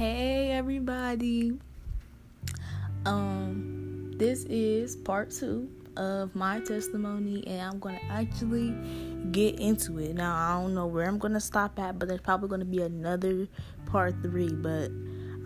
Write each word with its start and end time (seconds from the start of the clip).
Hey 0.00 0.52
everybody. 0.52 1.60
Um 3.04 4.12
this 4.16 4.44
is 4.44 4.96
part 4.96 5.30
2 5.30 5.68
of 5.98 6.34
my 6.34 6.60
testimony 6.60 7.46
and 7.46 7.60
I'm 7.60 7.78
going 7.80 7.98
to 7.98 8.04
actually 8.06 8.74
get 9.30 9.60
into 9.60 9.98
it. 9.98 10.14
Now, 10.14 10.34
I 10.34 10.58
don't 10.58 10.72
know 10.72 10.86
where 10.86 11.06
I'm 11.06 11.18
going 11.18 11.34
to 11.34 11.40
stop 11.40 11.78
at, 11.78 11.98
but 11.98 12.08
there's 12.08 12.22
probably 12.22 12.48
going 12.48 12.60
to 12.60 12.64
be 12.64 12.80
another 12.80 13.46
part 13.84 14.14
3, 14.22 14.48
but 14.54 14.90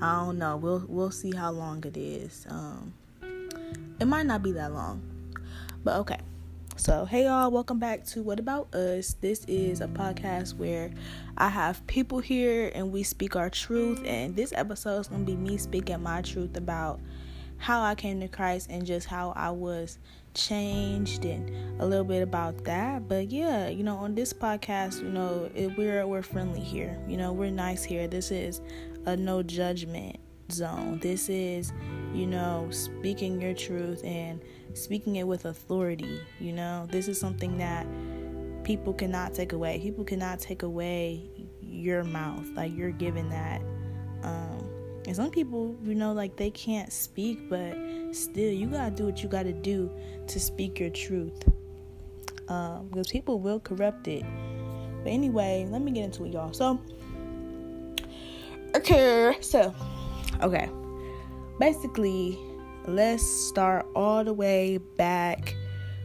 I 0.01 0.25
don't 0.25 0.39
know. 0.39 0.57
We'll 0.57 0.85
we'll 0.87 1.11
see 1.11 1.35
how 1.35 1.51
long 1.51 1.83
it 1.85 1.97
is. 1.97 2.47
Um 2.49 2.95
it 3.99 4.05
might 4.05 4.27
not 4.27 4.45
be 4.45 4.53
that 4.53 4.73
long. 4.73 5.03
But 5.83 5.97
okay. 5.97 6.21
So, 6.85 7.07
hey 7.07 7.25
y'all, 7.25 7.51
welcome 7.51 7.79
back 7.79 8.05
to 8.09 8.23
What 8.23 8.39
About 8.39 8.75
Us. 8.75 9.15
This 9.23 9.47
is 9.49 9.81
a 9.81 9.89
podcast 9.89 10.59
where 10.59 10.91
I 11.39 11.49
have 11.49 11.87
people 11.87 12.19
here 12.19 12.71
and 12.75 12.93
we 12.93 13.03
speak 13.03 13.37
our 13.37 13.49
truth. 13.49 14.03
And 14.05 14.37
this 14.37 14.53
episode 14.55 15.01
is 15.01 15.09
going 15.09 15.25
to 15.25 15.33
be 15.33 15.35
me 15.35 15.57
speaking 15.57 16.03
my 16.03 16.21
truth 16.21 16.59
about 16.59 17.01
how 17.57 17.81
I 17.81 17.95
came 17.95 18.21
to 18.21 18.29
Christ 18.29 18.67
and 18.69 18.85
just 18.85 19.07
how 19.07 19.33
I 19.35 19.49
was 19.49 19.97
changed 20.35 21.25
and 21.25 21.81
a 21.81 21.87
little 21.87 22.05
bit 22.05 22.23
about 22.23 22.65
that. 22.65 23.09
But 23.09 23.31
yeah, 23.31 23.71
you 23.71 23.83
know, 23.83 23.97
on 23.97 24.15
this 24.15 24.35
podcast, 24.35 25.01
you 25.01 25.09
know, 25.09 25.51
it, 25.55 25.75
we're 25.79 26.07
we're 26.07 26.21
friendly 26.21 26.61
here. 26.61 27.01
You 27.09 27.17
know, 27.17 27.33
we're 27.33 27.51
nice 27.51 27.83
here. 27.83 28.09
This 28.09 28.31
is 28.31 28.61
a 29.07 29.17
no 29.17 29.43
judgment 29.43 30.19
zone. 30.51 30.99
This 30.99 31.31
is, 31.31 31.73
you 32.13 32.27
know, 32.27 32.69
speaking 32.71 33.41
your 33.41 33.55
truth 33.55 34.05
and 34.05 34.43
speaking 34.75 35.17
it 35.17 35.27
with 35.27 35.45
authority. 35.45 36.21
You 36.41 36.53
know, 36.53 36.87
this 36.91 37.09
is 37.09 37.19
something 37.19 37.59
that 37.59 37.87
people 38.65 38.93
cannot 38.93 39.35
take 39.35 39.53
away. 39.53 39.79
People 39.81 40.05
cannot 40.05 40.41
take 40.41 40.63
away 40.63 41.31
your 41.63 42.05
mouth. 42.05 42.47
Like 42.55 42.77
you're 42.77 42.91
given 42.91 43.29
that. 43.31 43.61
Um, 44.23 44.67
and 45.07 45.15
some 45.15 45.31
people, 45.31 45.77
you 45.85 45.95
know, 45.95 46.13
like 46.13 46.37
they 46.37 46.51
can't 46.51 46.93
speak, 46.93 47.49
but 47.49 47.77
still, 48.13 48.53
you 48.53 48.67
gotta 48.67 48.91
do 48.91 49.05
what 49.05 49.23
you 49.23 49.29
gotta 49.29 49.53
do 49.53 49.91
to 50.27 50.41
speak 50.41 50.81
your 50.81 50.91
truth. 50.91 51.47
Um, 52.49 52.89
because 52.89 53.09
people 53.09 53.39
will 53.39 53.61
corrupt 53.61 54.09
it. 54.09 54.25
But 55.03 55.11
anyway, 55.11 55.67
let 55.71 55.83
me 55.83 55.93
get 55.93 56.05
into 56.05 56.25
it, 56.25 56.33
y'all. 56.33 56.53
So, 56.53 56.81
okay, 58.75 59.37
so, 59.41 59.75
okay, 60.43 60.71
basically, 61.61 62.39
let's 62.87 63.25
start 63.25 63.87
all 63.95 64.25
the 64.25 64.33
way 64.33 64.79
back 64.79 65.57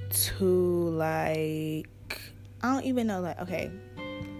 to 0.10 0.90
like 0.90 1.90
I 2.62 2.74
don't 2.74 2.86
even 2.86 3.08
know 3.08 3.22
like 3.22 3.40
okay, 3.42 3.72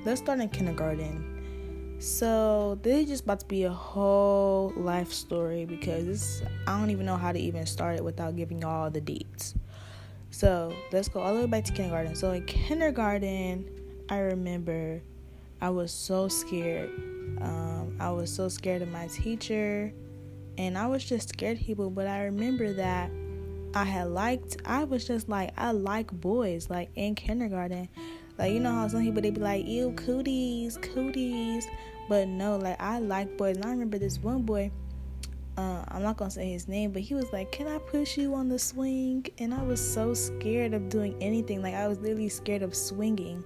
let's 0.06 0.22
start 0.22 0.40
in 0.40 0.50
kindergarten. 0.50 1.98
So 2.00 2.80
this 2.82 3.04
is 3.04 3.10
just 3.10 3.24
about 3.24 3.42
to 3.42 3.46
be 3.46 3.64
a 3.64 3.72
whole 3.72 4.72
life 4.78 5.12
story 5.12 5.66
because 5.66 6.06
this 6.06 6.42
I 6.66 6.80
don't 6.80 6.92
even 6.92 7.06
know 7.06 7.18
how 7.18 7.32
to 7.32 7.40
even 7.40 7.66
start 7.66 7.98
it 7.98 8.04
without 8.04 8.36
giving 8.36 8.62
y'all 8.62 8.90
the 8.90 9.02
deets. 9.02 9.56
So 10.32 10.74
let's 10.92 11.10
go 11.10 11.20
all 11.20 11.34
the 11.34 11.42
way 11.42 11.48
back 11.48 11.66
to 11.66 11.74
kindergarten. 11.74 12.16
So 12.16 12.32
in 12.32 12.46
kindergarten, 12.46 13.70
I 14.08 14.20
remember 14.20 15.02
I 15.60 15.70
was 15.70 15.92
so 15.92 16.30
scared. 16.30 16.90
Um, 17.42 17.98
I 18.00 18.12
was 18.12 18.34
so 18.34 18.48
scared 18.48 18.82
of 18.82 18.90
my 18.90 19.08
teacher 19.08 19.94
and 20.60 20.78
I 20.78 20.88
was 20.88 21.06
just 21.06 21.30
scared 21.30 21.58
people. 21.58 21.90
But 21.90 22.06
I 22.06 22.26
remember 22.26 22.74
that 22.74 23.10
I 23.74 23.86
had 23.86 24.10
liked, 24.10 24.58
I 24.66 24.84
was 24.84 25.08
just 25.08 25.30
like, 25.30 25.52
I 25.58 25.72
like 25.72 26.12
boys, 26.12 26.70
like 26.70 26.90
in 26.96 27.16
kindergarten. 27.16 27.88
Like, 28.38 28.52
you 28.52 28.60
know 28.60 28.72
how 28.72 28.88
some 28.90 29.02
people 29.02 29.22
they 29.22 29.32
be 29.32 29.40
like, 29.40 29.66
ew, 29.66 29.92
cooties, 29.94 30.78
cooties. 30.78 31.66
But 32.10 32.28
no, 32.28 32.58
like, 32.58 32.80
I 32.80 33.00
like 33.00 33.38
boys. 33.38 33.56
And 33.56 33.66
I 33.66 33.70
remember 33.70 33.98
this 33.98 34.20
one 34.20 34.42
boy, 34.42 34.70
uh, 35.58 35.86
I'm 35.88 36.04
not 36.04 36.18
gonna 36.18 36.32
say 36.32 36.52
his 36.52 36.68
name, 36.68 36.92
but 36.92 37.04
he 37.04 37.16
was 37.16 37.32
like, 37.32 37.52
Can 37.54 37.68
I 37.68 37.78
push 37.78 38.18
you 38.18 38.36
on 38.36 38.50
the 38.50 38.60
swing? 38.60 39.26
And 39.38 39.54
I 39.54 39.64
was 39.64 39.80
so 39.80 40.14
scared 40.14 40.74
of 40.74 40.90
doing 40.90 41.16
anything. 41.22 41.62
Like, 41.62 41.74
I 41.74 41.88
was 41.88 42.00
literally 42.00 42.30
scared 42.30 42.64
of 42.64 42.76
swinging. 42.76 43.46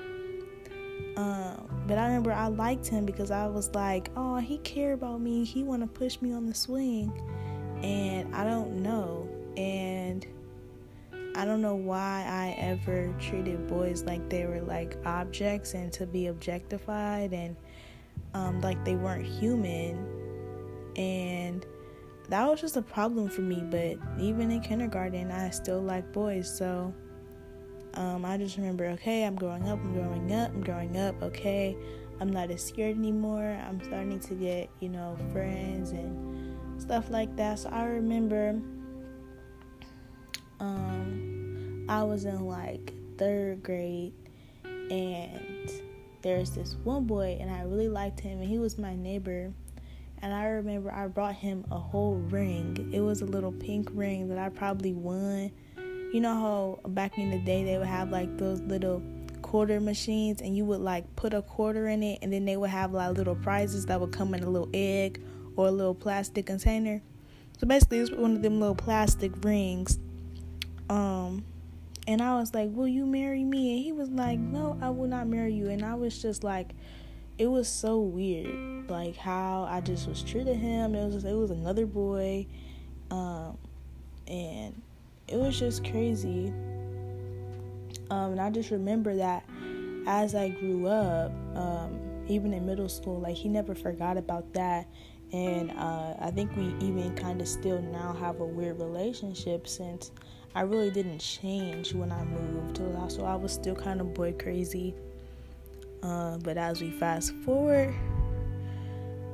Um, 1.16 1.84
but 1.88 1.98
I 1.98 2.08
remember 2.08 2.32
I 2.32 2.48
liked 2.48 2.88
him 2.88 3.06
because 3.06 3.30
I 3.30 3.46
was 3.48 3.74
like, 3.76 4.10
oh, 4.16 4.38
he 4.38 4.58
cared 4.60 4.96
about 4.96 5.22
me. 5.22 5.44
He 5.44 5.64
want 5.64 5.82
to 5.82 5.88
push 5.88 6.20
me 6.22 6.34
on 6.34 6.46
the 6.46 6.56
swing, 6.56 7.12
and 7.84 8.34
I 8.34 8.44
don't 8.44 8.82
know, 8.82 9.30
and 9.56 10.26
I 11.36 11.46
don't 11.46 11.62
know 11.62 11.76
why 11.76 12.26
I 12.28 12.56
ever 12.60 13.14
treated 13.20 13.68
boys 13.68 14.04
like 14.04 14.28
they 14.30 14.46
were 14.46 14.62
like 14.62 14.98
objects 15.06 15.74
and 15.74 15.92
to 15.94 16.06
be 16.06 16.28
objectified 16.28 17.34
and 17.34 17.56
um, 18.34 18.62
like 18.62 18.84
they 18.86 18.96
weren't 18.96 19.26
human, 19.26 20.08
and 20.96 21.66
that 22.30 22.50
was 22.50 22.62
just 22.62 22.78
a 22.78 22.82
problem 22.82 23.30
for 23.30 23.42
me. 23.42 23.64
But 23.70 23.98
even 24.20 24.50
in 24.50 24.62
kindergarten, 24.62 25.32
I 25.32 25.52
still 25.52 25.82
like 25.82 26.12
boys, 26.12 26.56
so 26.58 26.94
um, 27.96 28.26
I 28.26 28.38
just 28.38 28.58
remember, 28.58 28.86
okay, 28.86 29.24
I'm 29.24 29.36
growing 29.36 29.68
up, 29.70 29.80
I'm 29.80 29.94
growing 29.94 30.34
up, 30.34 30.52
I'm 30.52 30.62
growing 30.62 30.98
up, 30.98 31.22
okay, 31.22 31.78
I'm 32.20 32.32
not 32.32 32.52
as 32.52 32.64
scared 32.64 32.98
anymore. 32.98 33.60
I'm 33.68 33.84
starting 33.84 34.20
to 34.20 34.34
get, 34.34 34.70
you 34.80 34.90
know, 34.90 35.18
friends 35.32 35.92
and 35.92 36.82
stuff 36.82 37.10
like 37.10 37.36
that. 37.36 37.60
So 37.60 37.70
I 37.70 37.86
remember 37.86 38.62
um, 40.60 41.86
I 41.90 42.04
was 42.04 42.26
in 42.26 42.46
like 42.46 42.94
third 43.18 43.64
grade 43.64 44.14
and 44.64 45.72
there's 46.22 46.52
this 46.52 46.78
one 46.84 47.06
boy 47.06 47.38
and 47.40 47.52
I 47.52 47.64
really 47.64 47.90
liked 47.90 48.20
him 48.20 48.40
and 48.40 48.48
he 48.48 48.58
was 48.58 48.78
my 48.78 48.96
neighbor. 48.96 49.52
And 50.22 50.34
I 50.34 50.46
remember 50.46 50.90
I 50.94 51.08
brought 51.08 51.36
him 51.36 51.66
a 51.70 51.78
whole 51.78 52.16
ring. 52.16 52.92
It 52.94 53.02
was 53.02 53.22
a 53.22 53.26
little 53.26 53.52
pink 53.52 53.90
ring 53.92 54.30
that 54.30 54.38
I 54.38 54.48
probably 54.48 54.94
won 54.94 55.52
you 56.14 56.22
know 56.22 56.36
how 56.36 56.90
back 56.92 57.18
in 57.18 57.32
the 57.32 57.40
day 57.40 57.64
they 57.64 57.76
would 57.76 57.88
have 57.88 58.12
like 58.12 58.38
those 58.38 58.62
little 58.62 59.02
quarter 59.42 59.80
machines 59.80 60.42
and 60.42 60.56
you 60.56 60.64
would 60.64 60.80
like 60.80 61.04
put 61.16 61.34
a 61.34 61.42
quarter 61.42 61.88
in 61.88 62.04
it 62.04 62.20
and 62.22 62.32
then 62.32 62.46
they 62.46 62.56
would 62.56 62.70
have 62.70 62.94
like 62.94 63.18
little 63.18 63.36
prizes 63.36 63.88
that 63.88 64.00
would 64.00 64.12
come 64.12 64.36
in 64.36 64.44
a 64.44 64.50
little 64.50 64.70
egg 64.76 65.20
or 65.56 65.68
a 65.68 65.72
little 65.72 65.96
plastic 65.96 66.46
container. 66.46 67.02
So 67.60 67.66
basically 67.66 67.98
it's 67.98 68.12
one 68.12 68.36
of 68.36 68.44
them 68.44 68.60
little 68.60 68.76
plastic 68.76 69.32
rings. 69.44 69.98
Um 70.88 71.46
and 72.08 72.22
I 72.22 72.36
was 72.36 72.54
like, 72.54 72.70
Will 72.72 72.88
you 72.88 73.08
marry 73.08 73.44
me? 73.44 73.76
And 73.76 73.84
he 73.84 73.92
was 73.92 74.10
like, 74.10 74.38
No, 74.38 74.78
I 74.84 74.92
will 74.92 75.08
not 75.08 75.26
marry 75.28 75.56
you 75.56 75.70
and 75.70 75.84
I 75.84 75.96
was 75.96 76.22
just 76.22 76.44
like 76.44 76.76
it 77.40 77.48
was 77.48 77.68
so 77.68 78.00
weird 78.00 78.88
like 78.88 79.16
how 79.16 79.64
I 79.64 79.82
just 79.82 80.08
was 80.08 80.22
true 80.22 80.44
to 80.44 80.54
him. 80.54 80.94
It 80.94 81.06
was 81.06 81.16
just, 81.16 81.26
it 81.26 81.34
was 81.34 81.50
another 81.50 81.88
boy. 81.88 82.46
Um 83.10 83.58
and 84.28 84.80
it 85.28 85.38
was 85.38 85.58
just 85.58 85.84
crazy. 85.84 86.54
Um, 88.10 88.34
and 88.34 88.42
I 88.42 88.50
just 88.50 88.72
remember 88.72 89.16
that 89.16 89.46
as 90.06 90.36
I 90.36 90.50
grew 90.50 90.88
up, 90.88 91.32
um, 91.56 92.00
even 92.28 92.54
in 92.54 92.66
middle 92.66 92.90
school, 92.90 93.20
like 93.20 93.36
he 93.36 93.50
never 93.50 93.74
forgot 93.74 94.18
about 94.18 94.54
that. 94.54 94.88
And 95.32 95.72
uh, 95.72 96.14
I 96.20 96.32
think 96.32 96.56
we 96.56 96.76
even 96.80 97.16
kind 97.16 97.42
of 97.42 97.48
still 97.48 97.82
now 97.82 98.14
have 98.14 98.40
a 98.40 98.46
weird 98.46 98.80
relationship 98.80 99.68
since 99.68 100.12
I 100.54 100.62
really 100.62 100.92
didn't 100.92 101.20
change 101.20 101.94
when 101.94 102.12
I 102.12 102.24
moved. 102.24 102.78
So 103.12 103.26
I 103.26 103.36
was 103.36 103.52
still 103.52 103.76
kind 103.76 104.00
of 104.00 104.14
boy 104.14 104.34
crazy. 104.34 104.94
Uh, 106.04 106.38
but 106.38 106.58
as 106.58 106.82
we 106.82 106.92
fast 106.92 107.34
forward, 107.46 107.94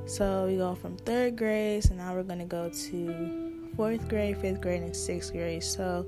so 0.06 0.46
we 0.46 0.56
go 0.56 0.74
from 0.74 0.96
third 0.98 1.36
grade, 1.36 1.84
so 1.84 1.94
now 1.94 2.14
we're 2.14 2.22
gonna 2.22 2.46
go 2.46 2.68
to 2.68 3.49
fourth 3.76 4.08
grade, 4.08 4.38
fifth 4.38 4.60
grade, 4.60 4.82
and 4.82 4.94
sixth 4.94 5.32
grade. 5.32 5.62
So 5.62 6.06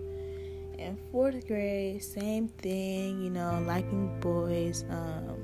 in 0.78 0.98
fourth 1.10 1.46
grade, 1.46 2.02
same 2.02 2.48
thing, 2.48 3.22
you 3.22 3.30
know, 3.30 3.62
liking 3.66 4.18
boys. 4.20 4.84
Um, 4.90 5.36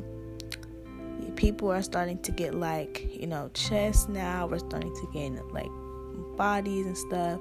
people 1.36 1.70
are 1.70 1.82
starting 1.82 2.18
to 2.22 2.32
get 2.32 2.54
like, 2.54 3.08
you 3.14 3.26
know, 3.26 3.50
chests 3.54 4.08
now. 4.08 4.46
We're 4.46 4.58
starting 4.58 4.94
to 4.94 5.08
get 5.12 5.52
like 5.52 5.70
bodies 6.36 6.86
and 6.86 6.98
stuff. 6.98 7.40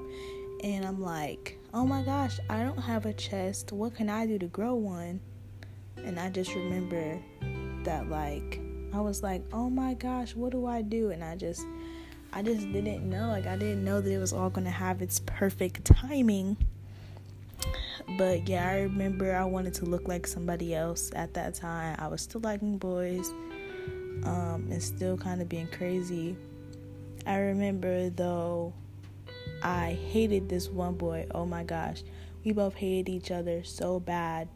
And 0.62 0.84
I'm 0.84 1.00
like, 1.00 1.58
oh 1.74 1.84
my 1.84 2.02
gosh, 2.02 2.38
I 2.48 2.62
don't 2.62 2.78
have 2.78 3.06
a 3.06 3.12
chest. 3.12 3.72
What 3.72 3.94
can 3.94 4.08
I 4.08 4.26
do 4.26 4.38
to 4.38 4.46
grow 4.46 4.74
one? 4.74 5.20
And 5.96 6.18
I 6.18 6.30
just 6.30 6.54
remember 6.54 7.20
that, 7.84 8.08
like, 8.08 8.60
I 8.92 9.00
was 9.00 9.22
like, 9.22 9.42
oh 9.52 9.68
my 9.68 9.94
gosh, 9.94 10.34
what 10.34 10.52
do 10.52 10.66
I 10.66 10.82
do? 10.82 11.10
And 11.10 11.22
I 11.22 11.36
just 11.36 11.66
I 12.32 12.42
just 12.42 12.70
didn't 12.72 13.08
know. 13.08 13.28
Like, 13.28 13.46
I 13.46 13.56
didn't 13.56 13.84
know 13.84 14.00
that 14.00 14.10
it 14.10 14.18
was 14.18 14.32
all 14.32 14.50
to 14.50 14.70
have 14.70 15.02
its 15.02 15.20
perfect 15.20 15.84
timing. 15.84 16.56
But 18.16 18.48
yeah, 18.48 18.68
I 18.68 18.80
remember 18.82 19.34
I 19.34 19.44
wanted 19.44 19.74
to 19.74 19.84
look 19.84 20.08
like 20.08 20.26
somebody 20.26 20.74
else 20.74 21.10
at 21.14 21.34
that 21.34 21.54
time. 21.54 21.96
I 21.98 22.08
was 22.08 22.22
still 22.22 22.40
liking 22.40 22.78
boys 22.78 23.28
um, 24.24 24.68
and 24.70 24.82
still 24.82 25.16
kind 25.16 25.42
of 25.42 25.48
being 25.48 25.68
crazy. 25.68 26.36
I 27.26 27.38
remember 27.38 28.08
though, 28.10 28.72
I 29.62 29.98
hated 30.10 30.48
this 30.48 30.68
one 30.68 30.94
boy. 30.94 31.26
Oh 31.34 31.44
my 31.44 31.64
gosh. 31.64 32.02
We 32.44 32.52
both 32.52 32.74
hated 32.74 33.10
each 33.10 33.30
other 33.30 33.64
so 33.64 34.00
bad. 34.00 34.48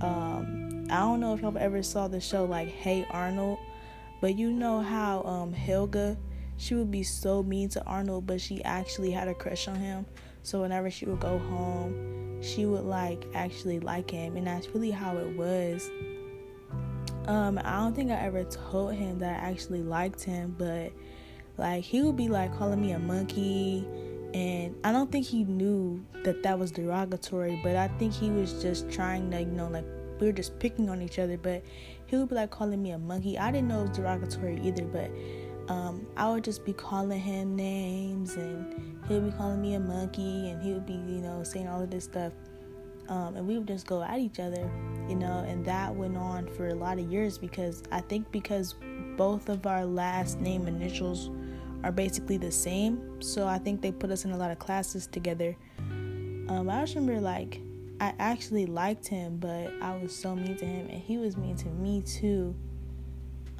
Um, 0.00 0.86
I 0.90 1.00
don't 1.00 1.20
know 1.20 1.34
if 1.34 1.42
y'all 1.42 1.56
ever 1.56 1.82
saw 1.82 2.08
the 2.08 2.20
show 2.20 2.44
like 2.44 2.68
Hey 2.68 3.06
Arnold, 3.10 3.58
but 4.20 4.36
you 4.36 4.50
know 4.50 4.80
how 4.80 5.22
um, 5.22 5.52
Helga 5.52 6.16
she 6.56 6.74
would 6.74 6.90
be 6.90 7.02
so 7.02 7.42
mean 7.42 7.68
to 7.70 7.84
Arnold, 7.84 8.26
but 8.26 8.40
she 8.40 8.62
actually 8.64 9.10
had 9.10 9.28
a 9.28 9.34
crush 9.34 9.68
on 9.68 9.76
him. 9.76 10.06
So 10.42 10.60
whenever 10.60 10.90
she 10.90 11.06
would 11.06 11.20
go 11.20 11.38
home, 11.38 12.40
she 12.42 12.66
would 12.66 12.84
like 12.84 13.24
actually 13.34 13.80
like 13.80 14.10
him, 14.10 14.36
and 14.36 14.46
that's 14.46 14.68
really 14.68 14.90
how 14.90 15.16
it 15.16 15.36
was. 15.36 15.90
Um, 17.26 17.58
I 17.64 17.78
don't 17.78 17.96
think 17.96 18.10
I 18.10 18.16
ever 18.16 18.44
told 18.44 18.94
him 18.94 19.18
that 19.20 19.42
I 19.42 19.50
actually 19.50 19.82
liked 19.82 20.22
him, 20.22 20.54
but 20.58 20.92
like 21.56 21.82
he 21.82 22.02
would 22.02 22.16
be 22.16 22.28
like 22.28 22.54
calling 22.56 22.80
me 22.80 22.92
a 22.92 22.98
monkey, 22.98 23.86
and 24.34 24.76
I 24.84 24.92
don't 24.92 25.10
think 25.10 25.24
he 25.24 25.44
knew 25.44 26.04
that 26.24 26.42
that 26.42 26.58
was 26.58 26.70
derogatory, 26.70 27.58
but 27.62 27.76
I 27.76 27.88
think 27.98 28.12
he 28.12 28.30
was 28.30 28.60
just 28.62 28.90
trying 28.90 29.30
to, 29.30 29.40
you 29.40 29.46
know, 29.46 29.68
like 29.68 29.86
we 30.20 30.26
were 30.26 30.32
just 30.32 30.58
picking 30.58 30.90
on 30.90 31.00
each 31.00 31.18
other, 31.18 31.38
but 31.38 31.62
he 32.06 32.16
would 32.16 32.28
be 32.28 32.34
like 32.34 32.50
calling 32.50 32.82
me 32.82 32.90
a 32.90 32.98
monkey. 32.98 33.38
I 33.38 33.50
didn't 33.50 33.68
know 33.68 33.80
it 33.80 33.88
was 33.88 33.96
derogatory 33.96 34.60
either, 34.62 34.84
but 34.84 35.10
um, 35.68 36.06
I 36.16 36.30
would 36.30 36.44
just 36.44 36.64
be 36.64 36.72
calling 36.72 37.20
him 37.20 37.56
names 37.56 38.34
and 38.34 38.98
he 39.08 39.14
would 39.14 39.30
be 39.30 39.36
calling 39.36 39.62
me 39.62 39.74
a 39.74 39.80
monkey 39.80 40.50
and 40.50 40.62
he 40.62 40.72
would 40.72 40.86
be, 40.86 40.92
you 40.92 41.20
know, 41.20 41.42
saying 41.42 41.68
all 41.68 41.82
of 41.82 41.90
this 41.90 42.04
stuff. 42.04 42.32
Um, 43.08 43.36
and 43.36 43.46
we 43.46 43.58
would 43.58 43.68
just 43.68 43.86
go 43.86 44.02
at 44.02 44.18
each 44.18 44.40
other, 44.40 44.70
you 45.08 45.14
know, 45.14 45.44
and 45.46 45.64
that 45.64 45.94
went 45.94 46.16
on 46.16 46.48
for 46.48 46.68
a 46.68 46.74
lot 46.74 46.98
of 46.98 47.10
years 47.10 47.36
because 47.36 47.82
I 47.90 48.00
think 48.00 48.30
because 48.32 48.74
both 49.16 49.48
of 49.48 49.66
our 49.66 49.84
last 49.84 50.40
name 50.40 50.66
initials 50.66 51.30
are 51.82 51.92
basically 51.92 52.38
the 52.38 52.50
same, 52.50 53.20
so 53.20 53.46
I 53.46 53.58
think 53.58 53.82
they 53.82 53.92
put 53.92 54.10
us 54.10 54.24
in 54.24 54.30
a 54.30 54.38
lot 54.38 54.50
of 54.50 54.58
classes 54.58 55.06
together. 55.06 55.54
Um, 56.48 56.70
I 56.70 56.80
just 56.80 56.94
remember 56.94 57.20
like 57.20 57.60
I 58.00 58.14
actually 58.18 58.64
liked 58.64 59.06
him, 59.06 59.36
but 59.36 59.70
I 59.82 59.96
was 59.96 60.16
so 60.16 60.34
mean 60.34 60.56
to 60.56 60.64
him, 60.64 60.88
and 60.88 61.00
he 61.00 61.18
was 61.18 61.36
mean 61.36 61.56
to 61.56 61.68
me 61.68 62.02
too. 62.02 62.54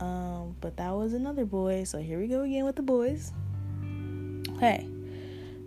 Um, 0.01 0.57
but 0.61 0.77
that 0.77 0.91
was 0.91 1.15
another 1.15 1.45
boy, 1.45 1.85
so 1.85 1.99
here 1.99 2.19
we 2.19 2.27
go 2.27 2.43
again 2.43 2.65
with 2.65 2.77
the 2.77 2.83
boys. 2.83 3.33
Okay. 4.57 4.89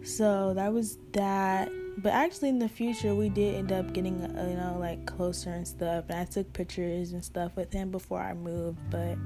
so 0.03 0.53
that 0.53 0.71
was 0.73 0.97
that. 1.13 1.69
But 1.99 2.13
actually, 2.13 2.49
in 2.49 2.59
the 2.59 2.69
future, 2.69 3.15
we 3.15 3.29
did 3.29 3.55
end 3.55 3.71
up 3.71 3.91
getting, 3.93 4.21
uh, 4.21 4.47
you 4.49 4.55
know, 4.55 4.77
like 4.79 5.05
closer 5.07 5.49
and 5.49 5.67
stuff. 5.67 6.05
And 6.09 6.19
I 6.19 6.25
took 6.25 6.51
pictures 6.53 7.11
and 7.11 7.25
stuff 7.25 7.55
with 7.55 7.73
him 7.73 7.89
before 7.89 8.21
I 8.21 8.33
moved. 8.33 8.79
But 8.91 9.17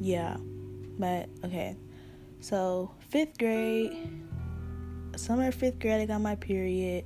yeah, 0.00 0.36
but 0.98 1.28
okay. 1.44 1.76
So 2.40 2.90
fifth 3.08 3.38
grade, 3.38 3.92
summer 5.14 5.52
fifth 5.52 5.78
grade, 5.78 6.00
I 6.00 6.06
got 6.06 6.20
my 6.20 6.34
period 6.34 7.04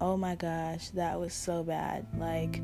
oh 0.00 0.16
my 0.16 0.34
gosh, 0.34 0.88
that 0.90 1.20
was 1.20 1.34
so 1.34 1.62
bad. 1.62 2.06
Like, 2.16 2.62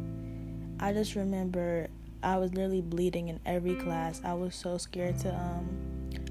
I 0.81 0.93
just 0.93 1.15
remember 1.15 1.89
I 2.23 2.37
was 2.39 2.53
literally 2.53 2.83
bleeding 2.83 3.29
in 3.29 3.41
every 3.47 3.75
class. 3.75 4.21
I 4.25 4.35
was 4.35 4.55
so 4.55 4.79
scared 4.79 5.19
to 5.21 5.35
um 5.35 5.69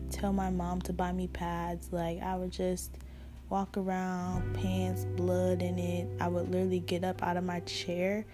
tell 0.09 0.33
my 0.33 0.49
mom 0.49 0.81
to 0.81 0.93
buy 0.93 1.11
me 1.11 1.27
pads. 1.27 1.89
Like, 1.91 2.21
I 2.21 2.35
would 2.35 2.51
just 2.51 2.97
walk 3.49 3.77
around, 3.77 4.55
pants, 4.55 5.05
blood 5.15 5.61
in 5.61 5.77
it. 5.77 6.07
I 6.19 6.27
would 6.27 6.49
literally 6.49 6.79
get 6.79 7.03
up 7.03 7.21
out 7.21 7.37
of 7.37 7.43
my 7.43 7.59
chair. 7.61 8.25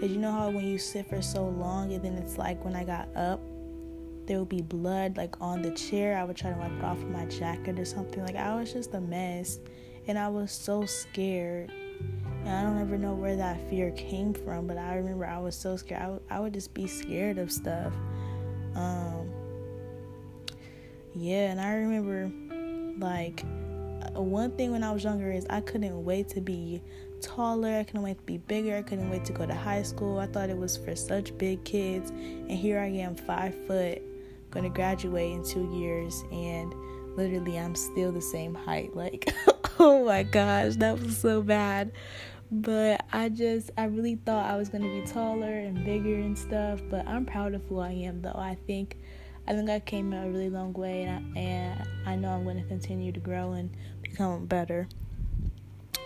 Cause 0.00 0.10
you 0.10 0.18
know 0.18 0.32
how 0.32 0.50
when 0.50 0.66
you 0.66 0.78
sit 0.78 1.08
for 1.08 1.22
so 1.22 1.46
long 1.46 1.92
and 1.92 2.04
then 2.04 2.14
it's 2.14 2.36
like 2.36 2.64
when 2.64 2.74
I 2.74 2.84
got 2.84 3.08
up, 3.16 3.40
there 4.26 4.38
would 4.38 4.48
be 4.48 4.62
blood 4.62 5.16
like 5.16 5.40
on 5.40 5.62
the 5.62 5.70
chair. 5.72 6.18
I 6.18 6.24
would 6.24 6.36
try 6.36 6.50
to 6.50 6.58
wipe 6.58 6.72
it 6.72 6.84
off 6.84 6.98
with 6.98 7.10
my 7.10 7.24
jacket 7.26 7.78
or 7.78 7.84
something. 7.84 8.24
Like 8.24 8.36
I 8.36 8.54
was 8.54 8.72
just 8.72 8.94
a 8.94 9.00
mess. 9.00 9.58
And 10.08 10.18
I 10.18 10.28
was 10.28 10.50
so 10.50 10.84
scared 10.84 11.70
and 12.44 12.50
I 12.50 12.62
don't 12.62 12.80
ever 12.80 12.98
know 12.98 13.14
where 13.14 13.36
that 13.36 13.68
fear 13.70 13.90
came 13.92 14.34
from, 14.34 14.66
but 14.66 14.76
I 14.76 14.96
remember 14.96 15.26
I 15.26 15.38
was 15.38 15.54
so 15.54 15.76
scared. 15.76 16.00
I, 16.00 16.04
w- 16.04 16.22
I 16.30 16.40
would 16.40 16.52
just 16.52 16.74
be 16.74 16.86
scared 16.86 17.38
of 17.38 17.52
stuff. 17.52 17.92
Um, 18.74 19.30
yeah, 21.14 21.50
and 21.50 21.60
I 21.60 21.74
remember 21.74 22.30
like 22.98 23.44
uh, 23.44 24.20
one 24.20 24.50
thing 24.52 24.72
when 24.72 24.82
I 24.82 24.90
was 24.92 25.04
younger 25.04 25.30
is 25.30 25.46
I 25.48 25.60
couldn't 25.60 26.04
wait 26.04 26.28
to 26.30 26.40
be 26.40 26.82
taller. 27.20 27.78
I 27.78 27.84
couldn't 27.84 28.02
wait 28.02 28.18
to 28.18 28.24
be 28.24 28.38
bigger. 28.38 28.76
I 28.76 28.82
couldn't 28.82 29.08
wait 29.08 29.24
to 29.26 29.32
go 29.32 29.46
to 29.46 29.54
high 29.54 29.82
school. 29.82 30.18
I 30.18 30.26
thought 30.26 30.50
it 30.50 30.56
was 30.56 30.76
for 30.76 30.96
such 30.96 31.36
big 31.38 31.62
kids, 31.64 32.10
and 32.10 32.50
here 32.50 32.80
I 32.80 32.86
am, 32.86 33.14
five 33.14 33.54
foot, 33.66 34.02
going 34.50 34.64
to 34.64 34.70
graduate 34.70 35.32
in 35.32 35.44
two 35.44 35.70
years, 35.72 36.24
and 36.32 36.74
literally 37.16 37.58
I'm 37.58 37.76
still 37.76 38.10
the 38.10 38.22
same 38.22 38.54
height. 38.54 38.96
Like, 38.96 39.32
oh 39.78 40.04
my 40.04 40.24
gosh, 40.24 40.76
that 40.76 40.98
was 40.98 41.16
so 41.18 41.42
bad 41.42 41.92
but 42.52 43.06
I 43.10 43.30
just 43.30 43.70
I 43.78 43.84
really 43.84 44.16
thought 44.16 44.48
I 44.48 44.56
was 44.58 44.68
gonna 44.68 44.88
be 44.88 45.02
taller 45.06 45.52
and 45.52 45.82
bigger 45.84 46.16
and 46.16 46.38
stuff. 46.38 46.80
But 46.90 47.08
I'm 47.08 47.24
proud 47.24 47.54
of 47.54 47.64
who 47.64 47.78
I 47.78 47.92
am, 47.92 48.20
though. 48.20 48.36
I 48.36 48.58
think 48.66 48.98
I 49.48 49.54
think 49.54 49.70
I 49.70 49.80
came 49.80 50.12
a 50.12 50.28
really 50.28 50.50
long 50.50 50.74
way, 50.74 51.04
and 51.04 51.36
I, 51.36 51.40
and 51.40 51.88
I 52.06 52.16
know 52.16 52.28
I'm 52.28 52.44
gonna 52.44 52.62
continue 52.64 53.10
to 53.10 53.20
grow 53.20 53.52
and 53.52 53.70
become 54.02 54.44
better. 54.44 54.86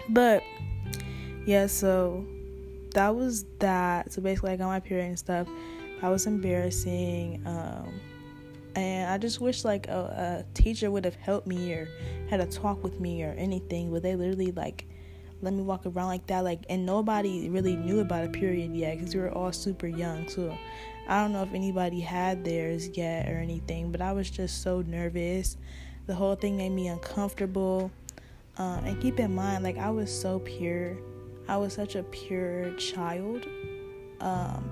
But 0.09 0.45
yeah, 1.47 1.67
so 1.67 2.25
that 2.95 3.15
was 3.15 3.45
that. 3.59 4.13
So 4.13 4.23
basically, 4.23 4.53
I 4.53 4.57
got 4.57 4.69
my 4.69 4.81
period 4.81 5.09
and 5.09 5.19
stuff. 5.19 5.49
That 6.01 6.09
was 6.09 6.27
embarrassing. 6.27 7.43
Um, 7.45 8.01
and 8.77 9.11
I 9.11 9.19
just 9.19 9.41
wish 9.41 9.65
like 9.65 9.89
a, 9.89 10.45
a 10.47 10.55
teacher 10.55 10.93
would 10.93 11.05
have 11.05 11.17
helped 11.17 11.47
me 11.49 11.73
or 11.73 11.89
had 12.31 12.41
a 12.41 12.47
talk 12.47 12.85
with 12.85 13.01
me 13.01 13.25
or 13.25 13.33
anything. 13.33 13.91
But 13.91 14.05
they 14.05 14.15
literally 14.15 14.53
like 14.53 14.87
let 15.43 15.53
me 15.53 15.63
walk 15.63 15.85
around 15.87 16.09
like 16.09 16.27
that 16.27 16.41
like 16.45 16.61
and 16.69 16.85
nobody 16.87 17.49
really 17.49 17.77
knew 17.77 18.01
about 18.01 18.25
a 18.25 18.29
period 18.29 18.75
yet 18.75 18.99
because 18.99 19.15
we 19.15 19.21
were 19.21 19.33
all 19.33 19.53
super 19.53 19.87
young 19.87 20.29
so 20.29 20.57
i 21.09 21.21
don't 21.21 21.33
know 21.33 21.43
if 21.43 21.53
anybody 21.53 22.01
had 22.01 22.45
theirs 22.45 22.89
yet 22.97 23.29
or 23.29 23.37
anything 23.37 23.93
but 23.93 24.01
i 24.01 24.13
was 24.13 24.31
just 24.31 24.63
so 24.63 24.83
nervous 24.83 25.57
the 26.07 26.15
whole 26.15 26.35
thing 26.35 26.57
made 26.57 26.71
me 26.71 26.89
uncomfortable 26.89 27.91
um, 28.59 28.85
and 28.85 29.01
keep 29.01 29.21
in 29.21 29.35
mind 29.35 29.63
like 29.63 29.77
i 29.79 29.91
was 29.91 30.11
so 30.11 30.39
pure 30.41 30.97
i 31.49 31.57
was 31.57 31.73
such 31.73 31.95
a 31.97 32.03
pure 32.05 32.73
child 32.77 33.47
um, 34.21 34.65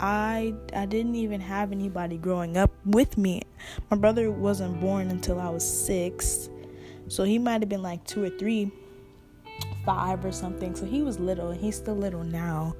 I 0.00 0.54
I 0.74 0.86
didn't 0.86 1.14
even 1.14 1.40
have 1.40 1.72
anybody 1.72 2.16
growing 2.16 2.56
up 2.56 2.70
with 2.86 3.18
me. 3.18 3.42
My 3.90 3.96
brother 3.96 4.30
wasn't 4.30 4.80
born 4.80 5.10
until 5.10 5.38
I 5.38 5.50
was 5.50 5.86
6. 5.86 6.48
So 7.08 7.24
he 7.24 7.38
might 7.38 7.60
have 7.60 7.68
been 7.68 7.82
like 7.82 8.04
2 8.04 8.24
or 8.24 8.30
3 8.30 8.72
five 9.84 10.24
or 10.24 10.32
something. 10.32 10.74
So 10.74 10.86
he 10.86 11.02
was 11.02 11.18
little, 11.18 11.50
and 11.50 11.60
he's 11.60 11.76
still 11.76 11.96
little 11.96 12.24
now. 12.24 12.74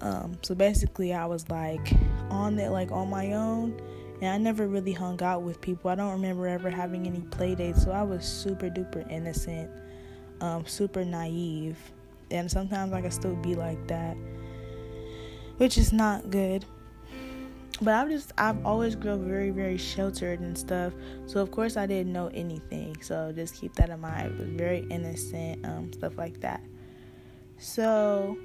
Um, 0.00 0.38
so 0.42 0.54
basically, 0.54 1.12
I 1.12 1.26
was 1.26 1.48
like 1.48 1.92
on 2.30 2.58
it, 2.58 2.70
like 2.70 2.90
on 2.90 3.08
my 3.08 3.32
own, 3.32 3.80
and 4.20 4.30
I 4.30 4.38
never 4.38 4.66
really 4.66 4.92
hung 4.92 5.22
out 5.22 5.42
with 5.42 5.60
people. 5.60 5.90
I 5.90 5.94
don't 5.94 6.12
remember 6.12 6.46
ever 6.46 6.70
having 6.70 7.06
any 7.06 7.20
play 7.20 7.54
dates, 7.54 7.84
so 7.84 7.90
I 7.90 8.02
was 8.02 8.24
super 8.24 8.68
duper 8.68 9.10
innocent, 9.10 9.70
um, 10.40 10.66
super 10.66 11.04
naive, 11.04 11.78
and 12.30 12.50
sometimes 12.50 12.92
I 12.92 13.00
can 13.00 13.10
still 13.10 13.36
be 13.36 13.54
like 13.54 13.86
that, 13.88 14.16
which 15.56 15.78
is 15.78 15.92
not 15.92 16.30
good 16.30 16.66
but 17.80 17.94
I've 17.94 18.08
just 18.08 18.32
I've 18.38 18.64
always 18.64 18.94
grown 18.94 19.26
very 19.28 19.50
very 19.50 19.76
sheltered 19.76 20.40
and 20.40 20.56
stuff. 20.56 20.92
So 21.26 21.40
of 21.40 21.50
course 21.50 21.76
I 21.76 21.86
didn't 21.86 22.12
know 22.12 22.28
anything. 22.28 22.96
So 23.00 23.32
just 23.34 23.54
keep 23.54 23.74
that 23.74 23.90
in 23.90 24.00
mind. 24.00 24.38
Was 24.38 24.48
very 24.48 24.86
innocent, 24.90 25.64
um, 25.64 25.92
stuff 25.92 26.16
like 26.16 26.40
that. 26.40 26.62
So 27.58 28.38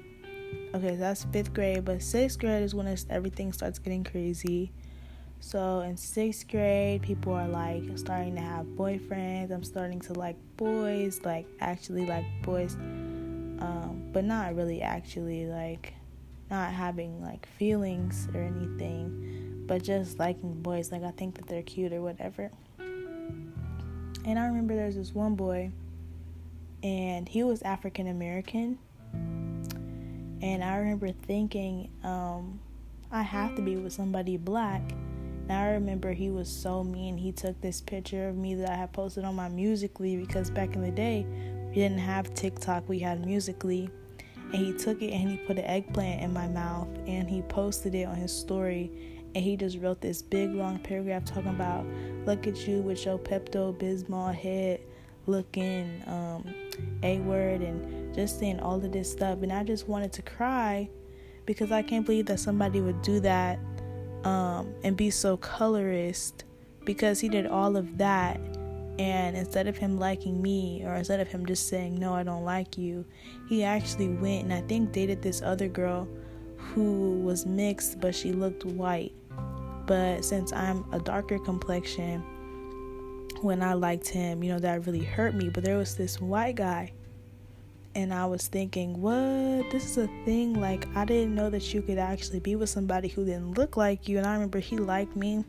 okay, 0.74 0.90
so 0.90 0.96
that's 0.96 1.24
fifth 1.24 1.52
grade. 1.54 1.84
But 1.84 2.02
sixth 2.02 2.38
grade 2.38 2.62
is 2.62 2.74
when 2.74 2.94
everything 3.08 3.52
starts 3.52 3.78
getting 3.78 4.04
crazy. 4.04 4.72
So 5.40 5.80
in 5.80 5.96
sixth 5.96 6.48
grade, 6.48 7.02
people 7.02 7.32
are 7.32 7.48
like 7.48 7.84
starting 7.96 8.34
to 8.36 8.42
have 8.42 8.66
boyfriends. 8.66 9.50
I'm 9.50 9.64
starting 9.64 10.00
to 10.00 10.12
like 10.12 10.36
boys, 10.56 11.20
like 11.24 11.46
actually 11.60 12.04
like 12.04 12.26
boys, 12.42 12.74
um, 12.74 14.10
but 14.12 14.24
not 14.24 14.54
really 14.54 14.82
actually 14.82 15.46
like 15.46 15.94
not 16.50 16.72
having 16.72 17.22
like 17.22 17.46
feelings 17.46 18.28
or 18.34 18.40
anything, 18.40 19.64
but 19.66 19.82
just 19.82 20.18
liking 20.18 20.60
boys. 20.60 20.90
Like 20.90 21.04
I 21.04 21.12
think 21.12 21.36
that 21.36 21.46
they're 21.46 21.62
cute 21.62 21.92
or 21.92 22.02
whatever. 22.02 22.50
And 22.78 24.38
I 24.38 24.46
remember 24.46 24.74
there's 24.74 24.96
this 24.96 25.14
one 25.14 25.34
boy, 25.34 25.70
and 26.82 27.28
he 27.28 27.42
was 27.42 27.62
African 27.62 28.08
American. 28.08 28.78
And 30.42 30.64
I 30.64 30.76
remember 30.76 31.12
thinking, 31.12 31.90
um, 32.02 32.60
I 33.10 33.22
have 33.22 33.54
to 33.56 33.62
be 33.62 33.76
with 33.76 33.92
somebody 33.92 34.36
black. 34.36 34.82
And 35.48 35.52
I 35.52 35.70
remember 35.72 36.12
he 36.12 36.30
was 36.30 36.48
so 36.48 36.84
mean. 36.84 37.18
He 37.18 37.32
took 37.32 37.60
this 37.60 37.80
picture 37.80 38.28
of 38.28 38.36
me 38.36 38.54
that 38.54 38.70
I 38.70 38.76
had 38.76 38.92
posted 38.92 39.24
on 39.24 39.34
my 39.34 39.48
Musical.ly 39.48 40.16
because 40.16 40.50
back 40.50 40.74
in 40.74 40.82
the 40.82 40.90
day, 40.90 41.26
we 41.68 41.74
didn't 41.74 41.98
have 41.98 42.32
TikTok, 42.34 42.88
we 42.88 43.00
had 43.00 43.24
Musical.ly 43.26 43.90
and 44.52 44.66
he 44.66 44.72
took 44.72 45.00
it 45.00 45.10
and 45.10 45.30
he 45.30 45.36
put 45.38 45.58
an 45.58 45.64
eggplant 45.64 46.22
in 46.22 46.32
my 46.32 46.48
mouth 46.48 46.88
and 47.06 47.28
he 47.28 47.42
posted 47.42 47.94
it 47.94 48.04
on 48.04 48.16
his 48.16 48.32
story. 48.32 48.90
And 49.34 49.44
he 49.44 49.56
just 49.56 49.78
wrote 49.78 50.00
this 50.00 50.22
big 50.22 50.52
long 50.52 50.80
paragraph 50.80 51.24
talking 51.24 51.50
about 51.50 51.86
look 52.26 52.48
at 52.48 52.66
you 52.66 52.80
with 52.80 53.04
your 53.04 53.18
Pepto 53.18 53.72
Bismol 53.72 54.34
head 54.34 54.80
looking 55.26 56.02
um, 56.06 56.52
a 57.02 57.18
word 57.20 57.60
and 57.60 58.12
just 58.14 58.40
saying 58.40 58.58
all 58.58 58.84
of 58.84 58.90
this 58.90 59.10
stuff. 59.10 59.42
And 59.42 59.52
I 59.52 59.62
just 59.62 59.88
wanted 59.88 60.12
to 60.14 60.22
cry 60.22 60.88
because 61.46 61.70
I 61.70 61.82
can't 61.82 62.04
believe 62.04 62.26
that 62.26 62.40
somebody 62.40 62.80
would 62.80 63.00
do 63.02 63.20
that 63.20 63.60
um, 64.24 64.74
and 64.82 64.96
be 64.96 65.10
so 65.10 65.36
colorist 65.36 66.44
because 66.84 67.20
he 67.20 67.28
did 67.28 67.46
all 67.46 67.76
of 67.76 67.98
that 67.98 68.40
and 69.00 69.34
instead 69.34 69.66
of 69.66 69.78
him 69.78 69.98
liking 69.98 70.42
me 70.42 70.82
or 70.84 70.94
instead 70.94 71.20
of 71.20 71.28
him 71.28 71.46
just 71.46 71.68
saying 71.68 71.98
no 71.98 72.12
i 72.12 72.22
don't 72.22 72.44
like 72.44 72.76
you 72.76 73.02
he 73.48 73.64
actually 73.64 74.08
went 74.08 74.44
and 74.44 74.52
i 74.52 74.60
think 74.62 74.92
dated 74.92 75.22
this 75.22 75.40
other 75.40 75.68
girl 75.68 76.06
who 76.58 77.18
was 77.20 77.46
mixed 77.46 77.98
but 77.98 78.14
she 78.14 78.30
looked 78.30 78.66
white 78.66 79.12
but 79.86 80.22
since 80.22 80.52
i'm 80.52 80.84
a 80.92 80.98
darker 80.98 81.38
complexion 81.38 82.20
when 83.40 83.62
i 83.62 83.72
liked 83.72 84.06
him 84.06 84.44
you 84.44 84.52
know 84.52 84.58
that 84.58 84.86
really 84.86 85.02
hurt 85.02 85.34
me 85.34 85.48
but 85.48 85.64
there 85.64 85.78
was 85.78 85.96
this 85.96 86.20
white 86.20 86.56
guy 86.56 86.92
and 87.96 88.14
I 88.14 88.24
was 88.24 88.46
thinking, 88.46 89.00
what? 89.00 89.68
This 89.72 89.84
is 89.84 89.98
a 89.98 90.06
thing. 90.24 90.60
Like, 90.60 90.86
I 90.94 91.04
didn't 91.04 91.34
know 91.34 91.50
that 91.50 91.74
you 91.74 91.82
could 91.82 91.98
actually 91.98 92.38
be 92.38 92.54
with 92.54 92.70
somebody 92.70 93.08
who 93.08 93.24
didn't 93.24 93.58
look 93.58 93.76
like 93.76 94.06
you. 94.06 94.16
And 94.16 94.28
I 94.28 94.34
remember 94.34 94.60
he 94.60 94.76
liked 94.76 95.16
me, 95.16 95.44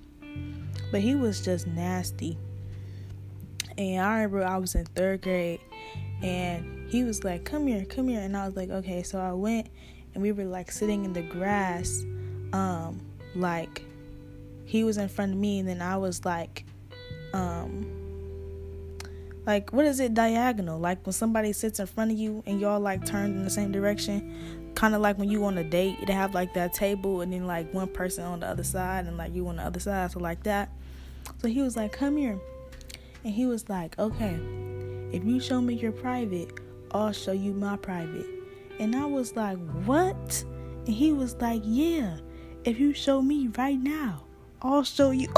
but 0.92 1.02
he 1.02 1.14
was 1.14 1.46
just 1.46 1.68
nasty. 1.68 2.40
And 3.82 4.06
I 4.06 4.16
remember 4.16 4.44
I 4.44 4.58
was 4.58 4.76
in 4.76 4.86
third 4.86 5.22
grade 5.22 5.60
and 6.22 6.90
he 6.90 7.04
was 7.04 7.24
like, 7.24 7.44
Come 7.44 7.68
here, 7.68 7.86
come 7.86 8.08
here. 8.08 8.22
And 8.22 8.36
I 8.36 8.46
was 8.46 8.56
like, 8.56 8.70
Okay. 8.70 9.04
So 9.04 9.20
I 9.20 9.34
went 9.34 9.68
and 10.14 10.24
we 10.24 10.32
were 10.32 10.46
like 10.46 10.72
sitting 10.72 11.06
in 11.06 11.14
the 11.14 11.22
grass. 11.22 12.04
Um, 12.54 13.02
like 13.36 13.84
he 14.66 14.84
was 14.84 14.98
in 14.98 15.10
front 15.10 15.34
of 15.34 15.38
me 15.38 15.60
and 15.60 15.68
then 15.68 15.82
I 15.82 15.98
was 15.98 16.26
like, 16.26 16.66
um, 17.34 17.86
like 19.46 19.74
what 19.74 19.86
is 19.86 20.00
it 20.00 20.14
diagonal 20.14 20.80
like 20.80 21.04
when 21.06 21.14
somebody 21.14 21.52
sits 21.54 21.80
in 21.80 21.88
front 21.88 22.12
of 22.12 22.18
you 22.18 22.44
and 22.46 22.62
y'all 22.62 22.80
like 22.80 23.06
turned 23.06 23.36
in 23.36 23.44
the 23.44 23.50
same 23.50 23.72
direction 23.72 24.72
kind 24.76 24.94
of 24.94 25.02
like 25.02 25.18
when 25.18 25.30
you 25.30 25.44
on 25.46 25.58
a 25.58 25.64
date 25.64 25.98
they 26.06 26.14
have 26.14 26.34
like 26.34 26.54
that 26.54 26.74
table 26.74 27.22
and 27.22 27.34
then 27.34 27.48
like 27.48 27.72
one 27.74 27.88
person 27.88 28.24
on 28.24 28.40
the 28.40 28.46
other 28.46 28.64
side 28.64 29.06
and 29.06 29.18
like 29.18 29.34
you 29.34 29.48
on 29.48 29.56
the 29.56 29.64
other 29.64 29.80
side 29.80 30.12
so 30.12 30.20
like 30.20 30.44
that 30.44 30.70
so 31.40 31.48
he 31.48 31.62
was 31.62 31.76
like 31.76 31.92
come 31.92 32.18
here 32.18 32.40
and 33.24 33.34
he 33.34 33.46
was 33.46 33.70
like, 33.70 33.98
okay, 34.00 34.40
if 35.12 35.24
you 35.24 35.40
show 35.40 35.62
me 35.62 35.76
your 35.76 35.92
private, 35.92 36.52
I'll 36.92 37.12
show 37.12 37.32
you 37.32 37.54
my 37.54 37.78
private. 37.78 38.26
And 38.80 38.96
I 38.96 39.06
was 39.06 39.36
like, 39.36 39.58
what? 39.86 40.44
And 40.86 40.96
he 40.96 41.12
was 41.12 41.36
like, 41.36 41.62
yeah, 41.64 42.18
if 42.64 42.80
you 42.80 42.94
show 42.94 43.22
me 43.22 43.48
right 43.58 43.80
now, 43.80 44.24
I'll 44.62 44.84
show 44.84 45.12
you. 45.12 45.28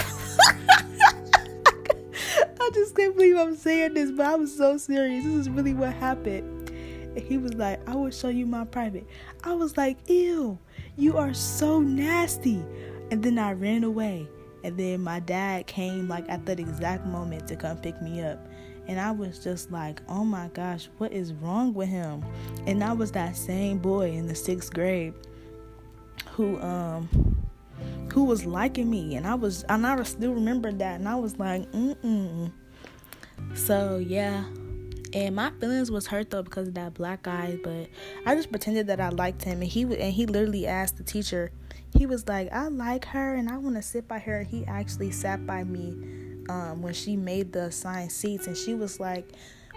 I 2.64 2.70
just 2.74 2.96
can't 2.96 3.16
believe 3.16 3.38
I'm 3.38 3.56
saying 3.56 3.94
this, 3.96 4.12
but 4.12 4.26
I 4.26 4.36
was 4.36 4.56
so 4.56 4.78
serious. 4.78 5.26
This 5.26 5.34
is 5.34 5.50
really 5.50 5.74
what 5.74 5.94
happened. 5.94 6.70
And 6.70 7.20
he 7.20 7.38
was 7.38 7.54
like, 7.54 7.88
I 7.88 7.96
will 7.96 8.12
show 8.12 8.30
you 8.30 8.46
my 8.46 8.66
private. 8.66 9.06
I 9.44 9.54
was 9.54 9.76
like, 9.78 9.98
ew, 10.10 10.58
you 10.96 11.18
are 11.18 11.34
so 11.34 11.80
nasty. 11.82 12.64
And 13.12 13.22
then 13.22 13.38
I 13.38 13.52
ran 13.52 13.84
away. 13.84 14.28
And 14.64 14.78
then 14.78 15.02
my 15.02 15.20
dad 15.20 15.68
came 15.68 16.08
like 16.08 16.26
at 16.30 16.46
that 16.46 16.60
exact 16.60 17.06
moment 17.06 17.48
to 17.50 17.56
come 17.56 17.78
pick 17.78 18.02
me 18.02 18.24
up. 18.24 18.40
And 18.88 19.00
I 19.00 19.12
was 19.12 19.40
just 19.40 19.72
like, 19.72 20.02
oh 20.10 20.26
my 20.26 20.50
gosh, 20.50 20.90
what 20.98 21.14
is 21.14 21.34
wrong 21.34 21.74
with 21.74 21.90
him? 21.90 22.26
And 22.68 22.84
I 22.84 22.94
was 22.94 23.12
that 23.14 23.36
same 23.36 23.78
boy 23.78 24.12
in 24.12 24.28
the 24.28 24.36
sixth 24.36 24.74
grade 24.74 25.14
who 26.32 26.60
um 26.62 27.10
who 28.12 28.24
was 28.24 28.46
liking 28.46 28.90
me 28.90 29.16
and 29.16 29.26
I 29.26 29.36
was 29.36 29.64
and 29.64 29.86
I 29.86 30.02
still 30.04 30.34
remember 30.34 30.72
that 30.72 31.00
and 31.00 31.08
I 31.08 31.16
was 31.16 31.38
like, 31.40 31.70
mm 31.72 31.96
mm. 31.98 32.52
So 33.56 33.98
yeah. 33.98 34.44
And 35.14 35.36
my 35.36 35.52
feelings 35.60 35.92
was 35.92 36.08
hurt 36.08 36.32
though 36.32 36.42
because 36.42 36.68
of 36.70 36.74
that 36.74 36.96
black 36.96 37.24
guy, 37.24 37.60
but 37.64 37.88
I 38.26 38.36
just 38.36 38.50
pretended 38.50 38.88
that 38.88 39.00
I 39.00 39.10
liked 39.10 39.44
him 39.44 39.62
and 39.62 39.70
he 39.70 39.84
and 39.84 40.14
he 40.14 40.26
literally 40.26 40.66
asked 40.68 40.98
the 40.98 41.04
teacher 41.04 41.52
he 41.96 42.06
was 42.06 42.28
like, 42.28 42.52
I 42.52 42.68
like 42.68 43.06
her 43.06 43.36
and 43.36 43.50
I 43.50 43.58
want 43.58 43.76
to 43.76 43.82
sit 43.82 44.08
by 44.08 44.20
her. 44.20 44.44
He 44.44 44.66
actually 44.66 45.12
sat 45.12 45.46
by 45.46 45.64
me 45.64 45.96
um, 46.50 46.82
when 46.82 46.94
she 46.94 47.16
made 47.16 47.54
the 47.54 47.66
assigned 47.66 48.12
seats, 48.12 48.48
and 48.48 48.58
she 48.58 48.74
was 48.74 49.00
like, 49.00 49.30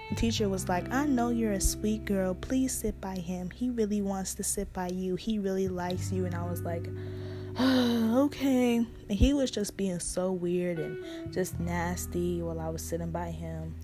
the 0.09 0.15
teacher 0.15 0.49
was 0.49 0.69
like, 0.69 0.91
I 0.93 1.07
know 1.07 1.31
you're 1.31 1.53
a 1.53 1.61
sweet 1.61 2.05
girl. 2.05 2.35
Please 2.35 2.73
sit 2.73 3.01
by 3.01 3.17
him. 3.17 3.51
He 3.51 3.71
really 3.71 4.01
wants 4.01 4.35
to 4.37 4.45
sit 4.45 4.73
by 4.73 4.89
you. 4.89 5.17
He 5.17 5.39
really 5.39 5.69
likes 5.69 6.13
you. 6.13 6.27
And 6.27 6.35
I 6.35 6.45
was 6.45 6.63
like, 6.63 6.89
okay. 7.61 8.77
And 8.77 9.19
he 9.19 9.35
was 9.35 9.51
just 9.51 9.77
being 9.77 9.99
so 9.99 10.31
weird 10.31 10.79
and 10.79 11.33
just 11.33 11.59
nasty 11.59 12.41
while 12.41 12.61
I 12.61 12.69
was 12.69 12.83
sitting 12.83 13.11
by 13.11 13.31
him. 13.31 13.75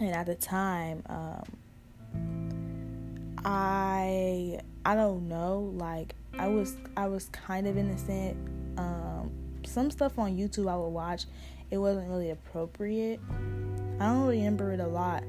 And 0.00 0.10
at 0.10 0.26
the 0.26 0.36
time, 0.36 1.02
um, 1.06 1.44
I 3.44 4.60
I 4.84 4.94
don't 4.94 5.28
know, 5.28 5.72
like 5.74 6.14
I 6.38 6.48
was 6.48 6.76
I 6.96 7.06
was 7.06 7.28
kind 7.28 7.66
of 7.66 7.76
innocent. 7.76 8.36
Um, 8.78 9.30
some 9.66 9.90
stuff 9.90 10.18
on 10.18 10.36
YouTube 10.36 10.70
I 10.70 10.76
would 10.76 10.88
watch, 10.88 11.26
it 11.70 11.78
wasn't 11.78 12.08
really 12.08 12.30
appropriate. 12.30 13.20
I 14.00 14.06
don't 14.06 14.26
remember 14.26 14.72
it 14.72 14.80
a 14.80 14.86
lot, 14.86 15.22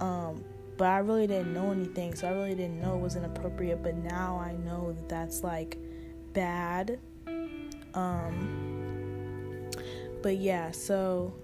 um, 0.00 0.44
but 0.78 0.86
I 0.88 0.98
really 0.98 1.26
didn't 1.26 1.52
know 1.52 1.70
anything, 1.70 2.14
so 2.14 2.28
I 2.28 2.32
really 2.32 2.54
didn't 2.54 2.80
know 2.80 2.96
it 2.96 3.00
was 3.00 3.16
inappropriate. 3.16 3.82
But 3.82 3.96
now 3.96 4.38
I 4.38 4.52
know 4.52 4.92
that 4.92 5.08
that's 5.08 5.42
like 5.44 5.76
bad. 6.32 6.98
Um, 7.94 9.68
but 10.22 10.38
yeah, 10.38 10.70
so 10.70 11.34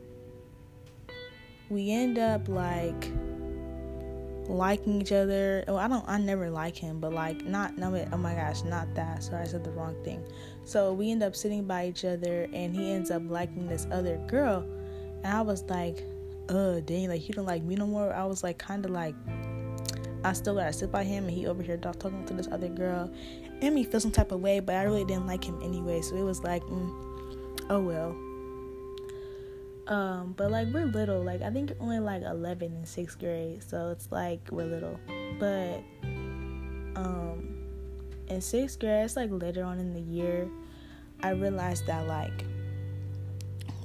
we 1.68 1.90
end 1.90 2.18
up 2.18 2.48
like 2.48 3.12
liking 4.48 5.00
each 5.00 5.12
other. 5.12 5.64
Oh, 5.68 5.76
I 5.76 5.88
don't. 5.88 6.04
I 6.08 6.18
never 6.18 6.50
like 6.50 6.76
him, 6.76 7.00
but 7.00 7.12
like 7.12 7.44
not. 7.44 7.76
No, 7.76 7.94
oh 8.12 8.16
my 8.16 8.34
gosh, 8.34 8.64
not 8.64 8.94
that. 8.94 9.22
Sorry, 9.22 9.42
I 9.42 9.44
said 9.44 9.64
the 9.64 9.70
wrong 9.70 9.94
thing. 10.04 10.22
So 10.64 10.92
we 10.92 11.10
end 11.10 11.22
up 11.22 11.36
sitting 11.36 11.64
by 11.64 11.86
each 11.86 12.04
other, 12.04 12.48
and 12.52 12.74
he 12.74 12.90
ends 12.92 13.10
up 13.10 13.22
liking 13.26 13.68
this 13.68 13.86
other 13.90 14.16
girl, 14.26 14.66
and 15.22 15.26
I 15.26 15.42
was 15.42 15.62
like, 15.64 16.04
"Uh, 16.48 16.80
dang, 16.80 17.08
like 17.08 17.28
you 17.28 17.34
don't 17.34 17.46
like 17.46 17.62
me 17.62 17.76
no 17.76 17.86
more." 17.86 18.12
I 18.12 18.24
was 18.24 18.42
like, 18.42 18.58
kind 18.58 18.84
of 18.84 18.90
like, 18.90 19.14
I 20.24 20.32
still 20.32 20.54
gotta 20.54 20.72
sit 20.72 20.90
by 20.90 21.04
him, 21.04 21.24
and 21.24 21.32
he 21.32 21.46
over 21.46 21.62
here 21.62 21.76
talking 21.76 22.24
to 22.26 22.34
this 22.34 22.48
other 22.50 22.68
girl, 22.68 23.10
and 23.60 23.74
me 23.74 23.84
feel 23.84 24.00
some 24.00 24.12
type 24.12 24.32
of 24.32 24.40
way, 24.40 24.60
but 24.60 24.74
I 24.74 24.84
really 24.84 25.04
didn't 25.04 25.26
like 25.26 25.44
him 25.44 25.60
anyway. 25.62 26.00
So 26.00 26.16
it 26.16 26.24
was 26.24 26.42
like, 26.42 26.62
mm, 26.64 26.90
oh 27.70 27.80
well. 27.80 28.27
Um, 29.88 30.34
but 30.36 30.50
like 30.50 30.68
we're 30.68 30.84
little, 30.84 31.22
like 31.22 31.40
I 31.40 31.50
think 31.50 31.72
only 31.80 31.98
like 31.98 32.22
11 32.22 32.74
in 32.74 32.84
sixth 32.84 33.18
grade, 33.18 33.62
so 33.62 33.90
it's 33.90 34.12
like 34.12 34.40
we're 34.50 34.66
little. 34.66 35.00
But 35.38 35.82
um, 36.94 37.56
in 38.28 38.42
sixth 38.42 38.78
grade, 38.78 39.04
it's 39.04 39.16
like 39.16 39.30
later 39.32 39.64
on 39.64 39.78
in 39.78 39.94
the 39.94 40.00
year, 40.00 40.46
I 41.22 41.30
realized 41.30 41.86
that 41.86 42.06
like 42.06 42.44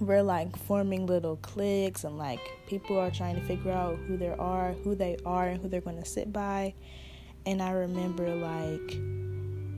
we're 0.01 0.23
like 0.23 0.57
forming 0.57 1.05
little 1.05 1.37
cliques 1.37 2.03
and 2.03 2.17
like 2.17 2.41
people 2.67 2.99
are 2.99 3.11
trying 3.11 3.35
to 3.35 3.41
figure 3.41 3.71
out 3.71 3.97
who 4.07 4.17
they 4.17 4.33
are, 4.37 4.73
who 4.83 4.95
they 4.95 5.17
are, 5.25 5.47
and 5.47 5.61
who 5.61 5.69
they're 5.69 5.79
going 5.79 6.01
to 6.01 6.05
sit 6.05 6.33
by. 6.33 6.73
And 7.45 7.61
I 7.61 7.71
remember 7.71 8.27
like 8.35 8.99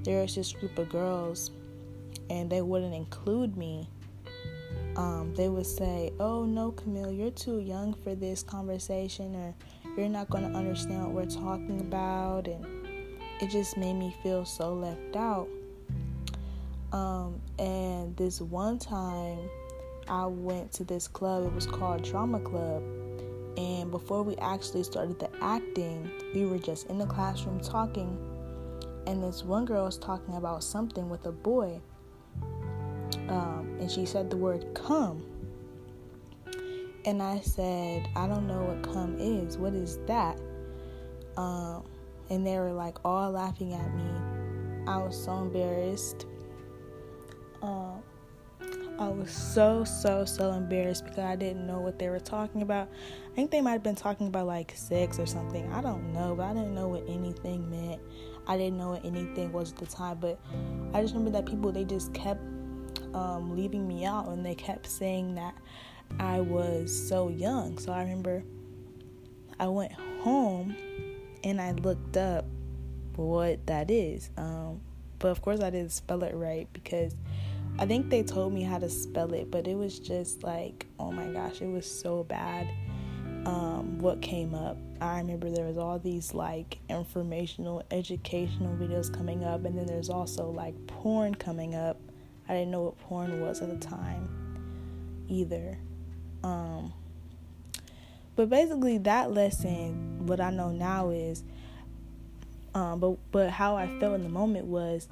there 0.04 0.24
was 0.24 0.34
this 0.34 0.54
group 0.54 0.76
of 0.80 0.90
girls, 0.90 1.52
and 2.32 2.50
they 2.50 2.64
wouldn't 2.64 2.96
include 2.96 3.58
me 3.58 3.90
um, 4.96 5.34
they 5.36 5.50
would 5.50 5.66
say, 5.66 6.12
Oh, 6.20 6.46
no, 6.46 6.72
Camille, 6.72 7.12
you're 7.12 7.32
too 7.32 7.60
young 7.60 7.94
for 7.94 8.16
this 8.16 8.44
conversation, 8.44 9.36
or 9.36 9.54
you're 9.98 10.10
not 10.10 10.30
going 10.30 10.50
to 10.50 10.58
understand 10.58 11.04
what 11.04 11.12
we're 11.14 11.26
talking 11.26 11.82
about. 11.82 12.48
And 12.48 12.66
it 13.42 13.50
just 13.50 13.78
made 13.78 13.94
me 13.94 14.16
feel 14.24 14.46
so 14.46 14.74
left 14.74 15.16
out. 15.16 15.48
Um, 16.94 17.42
and 17.60 18.16
this 18.16 18.40
one 18.40 18.80
time, 18.80 19.50
I 20.08 20.26
went 20.28 20.72
to 20.74 20.84
this 20.84 21.08
club, 21.08 21.46
it 21.46 21.54
was 21.54 21.66
called 21.66 22.04
Drama 22.04 22.40
Club. 22.40 22.84
And 23.58 23.90
before 23.90 24.24
we 24.24 24.36
actually 24.38 24.84
started 24.84 25.20
the 25.20 25.30
acting, 25.42 26.10
we 26.34 26.46
were 26.46 26.60
just 26.60 26.88
in 26.88 26.98
the 26.98 27.06
classroom 27.06 27.60
talking. 27.60 28.18
And 29.08 29.24
this 29.24 29.44
one 29.44 29.66
girl 29.66 29.86
was 29.86 29.98
talking 29.98 30.36
about 30.36 30.64
something 30.64 31.10
with 31.10 31.26
a 31.26 31.32
boy 31.32 31.82
um, 33.30 33.78
and 33.80 33.90
she 33.90 34.06
said 34.06 34.30
the 34.30 34.38
word 34.38 34.66
come. 34.74 35.24
And 37.06 37.22
I 37.22 37.40
said, 37.40 38.08
I 38.16 38.28
don't 38.28 38.48
know 38.48 38.64
what 38.64 38.92
come 38.92 39.18
is. 39.20 39.58
What 39.58 39.74
is 39.74 40.00
that? 40.08 40.40
Um, 41.38 41.84
and 42.30 42.46
they 42.46 42.58
were 42.58 42.74
like 42.74 42.98
all 43.06 43.32
laughing 43.32 43.74
at 43.74 43.94
me. 43.96 44.10
I 44.88 44.98
was 44.98 45.22
so 45.22 45.38
embarrassed. 45.38 46.26
Um, 47.62 48.02
I 48.98 49.10
was 49.10 49.30
so, 49.30 49.84
so, 49.84 50.24
so 50.24 50.54
embarrassed 50.54 51.04
because 51.04 51.20
I 51.20 51.36
didn't 51.36 51.68
know 51.68 51.80
what 51.80 52.00
they 52.00 52.10
were 52.10 52.20
talking 52.20 52.62
about. 52.62 52.90
I 53.32 53.36
think 53.36 53.52
they 53.52 53.60
might 53.60 53.74
have 53.74 53.84
been 53.84 53.96
talking 53.96 54.28
about 54.28 54.48
like 54.48 54.74
sex 54.76 55.20
or 55.20 55.26
something. 55.26 55.72
I 55.74 55.82
don't 55.82 56.14
know, 56.14 56.34
but 56.36 56.44
I 56.44 56.54
didn't 56.54 56.74
know 56.74 56.88
what 56.88 57.04
anything 57.10 57.70
meant. 57.70 58.02
I 58.48 58.58
didn't 58.58 58.78
know 58.78 58.92
what 58.92 59.04
anything 59.04 59.52
was 59.52 59.74
at 59.74 59.80
the 59.80 59.86
time, 59.86 60.18
but 60.22 60.40
I 60.94 61.02
just 61.02 61.14
remember 61.14 61.38
that 61.38 61.46
people 61.46 61.72
they 61.72 61.84
just 61.84 62.14
kept 62.14 62.42
um, 63.16 63.56
leaving 63.56 63.88
me 63.88 64.06
out, 64.06 64.28
and 64.28 64.46
they 64.46 64.56
kept 64.56 64.88
saying 64.88 65.36
that 65.36 65.56
I 66.20 66.42
was 66.42 66.94
so 67.08 67.30
young. 67.30 67.78
So 67.78 67.92
I 67.92 68.02
remember 68.02 68.44
I 69.60 69.68
went 69.68 69.94
home 69.94 70.76
and 71.44 71.62
I 71.62 71.72
looked 71.72 72.18
up 72.18 72.46
what 73.16 73.66
that 73.68 73.90
is. 73.90 74.30
Um, 74.38 74.82
but 75.20 75.30
of 75.30 75.42
course, 75.42 75.62
I 75.62 75.70
didn't 75.70 75.94
spell 75.94 76.24
it 76.24 76.36
right 76.36 76.68
because 76.74 77.16
I 77.80 77.86
think 77.86 78.10
they 78.10 78.24
told 78.24 78.54
me 78.54 78.64
how 78.64 78.80
to 78.80 78.90
spell 78.90 79.34
it, 79.34 79.50
but 79.50 79.68
it 79.68 79.76
was 79.76 79.98
just 80.00 80.44
like, 80.44 80.86
oh 81.00 81.12
my 81.12 81.28
gosh, 81.28 81.62
it 81.62 81.68
was 81.68 81.90
so 81.90 82.24
bad. 82.24 82.68
Um, 83.46 84.00
what 84.00 84.22
came 84.24 84.56
up. 84.56 84.78
I 85.00 85.20
remember 85.20 85.52
there 85.52 85.66
was 85.66 85.78
all 85.78 86.00
these 86.00 86.34
like 86.34 86.80
informational, 86.90 87.84
educational 87.92 88.76
videos 88.76 89.14
coming 89.14 89.44
up, 89.44 89.66
and 89.66 89.78
then 89.78 89.86
there's 89.86 90.10
also 90.10 90.50
like 90.50 90.74
porn 90.88 91.36
coming 91.36 91.76
up. 91.76 92.00
I 92.48 92.54
didn't 92.54 92.72
know 92.72 92.82
what 92.84 93.00
porn 93.00 93.42
was 93.42 93.62
at 93.62 93.70
the 93.70 93.78
time 93.78 94.30
either. 95.28 95.78
Um, 96.44 96.94
but 98.36 98.50
basically, 98.50 98.98
that 99.00 99.32
lesson, 99.32 100.28
what 100.28 100.40
I 100.40 100.52
know 100.52 100.70
now 100.70 101.10
is, 101.10 101.44
um, 102.74 103.00
but 103.00 103.18
but 103.32 103.50
how 103.50 103.76
I 103.76 103.88
felt 104.00 104.16
in 104.16 104.24
the 104.24 104.30
moment 104.30 104.66
was 104.66 105.08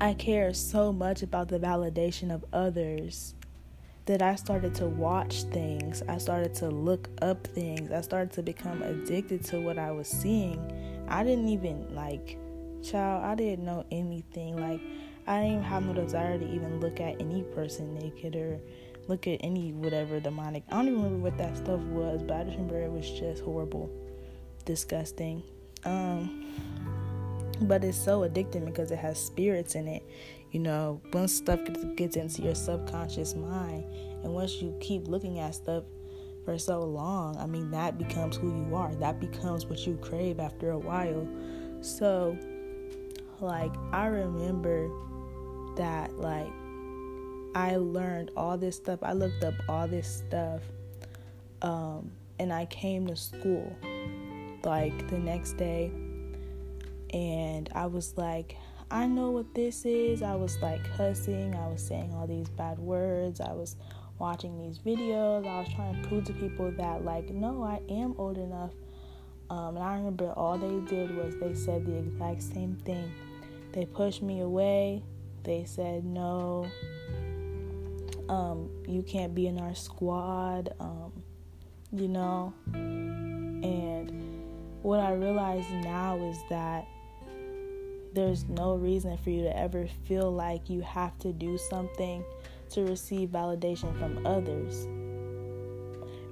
I 0.00 0.14
care 0.14 0.52
so 0.52 0.92
much 0.92 1.22
about 1.22 1.48
the 1.48 1.58
validation 1.58 2.34
of 2.34 2.44
others 2.52 3.34
that 4.06 4.20
I 4.20 4.34
started 4.34 4.74
to 4.76 4.86
watch 4.86 5.44
things. 5.44 6.02
I 6.08 6.18
started 6.18 6.54
to 6.56 6.68
look 6.68 7.08
up 7.22 7.46
things. 7.46 7.92
I 7.92 8.00
started 8.00 8.32
to 8.32 8.42
become 8.42 8.82
addicted 8.82 9.44
to 9.46 9.60
what 9.60 9.78
I 9.78 9.92
was 9.92 10.08
seeing. 10.08 11.04
I 11.08 11.22
didn't 11.22 11.48
even 11.48 11.94
like, 11.94 12.36
child, 12.82 13.24
I 13.24 13.34
didn't 13.36 13.64
know 13.64 13.84
anything. 13.90 14.56
Like, 14.60 14.80
I 15.32 15.40
didn't 15.44 15.62
have 15.62 15.82
no 15.86 15.94
desire 15.94 16.38
to 16.38 16.44
even 16.44 16.78
look 16.80 17.00
at 17.00 17.18
any 17.18 17.42
person 17.42 17.94
naked 17.94 18.36
or 18.36 18.60
look 19.08 19.26
at 19.26 19.40
any 19.40 19.72
whatever 19.72 20.20
demonic. 20.20 20.62
I 20.68 20.72
don't 20.72 20.88
even 20.88 21.02
remember 21.02 21.30
what 21.30 21.38
that 21.38 21.56
stuff 21.56 21.80
was, 21.80 22.22
but 22.22 22.36
I 22.36 22.44
just 22.44 22.56
remember 22.58 22.82
it 22.82 22.92
was 22.92 23.08
just 23.08 23.42
horrible, 23.42 23.90
disgusting. 24.66 25.42
Um, 25.86 26.52
but 27.62 27.82
it's 27.82 27.96
so 27.96 28.28
addicting 28.28 28.66
because 28.66 28.90
it 28.90 28.98
has 28.98 29.18
spirits 29.18 29.74
in 29.74 29.88
it. 29.88 30.02
You 30.50 30.60
know, 30.60 31.00
once 31.14 31.32
stuff 31.32 31.60
gets 31.96 32.16
into 32.16 32.42
your 32.42 32.54
subconscious 32.54 33.34
mind, 33.34 33.84
and 34.22 34.34
once 34.34 34.60
you 34.60 34.76
keep 34.80 35.08
looking 35.08 35.38
at 35.38 35.54
stuff 35.54 35.84
for 36.44 36.58
so 36.58 36.80
long, 36.80 37.38
I 37.38 37.46
mean, 37.46 37.70
that 37.70 37.96
becomes 37.96 38.36
who 38.36 38.48
you 38.48 38.76
are. 38.76 38.94
That 38.96 39.18
becomes 39.18 39.64
what 39.64 39.86
you 39.86 39.96
crave 39.96 40.40
after 40.40 40.72
a 40.72 40.78
while. 40.78 41.26
So, 41.80 42.36
like, 43.40 43.72
I 43.92 44.08
remember 44.08 44.90
that, 45.76 46.18
like, 46.18 46.52
I 47.54 47.76
learned 47.76 48.30
all 48.36 48.56
this 48.56 48.76
stuff. 48.76 49.00
I 49.02 49.12
looked 49.12 49.44
up 49.44 49.54
all 49.68 49.86
this 49.86 50.22
stuff. 50.26 50.62
Um, 51.60 52.10
and 52.38 52.52
I 52.52 52.66
came 52.66 53.06
to 53.06 53.14
school 53.14 53.76
like 54.64 55.08
the 55.08 55.18
next 55.18 55.52
day 55.52 55.92
and 57.12 57.68
I 57.74 57.86
was 57.86 58.16
like, 58.16 58.56
I 58.90 59.06
know 59.06 59.30
what 59.30 59.54
this 59.54 59.84
is. 59.84 60.22
I 60.22 60.34
was 60.34 60.58
like 60.60 60.80
cussing, 60.96 61.54
I 61.54 61.68
was 61.68 61.86
saying 61.86 62.12
all 62.14 62.26
these 62.26 62.48
bad 62.48 62.78
words, 62.78 63.40
I 63.40 63.52
was 63.52 63.76
watching 64.18 64.58
these 64.58 64.78
videos, 64.78 65.46
I 65.46 65.60
was 65.60 65.68
trying 65.74 66.02
to 66.02 66.08
prove 66.08 66.24
to 66.24 66.32
people 66.32 66.70
that, 66.72 67.04
like, 67.04 67.30
no, 67.30 67.62
I 67.62 67.80
am 67.92 68.14
old 68.18 68.38
enough. 68.38 68.72
Um, 69.50 69.76
and 69.76 69.84
I 69.84 69.94
remember 69.94 70.32
all 70.32 70.58
they 70.58 70.94
did 70.94 71.14
was 71.16 71.36
they 71.36 71.54
said 71.54 71.86
the 71.86 71.96
exact 71.96 72.42
same 72.42 72.76
thing. 72.84 73.12
They 73.72 73.84
pushed 73.84 74.22
me 74.22 74.40
away. 74.40 75.02
They 75.44 75.64
said, 75.64 76.04
no, 76.04 76.66
um, 78.28 78.70
you 78.86 79.02
can't 79.02 79.34
be 79.34 79.46
in 79.46 79.58
our 79.58 79.74
squad, 79.74 80.74
um, 80.78 81.12
you 81.92 82.08
know. 82.08 82.54
And 82.74 84.10
what 84.82 85.00
I 85.00 85.14
realize 85.14 85.64
now 85.70 86.16
is 86.16 86.38
that 86.48 86.86
there's 88.14 88.44
no 88.44 88.74
reason 88.74 89.16
for 89.18 89.30
you 89.30 89.42
to 89.42 89.56
ever 89.56 89.88
feel 90.04 90.30
like 90.30 90.68
you 90.68 90.80
have 90.82 91.18
to 91.20 91.32
do 91.32 91.56
something 91.58 92.24
to 92.70 92.82
receive 92.82 93.30
validation 93.30 93.98
from 93.98 94.26
others. 94.26 94.86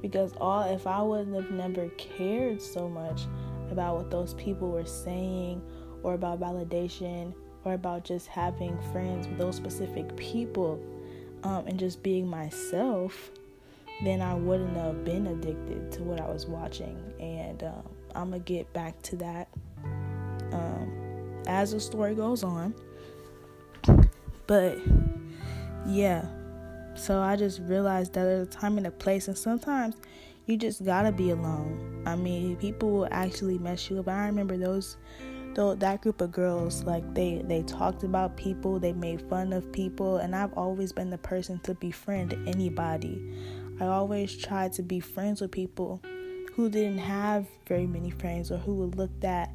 Because 0.02 0.32
all 0.40 0.62
if 0.62 0.87
I 0.87 1.02
wouldn't 1.02 1.34
have 1.34 1.50
never 1.50 1.88
cared 1.90 2.62
so 2.62 2.88
much 2.88 3.22
about 3.70 3.96
what 3.96 4.11
those 4.11 4.34
people 4.34 4.70
were 4.70 4.87
saying 4.87 5.62
or 6.02 6.14
about 6.14 6.40
validation 6.40 7.34
or 7.64 7.74
about 7.74 8.04
just 8.04 8.26
having 8.26 8.78
friends 8.92 9.26
with 9.26 9.38
those 9.38 9.56
specific 9.56 10.14
people 10.16 10.80
um, 11.42 11.66
and 11.66 11.78
just 11.78 12.02
being 12.02 12.26
myself, 12.26 13.30
then 14.02 14.22
I 14.22 14.34
wouldn't 14.34 14.76
have 14.76 15.04
been 15.04 15.26
addicted 15.26 15.92
to 15.92 16.02
what 16.02 16.20
I 16.20 16.28
was 16.28 16.46
watching. 16.46 16.98
And 17.20 17.62
um, 17.62 17.88
I'm 18.14 18.30
going 18.30 18.42
to 18.42 18.52
get 18.52 18.72
back 18.72 19.00
to 19.02 19.16
that. 19.16 19.48
Um, 20.52 21.00
as 21.46 21.72
the 21.72 21.80
story 21.80 22.14
goes 22.14 22.42
on. 22.42 22.74
But 24.46 24.78
yeah, 25.86 26.24
so 26.94 27.20
I 27.20 27.36
just 27.36 27.60
realized 27.62 28.12
that 28.14 28.24
there's 28.24 28.46
a 28.46 28.50
time 28.50 28.78
and 28.78 28.86
a 28.86 28.90
place, 28.90 29.28
and 29.28 29.36
sometimes 29.36 29.96
you 30.46 30.56
just 30.56 30.84
gotta 30.84 31.12
be 31.12 31.30
alone. 31.30 32.02
I 32.06 32.16
mean, 32.16 32.56
people 32.56 32.90
will 32.90 33.08
actually 33.10 33.58
mess 33.58 33.88
you 33.90 34.00
up. 34.00 34.08
I 34.08 34.26
remember 34.26 34.56
those, 34.56 34.96
though 35.54 35.74
that 35.74 36.02
group 36.02 36.20
of 36.20 36.32
girls, 36.32 36.84
like 36.84 37.14
they 37.14 37.42
they 37.44 37.62
talked 37.62 38.02
about 38.02 38.36
people, 38.36 38.78
they 38.78 38.92
made 38.92 39.22
fun 39.28 39.52
of 39.52 39.70
people, 39.72 40.18
and 40.18 40.34
I've 40.34 40.52
always 40.54 40.92
been 40.92 41.10
the 41.10 41.18
person 41.18 41.58
to 41.60 41.74
befriend 41.74 42.34
anybody. 42.46 43.20
I 43.80 43.86
always 43.86 44.36
tried 44.36 44.72
to 44.74 44.82
be 44.82 45.00
friends 45.00 45.40
with 45.40 45.50
people 45.50 46.02
who 46.54 46.68
didn't 46.68 46.98
have 46.98 47.46
very 47.66 47.86
many 47.86 48.10
friends 48.10 48.50
or 48.50 48.58
who 48.58 48.74
were 48.74 48.86
looked 48.86 49.24
at 49.24 49.50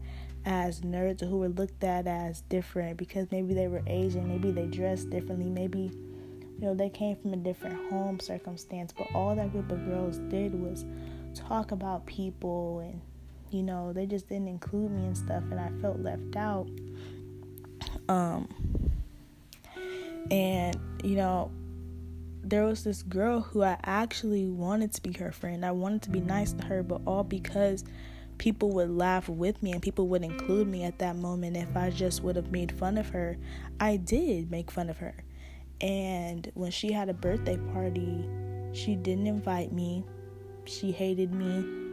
as 0.45 0.81
nerds 0.81 1.21
or 1.21 1.25
who 1.25 1.37
were 1.37 1.49
looked 1.49 1.83
at 1.83 2.07
as 2.07 2.41
different 2.41 2.97
because 2.97 3.27
maybe 3.31 3.53
they 3.53 3.67
were 3.67 3.81
Asian, 3.87 4.27
maybe 4.27 4.51
they 4.51 4.65
dressed 4.65 5.09
differently, 5.09 5.49
maybe 5.49 5.91
you 6.57 6.61
know 6.61 6.73
they 6.73 6.89
came 6.89 7.15
from 7.17 7.33
a 7.33 7.37
different 7.37 7.91
home 7.91 8.19
circumstance. 8.19 8.93
But 8.93 9.07
all 9.13 9.35
that 9.35 9.51
group 9.51 9.71
of 9.71 9.85
girls 9.85 10.17
did 10.29 10.53
was 10.53 10.85
talk 11.33 11.71
about 11.71 12.05
people 12.05 12.79
and 12.79 13.01
you 13.51 13.63
know 13.63 13.93
they 13.93 14.05
just 14.05 14.29
didn't 14.29 14.47
include 14.47 14.91
me 14.91 15.05
and 15.05 15.17
stuff, 15.17 15.43
and 15.51 15.59
I 15.59 15.69
felt 15.81 15.99
left 15.99 16.35
out. 16.35 16.67
Um, 18.07 18.47
and 20.31 20.77
you 21.03 21.15
know 21.15 21.51
there 22.45 22.63
was 22.63 22.83
this 22.83 23.01
girl 23.01 23.41
who 23.41 23.63
I 23.63 23.77
actually 23.83 24.47
wanted 24.47 24.93
to 24.93 25.01
be 25.01 25.13
her 25.13 25.31
friend. 25.31 25.65
I 25.65 25.71
wanted 25.71 26.03
to 26.03 26.09
be 26.11 26.19
nice 26.19 26.53
to 26.53 26.65
her, 26.65 26.83
but 26.83 27.01
all 27.07 27.23
because 27.23 27.83
people 28.37 28.71
would 28.73 28.91
laugh 28.91 29.27
with 29.27 29.61
me 29.63 29.71
and 29.71 29.81
people 29.81 30.07
would 30.09 30.23
include 30.23 30.67
me 30.67 30.83
at 30.83 30.99
that 30.99 31.15
moment 31.15 31.57
if 31.57 31.75
I 31.75 31.89
just 31.89 32.21
would 32.21 32.35
have 32.35 32.51
made 32.51 32.71
fun 32.71 32.99
of 32.99 33.09
her. 33.09 33.37
I 33.79 33.97
did 33.97 34.51
make 34.51 34.69
fun 34.69 34.89
of 34.91 34.97
her. 34.97 35.15
And 35.81 36.51
when 36.53 36.69
she 36.69 36.91
had 36.91 37.09
a 37.09 37.13
birthday 37.13 37.57
party, 37.73 38.25
she 38.73 38.95
didn't 38.95 39.27
invite 39.27 39.71
me. 39.71 40.03
She 40.65 40.91
hated 40.91 41.33
me. 41.33 41.84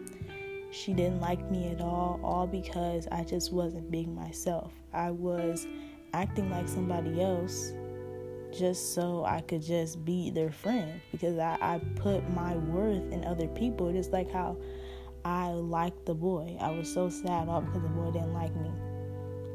She 0.73 0.95
didn't 0.95 1.21
like 1.21 1.51
me 1.51 1.69
at 1.69 1.83
all, 1.83 2.19
all 2.25 2.47
because 2.47 3.07
I 3.13 3.25
just 3.25 3.53
wasn't 3.53 3.91
being 3.91 4.15
myself. 4.15 4.73
I 4.95 5.11
was 5.11 5.67
acting 6.15 6.51
like 6.51 6.67
somebody 6.67 7.21
else 7.21 7.75
just 8.57 8.95
so 8.95 9.23
I 9.27 9.43
could 9.43 9.61
just 9.61 10.03
be 10.03 10.31
their 10.31 10.51
friend 10.51 10.99
because 11.11 11.39
I, 11.39 11.59
I 11.61 11.79
put 11.97 12.27
my 12.31 12.57
worth 12.57 13.13
in 13.13 13.23
other 13.25 13.49
people, 13.49 13.93
just 13.93 14.13
like 14.13 14.33
how 14.33 14.57
I 15.27 15.49
liked 15.49 16.07
the 16.07 16.15
boy. 16.15 16.57
I 16.59 16.71
was 16.71 16.91
so 16.91 17.11
sad 17.11 17.49
all 17.49 17.61
because 17.61 17.83
the 17.83 17.89
boy 17.89 18.11
didn't 18.11 18.33
like 18.33 18.57
me. 18.57 18.71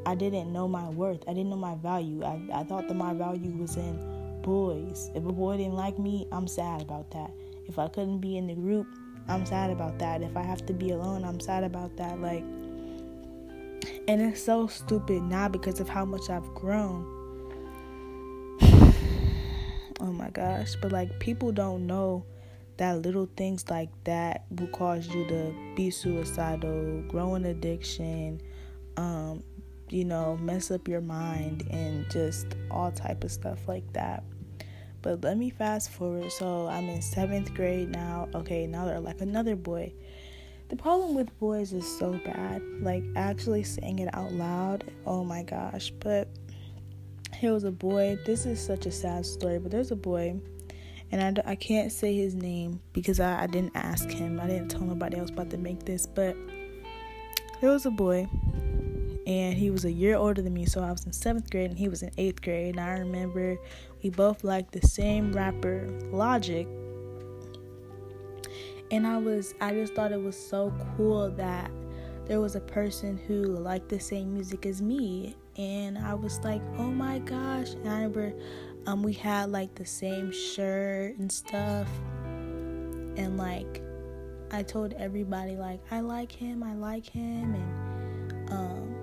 I 0.06 0.14
didn't 0.14 0.52
know 0.52 0.68
my 0.68 0.88
worth. 0.88 1.24
I 1.26 1.34
didn't 1.34 1.50
know 1.50 1.56
my 1.56 1.74
value. 1.74 2.22
I, 2.22 2.40
I 2.54 2.62
thought 2.62 2.86
that 2.86 2.94
my 2.94 3.12
value 3.12 3.50
was 3.56 3.76
in 3.76 4.40
boys. 4.42 5.10
If 5.16 5.26
a 5.26 5.32
boy 5.32 5.56
didn't 5.56 5.74
like 5.74 5.98
me, 5.98 6.28
I'm 6.30 6.46
sad 6.46 6.80
about 6.80 7.10
that. 7.10 7.32
If 7.66 7.78
I 7.78 7.88
couldn't 7.88 8.20
be 8.20 8.36
in 8.36 8.46
the 8.46 8.54
group, 8.54 8.86
I'm 9.28 9.44
sad 9.44 9.70
about 9.70 9.98
that. 9.98 10.22
If 10.22 10.36
I 10.36 10.42
have 10.42 10.64
to 10.66 10.72
be 10.72 10.90
alone, 10.90 11.24
I'm 11.24 11.38
sad 11.38 11.62
about 11.62 11.96
that. 11.96 12.20
Like, 12.20 12.44
and 14.08 14.22
it's 14.22 14.42
so 14.42 14.66
stupid 14.66 15.22
now 15.22 15.48
because 15.48 15.80
of 15.80 15.88
how 15.88 16.04
much 16.04 16.30
I've 16.30 16.54
grown. 16.54 17.04
oh 20.00 20.12
my 20.12 20.30
gosh. 20.30 20.76
But 20.80 20.92
like, 20.92 21.18
people 21.20 21.52
don't 21.52 21.86
know 21.86 22.24
that 22.78 23.02
little 23.02 23.28
things 23.36 23.68
like 23.68 23.90
that 24.04 24.46
will 24.50 24.68
cause 24.68 25.06
you 25.08 25.26
to 25.26 25.54
be 25.76 25.90
suicidal, 25.90 27.02
grow 27.08 27.34
an 27.34 27.44
addiction, 27.44 28.40
um, 28.96 29.42
you 29.90 30.04
know, 30.04 30.36
mess 30.38 30.70
up 30.70 30.88
your 30.88 31.00
mind 31.00 31.66
and 31.70 32.08
just 32.10 32.46
all 32.70 32.90
type 32.90 33.24
of 33.24 33.32
stuff 33.32 33.68
like 33.68 33.92
that. 33.92 34.22
But 35.16 35.24
let 35.24 35.38
me 35.38 35.48
fast 35.48 35.90
forward. 35.90 36.30
So 36.32 36.66
I'm 36.68 36.88
in 36.88 37.00
seventh 37.00 37.54
grade 37.54 37.88
now. 37.88 38.28
Okay, 38.34 38.66
now 38.66 38.84
they're 38.84 39.00
like 39.00 39.22
another 39.22 39.56
boy. 39.56 39.92
The 40.68 40.76
problem 40.76 41.14
with 41.14 41.36
boys 41.38 41.72
is 41.72 41.86
so 41.98 42.12
bad. 42.24 42.62
Like 42.80 43.02
actually 43.16 43.62
saying 43.62 44.00
it 44.00 44.14
out 44.14 44.32
loud. 44.32 44.84
Oh 45.06 45.24
my 45.24 45.42
gosh. 45.42 45.90
But 45.98 46.28
here 47.34 47.52
was 47.52 47.64
a 47.64 47.70
boy. 47.70 48.18
This 48.26 48.44
is 48.44 48.60
such 48.64 48.84
a 48.84 48.90
sad 48.90 49.24
story, 49.24 49.58
but 49.58 49.70
there's 49.70 49.92
a 49.92 49.96
boy 49.96 50.38
and 51.10 51.38
I, 51.38 51.52
I 51.52 51.54
can't 51.54 51.90
say 51.90 52.14
his 52.14 52.34
name 52.34 52.80
because 52.92 53.18
I, 53.18 53.44
I 53.44 53.46
didn't 53.46 53.72
ask 53.74 54.10
him. 54.10 54.40
I 54.40 54.46
didn't 54.46 54.68
tell 54.68 54.82
nobody 54.82 55.16
else 55.16 55.30
about 55.30 55.50
to 55.50 55.56
make 55.56 55.84
this, 55.84 56.06
but 56.06 56.36
there 57.60 57.70
was 57.70 57.86
a 57.86 57.90
boy, 57.90 58.28
and 59.28 59.58
he 59.58 59.70
was 59.70 59.84
a 59.84 59.92
year 59.92 60.16
older 60.16 60.40
than 60.40 60.54
me. 60.54 60.64
So 60.64 60.82
I 60.82 60.90
was 60.90 61.04
in 61.04 61.12
seventh 61.12 61.50
grade 61.50 61.68
and 61.68 61.78
he 61.78 61.88
was 61.88 62.02
in 62.02 62.10
eighth 62.16 62.40
grade. 62.40 62.76
And 62.76 62.80
I 62.80 62.98
remember 62.98 63.58
we 64.02 64.08
both 64.08 64.42
liked 64.42 64.72
the 64.72 64.80
same 64.80 65.32
rapper, 65.34 65.86
Logic. 66.10 66.66
And 68.90 69.06
I 69.06 69.18
was, 69.18 69.54
I 69.60 69.74
just 69.74 69.94
thought 69.94 70.12
it 70.12 70.22
was 70.22 70.34
so 70.34 70.72
cool 70.96 71.30
that 71.32 71.70
there 72.24 72.40
was 72.40 72.56
a 72.56 72.60
person 72.60 73.18
who 73.18 73.44
liked 73.44 73.90
the 73.90 74.00
same 74.00 74.32
music 74.32 74.64
as 74.64 74.80
me. 74.80 75.36
And 75.58 75.98
I 75.98 76.14
was 76.14 76.38
like, 76.38 76.62
oh 76.78 76.90
my 76.90 77.18
gosh. 77.18 77.72
And 77.72 77.86
I 77.86 77.96
remember 77.96 78.32
um, 78.86 79.02
we 79.02 79.12
had 79.12 79.52
like 79.52 79.74
the 79.74 79.84
same 79.84 80.32
shirt 80.32 81.18
and 81.18 81.30
stuff. 81.30 81.86
And 82.24 83.36
like, 83.36 83.82
I 84.52 84.62
told 84.62 84.94
everybody, 84.94 85.56
like, 85.56 85.80
I 85.90 86.00
like 86.00 86.32
him, 86.32 86.62
I 86.62 86.72
like 86.72 87.04
him. 87.04 87.54
And, 87.54 88.50
um, 88.50 88.97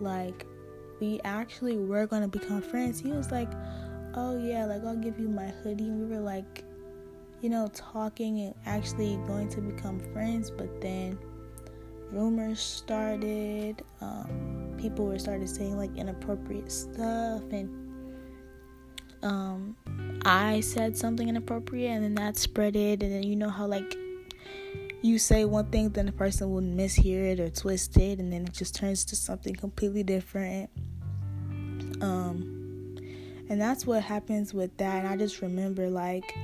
like, 0.00 0.46
we 1.00 1.20
actually 1.24 1.76
were 1.76 2.06
gonna 2.06 2.28
become 2.28 2.60
friends. 2.60 3.00
He 3.00 3.10
was 3.10 3.30
like, 3.30 3.50
oh 4.14 4.38
yeah, 4.38 4.64
like, 4.66 4.84
I'll 4.84 4.96
give 4.96 5.18
you 5.18 5.28
my 5.28 5.48
hoodie. 5.48 5.84
And 5.84 6.08
we 6.08 6.16
were 6.16 6.22
like, 6.22 6.64
you 7.40 7.48
know, 7.48 7.70
talking 7.72 8.40
and 8.40 8.54
actually 8.66 9.16
going 9.26 9.48
to 9.50 9.60
become 9.60 9.98
friends. 10.12 10.50
But 10.50 10.80
then, 10.80 11.18
rumors 12.10 12.60
started. 12.60 13.82
Um, 14.00 14.74
people 14.78 15.06
were 15.06 15.18
started 15.18 15.48
saying 15.48 15.76
like 15.76 15.96
inappropriate 15.96 16.70
stuff, 16.70 17.42
and 17.50 17.70
um, 19.22 19.76
I 20.24 20.60
said 20.60 20.96
something 20.96 21.28
inappropriate, 21.28 21.90
and 21.90 22.04
then 22.04 22.14
that 22.16 22.36
spread 22.36 22.76
it. 22.76 23.02
And 23.02 23.12
then 23.12 23.22
you 23.22 23.36
know 23.36 23.50
how 23.50 23.66
like 23.66 23.96
you 25.02 25.18
say 25.18 25.44
one 25.44 25.70
thing, 25.70 25.90
then 25.90 26.06
the 26.06 26.12
person 26.12 26.50
will 26.50 26.62
mishear 26.62 27.32
it 27.32 27.40
or 27.40 27.48
twist 27.48 27.96
it, 27.96 28.18
and 28.18 28.32
then 28.32 28.42
it 28.42 28.52
just 28.52 28.74
turns 28.74 29.04
to 29.06 29.16
something 29.16 29.54
completely 29.54 30.02
different. 30.02 30.70
Um, 32.00 32.96
and 33.48 33.60
that's 33.60 33.86
what 33.86 34.02
happens 34.02 34.54
with 34.54 34.76
that. 34.78 35.04
And 35.04 35.08
I 35.08 35.16
just 35.16 35.42
remember 35.42 35.88
like 35.88 36.34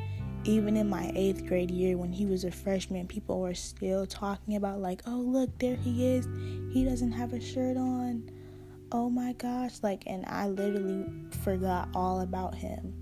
even 0.47 0.77
in 0.77 0.89
my 0.89 1.11
eighth 1.15 1.47
grade 1.47 1.71
year 1.71 1.97
when 1.97 2.13
he 2.13 2.25
was 2.25 2.45
a 2.45 2.51
freshman, 2.51 3.07
people 3.09 3.41
were 3.41 3.55
still 3.55 4.07
talking 4.07 4.57
about, 4.57 4.79
like, 4.79 5.03
oh, 5.07 5.19
look, 5.19 5.59
there 5.59 5.77
he 5.77 6.07
is. 6.07 6.29
He 6.73 6.85
doesn't 6.85 7.13
have 7.13 7.33
a 7.33 7.41
shirt 7.41 7.77
on. 7.77 8.31
Oh 8.93 9.11
my 9.11 9.33
gosh. 9.33 9.83
Like, 9.83 10.05
and 10.07 10.25
I 10.27 10.47
literally 10.49 11.07
forgot 11.43 11.89
all 11.95 12.21
about 12.21 12.55
him. 12.55 12.95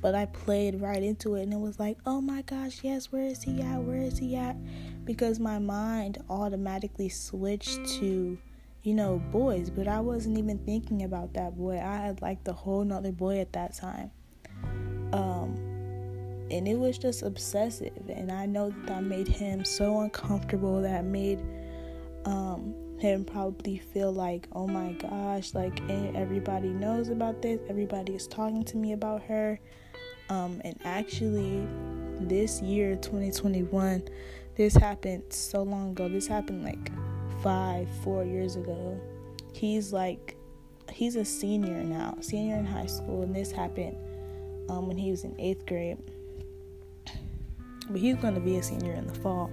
But 0.00 0.14
I 0.14 0.26
played 0.26 0.80
right 0.80 1.02
into 1.02 1.34
it 1.36 1.42
and 1.42 1.52
it 1.52 1.58
was 1.58 1.78
like, 1.78 1.98
oh 2.06 2.20
my 2.20 2.42
gosh, 2.42 2.80
yes, 2.82 3.10
where 3.10 3.22
is 3.22 3.42
he 3.42 3.60
at? 3.60 3.82
Where 3.82 4.02
is 4.02 4.18
he 4.18 4.36
at? 4.36 4.56
Because 5.04 5.40
my 5.40 5.58
mind 5.58 6.22
automatically 6.30 7.08
switched 7.08 7.84
to, 7.98 8.38
you 8.82 8.94
know, 8.94 9.18
boys. 9.32 9.70
But 9.70 9.88
I 9.88 10.00
wasn't 10.00 10.38
even 10.38 10.58
thinking 10.58 11.02
about 11.02 11.34
that 11.34 11.56
boy. 11.56 11.80
I 11.80 11.96
had 11.96 12.22
like 12.22 12.44
the 12.44 12.52
whole 12.52 12.84
nother 12.84 13.12
boy 13.12 13.40
at 13.40 13.52
that 13.52 13.74
time. 13.74 14.10
Um, 15.12 15.72
and 16.52 16.68
it 16.68 16.78
was 16.78 16.98
just 16.98 17.22
obsessive 17.22 17.92
and 18.08 18.30
i 18.30 18.44
know 18.44 18.70
that 18.70 18.86
that 18.86 19.04
made 19.04 19.26
him 19.26 19.64
so 19.64 20.00
uncomfortable 20.00 20.82
that 20.82 21.04
made 21.04 21.42
um, 22.24 22.74
him 22.98 23.24
probably 23.24 23.78
feel 23.78 24.12
like 24.12 24.46
oh 24.52 24.66
my 24.66 24.92
gosh 24.92 25.54
like 25.54 25.80
everybody 26.14 26.68
knows 26.68 27.08
about 27.08 27.42
this 27.42 27.58
everybody 27.68 28.14
is 28.14 28.28
talking 28.28 28.62
to 28.62 28.76
me 28.76 28.92
about 28.92 29.22
her 29.22 29.58
um, 30.28 30.60
and 30.64 30.78
actually 30.84 31.66
this 32.20 32.62
year 32.62 32.94
2021 32.96 34.02
this 34.56 34.74
happened 34.74 35.22
so 35.30 35.62
long 35.62 35.90
ago 35.90 36.08
this 36.08 36.26
happened 36.26 36.64
like 36.64 36.90
five 37.42 37.88
four 38.02 38.24
years 38.24 38.56
ago 38.56 39.00
he's 39.52 39.92
like 39.92 40.36
he's 40.90 41.16
a 41.16 41.24
senior 41.24 41.82
now 41.82 42.16
senior 42.20 42.56
in 42.56 42.64
high 42.64 42.86
school 42.86 43.22
and 43.22 43.34
this 43.34 43.50
happened 43.50 43.96
um, 44.68 44.86
when 44.86 44.96
he 44.96 45.10
was 45.10 45.24
in 45.24 45.34
eighth 45.40 45.66
grade 45.66 45.98
but 47.92 48.00
he's 48.00 48.16
going 48.16 48.34
to 48.34 48.40
be 48.40 48.56
a 48.56 48.62
senior 48.62 48.94
in 48.94 49.06
the 49.06 49.14
fall. 49.14 49.50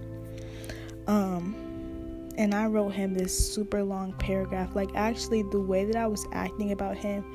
Um, 1.08 2.30
and 2.38 2.54
I 2.54 2.68
wrote 2.68 2.94
him 2.94 3.14
this 3.14 3.38
super 3.38 3.84
long 3.84 4.14
paragraph. 4.14 4.76
Like, 4.76 4.90
actually, 4.96 5.44
the 5.44 5.60
way 5.60 5.86
that 5.86 5.96
I 5.96 6.08
was 6.08 6.26
acting 6.32 6.72
about 6.72 6.98
him 6.98 7.26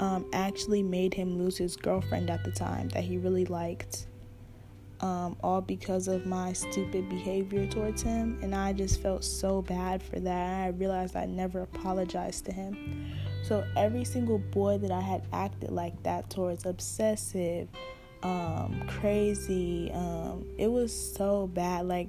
um, 0.00 0.26
actually 0.32 0.82
made 0.82 1.14
him 1.14 1.38
lose 1.38 1.56
his 1.56 1.76
girlfriend 1.76 2.30
at 2.30 2.44
the 2.44 2.50
time 2.50 2.88
that 2.90 3.04
he 3.04 3.16
really 3.16 3.46
liked. 3.46 4.06
Um, 5.00 5.36
all 5.42 5.62
because 5.62 6.08
of 6.08 6.26
my 6.26 6.52
stupid 6.52 7.08
behavior 7.08 7.66
towards 7.66 8.02
him. 8.02 8.38
And 8.42 8.54
I 8.54 8.74
just 8.74 9.00
felt 9.00 9.24
so 9.24 9.62
bad 9.62 10.02
for 10.02 10.20
that. 10.20 10.64
I 10.64 10.68
realized 10.68 11.16
I 11.16 11.24
never 11.24 11.62
apologized 11.62 12.44
to 12.46 12.52
him. 12.52 13.10
So 13.42 13.64
every 13.76 14.04
single 14.04 14.38
boy 14.38 14.76
that 14.78 14.90
I 14.90 15.00
had 15.00 15.22
acted 15.32 15.70
like 15.70 16.02
that 16.02 16.28
towards, 16.28 16.66
obsessive, 16.66 17.68
um, 18.22 18.82
crazy. 18.86 19.90
Um, 19.92 20.46
it 20.58 20.70
was 20.70 20.94
so 21.14 21.46
bad. 21.46 21.86
Like 21.86 22.08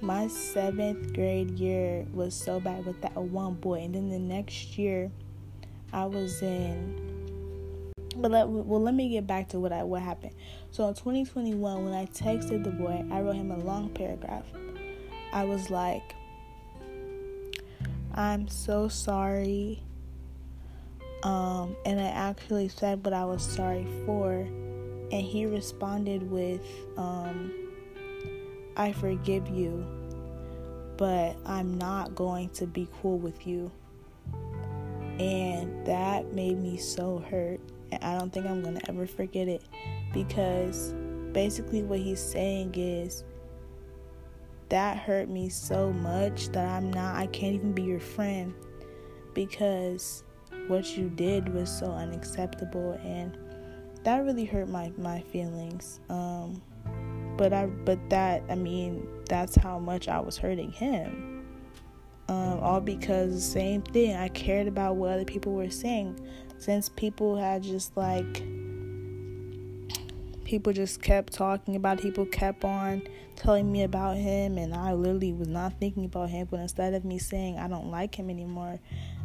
my 0.00 0.28
seventh 0.28 1.12
grade 1.14 1.50
year 1.58 2.06
was 2.12 2.34
so 2.34 2.60
bad 2.60 2.86
with 2.86 3.00
that 3.02 3.16
one 3.16 3.54
boy, 3.54 3.80
and 3.80 3.94
then 3.94 4.08
the 4.10 4.18
next 4.18 4.78
year, 4.78 5.10
I 5.92 6.06
was 6.06 6.42
in. 6.42 7.92
But 8.16 8.30
let, 8.30 8.48
well, 8.48 8.80
let 8.80 8.94
me 8.94 9.08
get 9.08 9.26
back 9.26 9.48
to 9.50 9.60
what 9.60 9.72
I 9.72 9.82
what 9.84 10.02
happened. 10.02 10.34
So 10.70 10.86
in 10.88 10.94
2021, 10.94 11.84
when 11.84 11.92
I 11.94 12.06
texted 12.06 12.64
the 12.64 12.70
boy, 12.70 13.04
I 13.10 13.20
wrote 13.20 13.36
him 13.36 13.50
a 13.50 13.58
long 13.58 13.90
paragraph. 13.90 14.46
I 15.32 15.44
was 15.44 15.70
like, 15.70 16.14
"I'm 18.14 18.48
so 18.48 18.88
sorry." 18.88 19.82
Um, 21.22 21.76
and 21.84 22.00
I 22.00 22.08
actually 22.08 22.68
said 22.68 23.04
what 23.04 23.12
I 23.12 23.26
was 23.26 23.42
sorry 23.42 23.86
for 24.06 24.48
and 25.12 25.22
he 25.22 25.46
responded 25.46 26.30
with, 26.30 26.60
um, 26.96 27.52
I 28.76 28.92
forgive 28.92 29.48
you, 29.48 29.84
but 30.96 31.36
I'm 31.44 31.76
not 31.78 32.14
going 32.14 32.50
to 32.50 32.66
be 32.66 32.88
cool 33.00 33.18
with 33.18 33.46
you. 33.46 33.72
And 35.18 35.84
that 35.86 36.32
made 36.32 36.58
me 36.58 36.76
so 36.76 37.18
hurt. 37.18 37.60
And 37.90 38.02
I 38.02 38.16
don't 38.16 38.32
think 38.32 38.46
I'm 38.46 38.62
going 38.62 38.78
to 38.78 38.88
ever 38.88 39.06
forget 39.06 39.48
it 39.48 39.62
because 40.12 40.94
basically 41.32 41.82
what 41.82 42.00
he's 42.00 42.20
saying 42.20 42.74
is 42.74 43.24
that 44.68 44.98
hurt 44.98 45.28
me 45.28 45.48
so 45.48 45.92
much 45.92 46.48
that 46.48 46.66
I'm 46.66 46.92
not, 46.92 47.16
I 47.16 47.26
can't 47.26 47.54
even 47.54 47.72
be 47.72 47.82
your 47.82 48.00
friend 48.00 48.54
because 49.34 50.24
what 50.68 50.96
you 50.96 51.08
did 51.10 51.52
was 51.52 51.70
so 51.70 51.90
unacceptable 51.90 52.98
and 53.04 53.36
that 54.04 54.24
really 54.24 54.44
hurt 54.44 54.68
my 54.68 54.92
my 54.96 55.20
feelings. 55.20 56.00
Um, 56.08 56.62
but 57.36 57.52
I 57.52 57.66
but 57.66 57.98
that 58.10 58.42
I 58.48 58.54
mean 58.54 59.06
that's 59.28 59.54
how 59.56 59.78
much 59.78 60.08
I 60.08 60.20
was 60.20 60.38
hurting 60.38 60.72
him. 60.72 61.44
Um, 62.28 62.60
all 62.60 62.80
because 62.80 63.34
the 63.34 63.40
same 63.40 63.82
thing. 63.82 64.14
I 64.14 64.28
cared 64.28 64.68
about 64.68 64.96
what 64.96 65.10
other 65.10 65.24
people 65.24 65.52
were 65.52 65.70
saying, 65.70 66.18
since 66.58 66.88
people 66.88 67.36
had 67.36 67.62
just 67.62 67.96
like 67.96 68.44
people 70.50 70.72
just 70.72 71.00
kept 71.00 71.32
talking 71.32 71.76
about 71.76 71.98
it, 71.98 72.02
people 72.02 72.26
kept 72.26 72.64
on 72.64 73.02
telling 73.36 73.70
me 73.70 73.84
about 73.84 74.16
him 74.16 74.58
and 74.58 74.74
I 74.74 74.92
literally 74.92 75.32
was 75.32 75.48
not 75.48 75.78
thinking 75.80 76.04
about 76.04 76.28
him 76.28 76.48
but 76.50 76.60
instead 76.60 76.92
of 76.92 77.04
me 77.04 77.18
saying 77.18 77.58
I 77.58 77.68
don't 77.68 77.90
like 77.90 78.14
him 78.14 78.28
anymore 78.28 78.78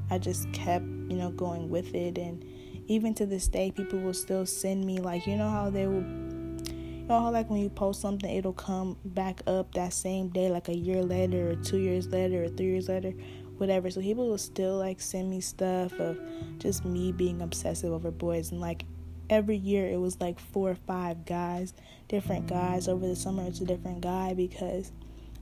I 0.10 0.20
just 0.20 0.52
kept 0.54 0.86
you 0.86 1.18
know 1.18 1.32
going 1.32 1.70
with 1.70 1.94
it 1.94 2.18
and 2.18 2.46
even 2.88 3.14
to 3.16 3.26
this 3.26 3.48
day, 3.48 3.72
people 3.72 4.00
will 4.00 4.14
still 4.14 4.46
send 4.46 4.86
me 4.86 5.00
like 5.00 5.26
you 5.26 5.36
know 5.36 5.50
how 5.50 5.70
they 5.70 5.88
will. 5.88 6.04
You 6.04 7.10
know 7.10 7.20
how 7.20 7.32
like 7.32 7.50
when 7.50 7.62
you 7.62 7.70
post 7.70 8.02
something, 8.02 8.30
it'll 8.30 8.54
come 8.54 8.98
back 9.06 9.42
up 9.48 9.74
that 9.74 9.94
same 9.94 10.30
day, 10.30 10.50
like 10.50 10.70
a 10.70 10.76
year 10.76 11.04
later, 11.04 11.52
or 11.52 11.56
two 11.56 11.78
years 11.78 12.08
later, 12.08 12.44
or 12.44 12.50
three 12.50 12.68
years 12.68 12.90
later, 12.90 13.14
whatever. 13.58 13.90
So 13.90 14.02
people 14.02 14.28
will 14.28 14.38
still 14.38 14.78
like 14.78 15.02
send 15.02 15.30
me 15.30 15.42
stuff 15.42 15.94
of 16.00 16.20
just 16.60 16.86
me 16.86 17.12
being 17.12 17.42
obsessive 17.42 17.92
over 17.92 18.12
boys, 18.12 18.52
and 18.52 18.62
like 18.62 18.86
every 19.30 19.58
year 19.58 19.88
it 19.88 19.98
was 20.00 20.20
like 20.20 20.40
four 20.40 20.72
or 20.72 20.76
five 20.76 21.26
guys, 21.26 21.74
different 22.08 22.48
guys. 22.48 22.88
Over 22.88 23.08
the 23.08 23.16
summer, 23.16 23.44
it's 23.44 23.62
a 23.62 23.66
different 23.66 24.02
guy 24.02 24.34
because 24.34 24.92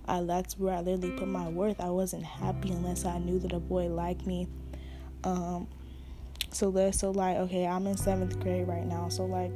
I 0.07 0.21
that's 0.21 0.57
where 0.57 0.73
I 0.73 0.81
literally 0.81 1.17
put 1.17 1.27
my 1.27 1.47
worth. 1.49 1.79
I 1.79 1.89
wasn't 1.89 2.23
happy 2.23 2.71
unless 2.71 3.05
I 3.05 3.19
knew 3.19 3.39
that 3.39 3.53
a 3.53 3.59
boy 3.59 3.87
liked 3.87 4.25
me. 4.25 4.47
Um, 5.23 5.67
so 6.51 6.71
that's 6.71 6.99
so 6.99 7.11
like 7.11 7.37
okay, 7.37 7.65
I'm 7.65 7.87
in 7.87 7.97
seventh 7.97 8.39
grade 8.39 8.67
right 8.67 8.85
now. 8.85 9.09
So 9.09 9.25
like 9.25 9.51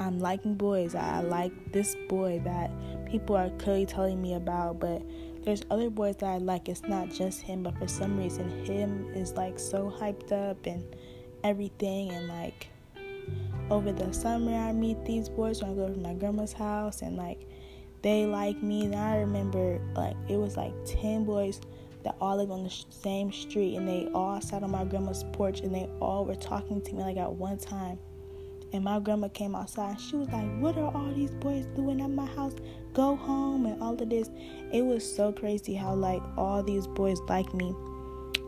I'm 0.00 0.18
liking 0.18 0.54
boys. 0.54 0.94
I 0.94 1.20
like 1.20 1.52
this 1.72 1.96
boy 2.08 2.40
that 2.44 2.70
people 3.06 3.36
are 3.36 3.50
clearly 3.50 3.86
telling 3.86 4.20
me 4.20 4.34
about, 4.34 4.80
but 4.80 5.02
there's 5.44 5.62
other 5.70 5.90
boys 5.90 6.16
that 6.16 6.26
I 6.26 6.38
like. 6.38 6.68
It's 6.68 6.82
not 6.82 7.10
just 7.10 7.42
him, 7.42 7.62
but 7.62 7.78
for 7.78 7.88
some 7.88 8.18
reason 8.18 8.64
him 8.64 9.12
is 9.14 9.32
like 9.32 9.58
so 9.58 9.94
hyped 9.96 10.32
up 10.32 10.66
and 10.66 10.84
everything 11.44 12.10
and 12.10 12.28
like 12.28 12.68
over 13.70 13.92
the 13.92 14.12
summer 14.12 14.54
I 14.54 14.72
meet 14.72 15.04
these 15.04 15.28
boys 15.28 15.62
when 15.62 15.72
I 15.72 15.74
go 15.74 15.88
to 15.88 15.98
my 15.98 16.14
grandma's 16.14 16.52
house 16.52 17.02
and 17.02 17.16
like 17.16 17.46
they 18.02 18.26
like 18.26 18.62
me 18.62 18.84
and 18.86 18.94
I 18.94 19.16
remember 19.16 19.80
like 19.94 20.16
it 20.28 20.36
was 20.36 20.56
like 20.56 20.72
10 20.86 21.24
boys 21.24 21.60
that 22.04 22.16
all 22.20 22.36
live 22.36 22.50
on 22.50 22.64
the 22.64 22.84
same 22.90 23.32
street, 23.32 23.76
and 23.76 23.86
they 23.86 24.08
all 24.14 24.40
sat 24.40 24.62
on 24.62 24.70
my 24.70 24.84
grandma's 24.84 25.24
porch, 25.32 25.60
and 25.60 25.74
they 25.74 25.88
all 26.00 26.24
were 26.24 26.34
talking 26.34 26.82
to 26.82 26.94
me 26.94 27.02
like 27.02 27.16
at 27.16 27.32
one 27.32 27.58
time. 27.58 27.98
And 28.72 28.84
my 28.84 29.00
grandma 29.00 29.28
came 29.28 29.54
outside 29.54 29.90
and 29.90 30.00
she 30.00 30.16
was 30.16 30.28
like, 30.30 30.46
What 30.58 30.78
are 30.78 30.90
all 30.94 31.12
these 31.12 31.30
boys 31.30 31.66
doing 31.76 32.00
at 32.00 32.10
my 32.10 32.24
house? 32.24 32.54
Go 32.94 33.16
home 33.16 33.66
and 33.66 33.82
all 33.82 33.92
of 33.92 34.08
this. 34.08 34.30
It 34.72 34.82
was 34.82 35.04
so 35.04 35.30
crazy 35.30 35.74
how 35.74 35.94
like 35.94 36.22
all 36.38 36.62
these 36.62 36.86
boys 36.86 37.20
like 37.28 37.52
me. 37.52 37.74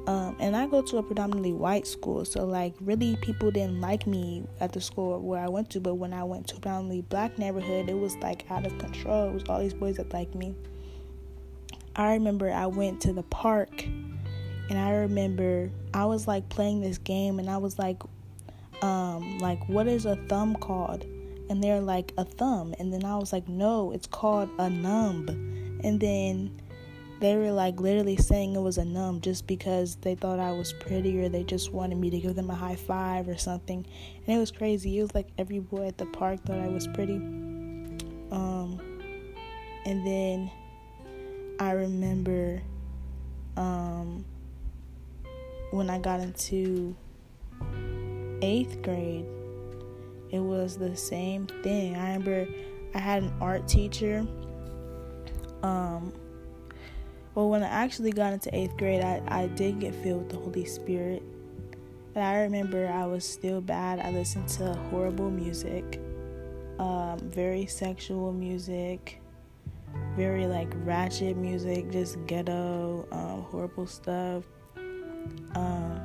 Um, 0.06 0.36
and 0.38 0.54
I 0.54 0.66
go 0.66 0.82
to 0.82 0.98
a 0.98 1.02
predominantly 1.02 1.52
white 1.52 1.86
school, 1.86 2.26
so 2.26 2.44
like 2.44 2.74
really 2.80 3.16
people 3.16 3.50
didn't 3.50 3.80
like 3.80 4.06
me 4.06 4.44
at 4.60 4.72
the 4.72 4.80
school 4.80 5.18
where 5.20 5.40
I 5.40 5.48
went 5.48 5.70
to. 5.70 5.80
But 5.80 5.94
when 5.94 6.12
I 6.12 6.24
went 6.24 6.46
to 6.48 6.56
a 6.56 6.60
predominantly 6.60 7.02
black 7.02 7.38
neighborhood, 7.38 7.88
it 7.88 7.98
was 7.98 8.14
like 8.16 8.44
out 8.50 8.66
of 8.66 8.76
control. 8.78 9.28
It 9.30 9.32
was 9.32 9.44
all 9.48 9.60
these 9.60 9.72
boys 9.72 9.96
that 9.96 10.12
liked 10.12 10.34
me. 10.34 10.54
I 11.96 12.14
remember 12.14 12.50
I 12.50 12.66
went 12.66 13.00
to 13.02 13.12
the 13.14 13.22
park, 13.22 13.84
and 13.84 14.78
I 14.78 14.90
remember 14.90 15.70
I 15.94 16.04
was 16.04 16.28
like 16.28 16.48
playing 16.50 16.82
this 16.82 16.98
game, 16.98 17.38
and 17.38 17.48
I 17.48 17.56
was 17.56 17.78
like, 17.78 18.02
um, 18.82 19.38
like 19.38 19.66
what 19.70 19.86
is 19.86 20.04
a 20.04 20.16
thumb 20.28 20.54
called? 20.56 21.04
And 21.48 21.62
they're 21.62 21.80
like 21.80 22.12
a 22.18 22.24
thumb, 22.24 22.74
and 22.78 22.92
then 22.92 23.04
I 23.04 23.16
was 23.16 23.32
like, 23.32 23.48
no, 23.48 23.92
it's 23.92 24.06
called 24.06 24.50
a 24.58 24.68
numb, 24.68 25.28
and 25.82 25.98
then 25.98 26.60
they 27.24 27.36
were 27.36 27.52
like 27.52 27.80
literally 27.80 28.16
saying 28.16 28.54
it 28.54 28.60
was 28.60 28.76
a 28.76 28.84
numb 28.84 29.18
just 29.18 29.46
because 29.46 29.96
they 30.02 30.14
thought 30.14 30.38
I 30.38 30.52
was 30.52 30.74
pretty 30.74 31.18
or 31.24 31.30
they 31.30 31.42
just 31.42 31.72
wanted 31.72 31.96
me 31.96 32.10
to 32.10 32.18
give 32.18 32.34
them 32.34 32.50
a 32.50 32.54
high 32.54 32.76
five 32.76 33.28
or 33.28 33.38
something. 33.38 33.86
And 34.26 34.36
it 34.36 34.38
was 34.38 34.50
crazy. 34.50 34.98
It 34.98 35.00
was 35.00 35.14
like 35.14 35.28
every 35.38 35.58
boy 35.58 35.86
at 35.86 35.96
the 35.96 36.04
park 36.04 36.44
thought 36.44 36.58
I 36.58 36.68
was 36.68 36.86
pretty. 36.86 37.16
Um, 37.16 38.78
and 39.86 40.06
then 40.06 40.50
I 41.58 41.70
remember 41.70 42.60
um, 43.56 44.22
when 45.70 45.88
I 45.88 45.98
got 46.00 46.20
into 46.20 46.94
eighth 48.42 48.82
grade, 48.82 49.24
it 50.30 50.40
was 50.40 50.76
the 50.76 50.94
same 50.94 51.46
thing. 51.62 51.96
I 51.96 52.12
remember 52.12 52.46
I 52.94 52.98
had 52.98 53.22
an 53.22 53.32
art 53.40 53.66
teacher. 53.66 54.26
Um, 55.62 56.12
well, 57.34 57.50
when 57.50 57.62
I 57.62 57.68
actually 57.68 58.12
got 58.12 58.32
into 58.32 58.54
eighth 58.56 58.76
grade, 58.76 59.02
I, 59.02 59.20
I 59.26 59.46
did 59.48 59.80
get 59.80 59.94
filled 59.94 60.20
with 60.20 60.28
the 60.30 60.36
Holy 60.36 60.64
Spirit. 60.64 61.22
But 62.12 62.22
I 62.22 62.42
remember 62.42 62.86
I 62.86 63.06
was 63.06 63.24
still 63.24 63.60
bad. 63.60 63.98
I 63.98 64.10
listened 64.10 64.48
to 64.50 64.72
horrible 64.90 65.30
music, 65.30 66.00
um, 66.78 67.18
very 67.18 67.66
sexual 67.66 68.32
music, 68.32 69.20
very 70.16 70.46
like 70.46 70.68
ratchet 70.84 71.36
music, 71.36 71.90
just 71.90 72.24
ghetto, 72.26 73.08
um, 73.10 73.42
horrible 73.50 73.88
stuff. 73.88 74.44
Um, 75.56 76.00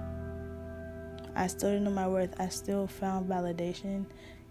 I 1.35 1.45
still 1.45 1.69
didn't 1.69 1.83
know 1.83 1.91
my 1.91 2.07
worth. 2.07 2.33
I 2.39 2.49
still 2.49 2.87
found 2.87 3.29
validation 3.29 4.05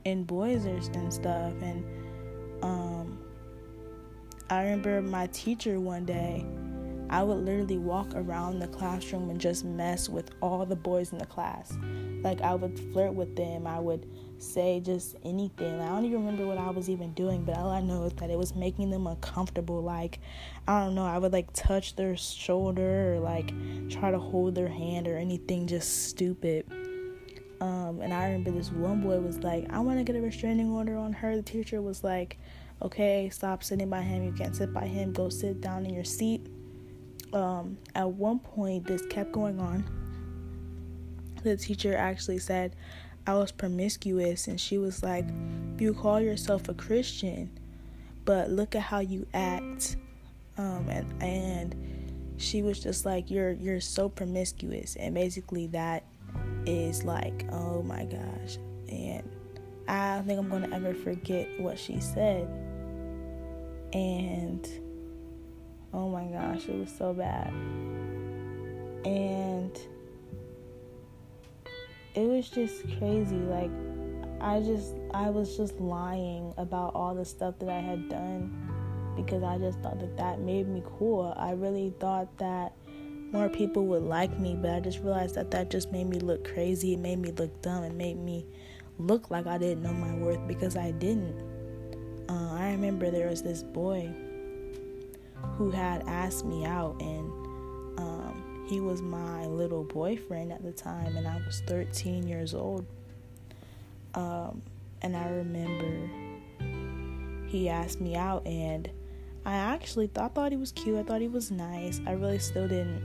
in 0.04 0.22
boys 0.22 0.64
and 0.64 1.12
stuff. 1.12 1.54
And 1.60 1.84
um, 2.62 3.18
I 4.48 4.62
remember 4.62 5.02
my 5.02 5.26
teacher 5.28 5.80
one 5.80 6.04
day 6.04 6.46
I 7.10 7.22
would 7.22 7.38
literally 7.38 7.78
walk 7.78 8.08
around 8.14 8.58
the 8.58 8.68
classroom 8.68 9.30
and 9.30 9.40
just 9.40 9.64
mess 9.64 10.08
with 10.08 10.30
all 10.42 10.66
the 10.66 10.76
boys 10.76 11.12
in 11.12 11.18
the 11.18 11.26
class. 11.26 11.76
Like 12.22 12.40
I 12.42 12.54
would 12.54 12.78
flirt 12.92 13.14
with 13.14 13.34
them. 13.36 13.66
I 13.66 13.78
would 13.78 14.06
say 14.38 14.80
just 14.80 15.16
anything. 15.24 15.80
I 15.80 15.88
don't 15.88 16.04
even 16.04 16.24
remember 16.24 16.46
what 16.46 16.58
I 16.58 16.70
was 16.70 16.90
even 16.90 17.12
doing, 17.14 17.44
but 17.44 17.56
all 17.56 17.70
I 17.70 17.80
know 17.80 18.04
is 18.04 18.12
that 18.14 18.30
it 18.30 18.38
was 18.38 18.54
making 18.54 18.90
them 18.90 19.06
uncomfortable. 19.06 19.82
Like 19.82 20.20
I 20.66 20.84
don't 20.84 20.94
know, 20.94 21.06
I 21.06 21.18
would 21.18 21.32
like 21.32 21.52
touch 21.52 21.96
their 21.96 22.16
shoulder 22.16 23.14
or 23.14 23.20
like 23.20 23.52
try 23.88 24.10
to 24.10 24.18
hold 24.18 24.54
their 24.54 24.68
hand 24.68 25.08
or 25.08 25.16
anything 25.16 25.66
just 25.66 26.08
stupid. 26.08 26.70
Um, 27.60 28.00
and 28.02 28.14
I 28.14 28.26
remember 28.26 28.52
this 28.52 28.70
one 28.70 29.00
boy 29.00 29.18
was 29.18 29.38
like, 29.38 29.66
I 29.70 29.80
want 29.80 29.98
to 29.98 30.04
get 30.04 30.14
a 30.14 30.20
restraining 30.20 30.70
order 30.70 30.96
on 30.96 31.12
her. 31.12 31.34
The 31.34 31.42
teacher 31.42 31.82
was 31.82 32.04
like, 32.04 32.38
okay, 32.82 33.30
stop 33.30 33.64
sitting 33.64 33.90
by 33.90 34.02
him. 34.02 34.22
You 34.22 34.32
can't 34.32 34.54
sit 34.54 34.72
by 34.72 34.86
him. 34.86 35.12
Go 35.12 35.28
sit 35.28 35.60
down 35.60 35.84
in 35.84 35.92
your 35.92 36.04
seat 36.04 36.46
um, 37.32 37.78
at 37.94 38.08
one 38.08 38.38
point, 38.38 38.86
this 38.86 39.04
kept 39.06 39.32
going 39.32 39.60
on. 39.60 39.84
The 41.42 41.56
teacher 41.56 41.96
actually 41.96 42.38
said 42.38 42.74
I 43.26 43.34
was 43.34 43.52
promiscuous, 43.52 44.48
and 44.48 44.60
she 44.60 44.78
was 44.78 45.02
like, 45.02 45.26
You 45.78 45.94
call 45.94 46.20
yourself 46.20 46.68
a 46.68 46.74
Christian, 46.74 47.50
but 48.24 48.50
look 48.50 48.74
at 48.74 48.82
how 48.82 49.00
you 49.00 49.26
act. 49.34 49.96
Um, 50.56 50.88
and, 50.88 51.22
and 51.22 52.34
she 52.38 52.62
was 52.62 52.80
just 52.80 53.04
like, 53.04 53.30
You're, 53.30 53.52
you're 53.52 53.80
so 53.80 54.08
promiscuous. 54.08 54.96
And 54.96 55.14
basically, 55.14 55.66
that 55.68 56.04
is 56.66 57.04
like, 57.04 57.46
Oh 57.52 57.82
my 57.82 58.04
gosh. 58.04 58.58
And 58.88 59.28
I 59.86 60.16
don't 60.16 60.26
think 60.26 60.40
I'm 60.40 60.48
going 60.48 60.68
to 60.68 60.74
ever 60.74 60.94
forget 60.94 61.48
what 61.60 61.78
she 61.78 62.00
said. 62.00 62.48
And 63.92 64.68
Oh 65.92 66.08
my 66.08 66.24
gosh, 66.24 66.68
it 66.68 66.78
was 66.78 66.94
so 66.96 67.12
bad. 67.14 67.48
And 69.04 69.78
it 72.14 72.26
was 72.28 72.48
just 72.50 72.82
crazy. 72.98 73.36
Like, 73.36 73.70
I 74.40 74.60
just, 74.60 74.94
I 75.14 75.30
was 75.30 75.56
just 75.56 75.80
lying 75.80 76.52
about 76.58 76.94
all 76.94 77.14
the 77.14 77.24
stuff 77.24 77.58
that 77.60 77.68
I 77.68 77.80
had 77.80 78.08
done 78.08 78.54
because 79.16 79.42
I 79.42 79.58
just 79.58 79.80
thought 79.80 79.98
that 80.00 80.16
that 80.16 80.40
made 80.40 80.68
me 80.68 80.82
cool. 80.98 81.34
I 81.36 81.52
really 81.52 81.94
thought 81.98 82.36
that 82.38 82.72
more 83.32 83.48
people 83.48 83.86
would 83.86 84.02
like 84.02 84.38
me, 84.38 84.56
but 84.60 84.70
I 84.70 84.80
just 84.80 85.00
realized 85.00 85.34
that 85.34 85.50
that 85.50 85.70
just 85.70 85.90
made 85.90 86.08
me 86.08 86.18
look 86.18 86.44
crazy. 86.44 86.94
It 86.94 86.98
made 86.98 87.18
me 87.18 87.32
look 87.32 87.62
dumb. 87.62 87.84
It 87.84 87.94
made 87.94 88.18
me 88.18 88.46
look 88.98 89.30
like 89.30 89.46
I 89.46 89.58
didn't 89.58 89.82
know 89.82 89.92
my 89.92 90.14
worth 90.14 90.46
because 90.46 90.76
I 90.76 90.92
didn't. 90.92 91.36
Uh, 92.28 92.54
I 92.54 92.70
remember 92.72 93.10
there 93.10 93.28
was 93.28 93.42
this 93.42 93.62
boy 93.62 94.14
who 95.56 95.70
had 95.70 96.02
asked 96.06 96.44
me 96.44 96.64
out, 96.64 97.00
and 97.00 97.30
um, 97.98 98.64
he 98.68 98.80
was 98.80 99.02
my 99.02 99.46
little 99.46 99.84
boyfriend 99.84 100.52
at 100.52 100.62
the 100.62 100.72
time, 100.72 101.16
and 101.16 101.26
I 101.26 101.36
was 101.44 101.62
13 101.66 102.26
years 102.26 102.54
old. 102.54 102.86
Um, 104.14 104.62
and 105.02 105.16
I 105.16 105.28
remember 105.28 106.10
he 107.46 107.68
asked 107.68 108.00
me 108.00 108.16
out, 108.16 108.46
and 108.46 108.90
I 109.44 109.54
actually 109.54 110.08
th- 110.08 110.24
I 110.24 110.28
thought 110.28 110.52
he 110.52 110.58
was 110.58 110.72
cute. 110.72 110.98
I 110.98 111.02
thought 111.02 111.20
he 111.20 111.28
was 111.28 111.50
nice. 111.50 112.00
I 112.06 112.12
really 112.12 112.38
still 112.38 112.68
didn't, 112.68 113.02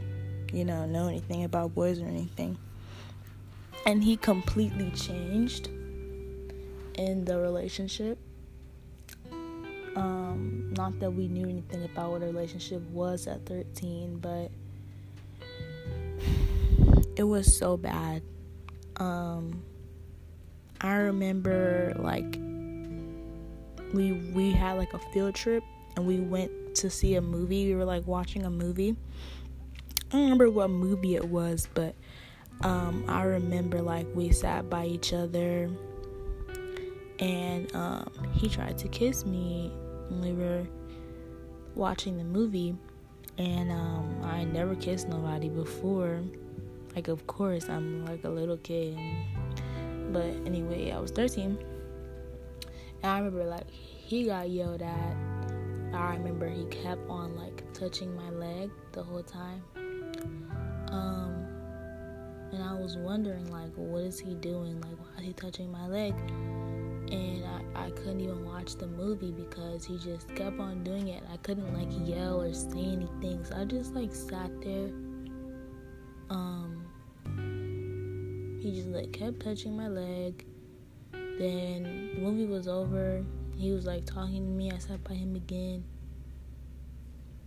you 0.52 0.66
know, 0.66 0.86
know 0.86 1.08
anything 1.08 1.44
about 1.44 1.74
boys 1.74 2.02
or 2.02 2.06
anything. 2.06 2.58
And 3.86 4.04
he 4.04 4.18
completely 4.18 4.92
changed 4.92 5.70
in 6.96 7.26
the 7.26 7.40
relationship. 7.40 8.18
Um, 9.96 10.74
not 10.76 11.00
that 11.00 11.12
we 11.12 11.28
knew 11.28 11.48
anything 11.48 11.84
about 11.84 12.12
what 12.12 12.24
a 12.24 12.26
relationship 12.26 12.82
was 12.90 13.28
at 13.28 13.46
13, 13.46 14.18
but 14.18 14.50
it 17.16 17.24
was 17.24 17.56
so 17.56 17.78
bad. 17.78 18.24
Um, 18.98 19.64
I 20.82 20.96
remember 20.96 21.94
like 21.98 22.38
we 23.94 24.14
we 24.34 24.52
had 24.52 24.74
like 24.74 24.94
a 24.94 25.00
field 25.14 25.36
trip 25.36 25.64
and 25.96 26.06
we 26.06 26.20
went 26.20 26.76
to 26.76 26.90
see 26.90 27.16
a 27.16 27.22
movie. 27.22 27.68
We 27.68 27.76
were 27.76 27.86
like 27.86 28.08
watching 28.08 28.46
a 28.46 28.50
movie. 28.50 28.96
I 30.10 30.12
don't 30.14 30.24
remember 30.24 30.50
what 30.50 30.70
movie 30.70 31.16
it 31.16 31.26
was, 31.26 31.68
but 31.74 31.96
um, 32.62 33.06
I 33.08 33.24
remember 33.24 33.82
like 33.82 34.08
we 34.14 34.32
sat 34.32 34.70
by 34.70 34.86
each 34.86 35.14
other 35.14 35.70
and 37.20 37.76
um, 37.76 38.12
he 38.34 38.50
tried 38.50 38.78
to 38.80 38.88
kiss 38.88 39.26
me 39.26 39.72
when 40.14 40.38
we 40.38 40.44
were 40.44 40.66
watching 41.76 42.18
the 42.18 42.24
movie, 42.24 42.76
and 43.38 43.72
um, 43.72 44.22
I 44.24 44.44
never 44.44 44.76
kissed 44.76 45.08
nobody 45.10 45.50
before. 45.50 46.22
Like, 46.96 47.08
of 47.08 47.26
course, 47.26 47.70
I'm 47.70 48.06
like 48.06 48.24
a 48.24 48.30
little 48.30 48.58
kid. 48.58 48.98
But 50.12 50.36
anyway, 50.46 50.92
I 50.92 51.00
was 51.00 51.12
13. 51.12 51.58
And 53.02 53.12
I 53.12 53.18
remember, 53.18 53.46
like, 53.46 53.70
he 53.70 54.26
got 54.26 54.50
yelled 54.50 54.82
at. 54.82 55.16
I 55.94 56.16
remember 56.16 56.48
he 56.48 56.66
kept 56.66 57.10
on, 57.10 57.36
like, 57.36 57.72
touching 57.74 58.16
my 58.16 58.30
leg 58.30 58.70
the 58.92 59.04
whole 59.04 59.24
time. 59.24 59.64
Um, 60.90 61.48
and 62.52 62.64
I 62.64 62.74
was 62.74 62.98
wondering, 62.98 63.52
like, 63.52 63.72
what 63.76 64.04
is 64.04 64.20
he 64.20 64.36
doing? 64.36 64.80
Like, 64.82 64.98
why 65.00 65.22
is 65.22 65.26
he 65.26 65.34
touching 65.34 65.72
my 65.72 65.88
leg? 65.88 66.14
And 67.14 67.46
I, 67.76 67.86
I 67.88 67.90
couldn't 67.92 68.22
even 68.22 68.46
watch 68.46 68.76
the 68.76 68.88
movie 68.88 69.32
because 69.32 69.86
he 69.86 69.98
just 69.98 70.28
kept 70.36 70.60
on 70.60 70.84
doing 70.84 71.10
it. 71.10 71.24
I 71.32 71.38
couldn't 71.38 71.74
like 71.74 71.90
yell 72.08 72.42
or 72.42 72.54
say 72.54 72.80
anything, 72.80 73.46
so 73.46 73.56
I 73.56 73.66
just 73.66 73.94
like 73.94 74.14
sat 74.14 74.52
there. 74.62 74.90
Um, 76.30 76.86
he 78.62 78.72
just 78.74 78.90
like 78.90 79.12
kept 79.14 79.42
touching 79.42 79.78
my 79.78 79.88
leg. 79.88 80.46
Then 81.12 82.12
the 82.16 82.22
movie 82.22 82.46
was 82.46 82.68
over. 82.68 83.24
He 83.56 83.72
was 83.72 83.86
like 83.86 84.06
talking 84.06 84.44
to 84.46 84.52
me. 84.52 84.72
I 84.72 84.78
sat 84.80 85.04
by 85.04 85.14
him 85.16 85.36
again. 85.36 85.84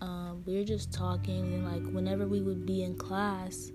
um, 0.01 0.43
we 0.47 0.57
were 0.57 0.65
just 0.65 0.93
talking, 0.93 1.55
and 1.55 1.65
like 1.65 1.93
whenever 1.95 2.27
we 2.27 2.41
would 2.41 2.67
be 2.67 2.85
in 2.85 2.97
class, 2.97 3.73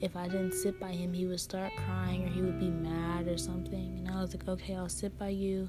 if 0.00 0.16
I 0.16 0.28
didn't 0.28 0.52
sit 0.52 0.78
by 0.78 0.92
him, 0.92 1.12
he 1.12 1.26
would 1.26 1.40
start 1.40 1.72
crying 1.76 2.24
or 2.24 2.28
he 2.28 2.42
would 2.42 2.60
be 2.60 2.70
mad 2.70 3.28
or 3.28 3.38
something. 3.38 3.98
And 3.98 4.08
I 4.08 4.20
was 4.20 4.34
like, 4.34 4.46
okay, 4.48 4.74
I'll 4.74 4.88
sit 4.88 5.18
by 5.18 5.30
you, 5.30 5.68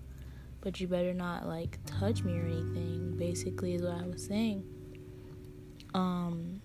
but 0.62 0.80
you 0.80 0.88
better 0.88 1.14
not 1.14 1.48
like 1.48 1.80
touch 1.86 2.24
me 2.24 2.38
or 2.38 2.46
anything. 2.46 3.16
Basically, 3.18 3.76
is 3.76 3.82
what 3.82 3.94
I 3.94 4.08
was 4.08 4.26
saying. 4.26 4.64
Um, 5.94 6.62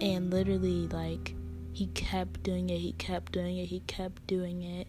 and 0.00 0.30
literally, 0.30 0.88
like, 0.88 1.34
he 1.72 1.86
kept 1.88 2.42
doing 2.42 2.70
it, 2.70 2.78
he 2.78 2.92
kept 2.92 3.32
doing 3.32 3.58
it, 3.58 3.66
he 3.66 3.80
kept 3.80 4.26
doing 4.26 4.62
it. 4.62 4.88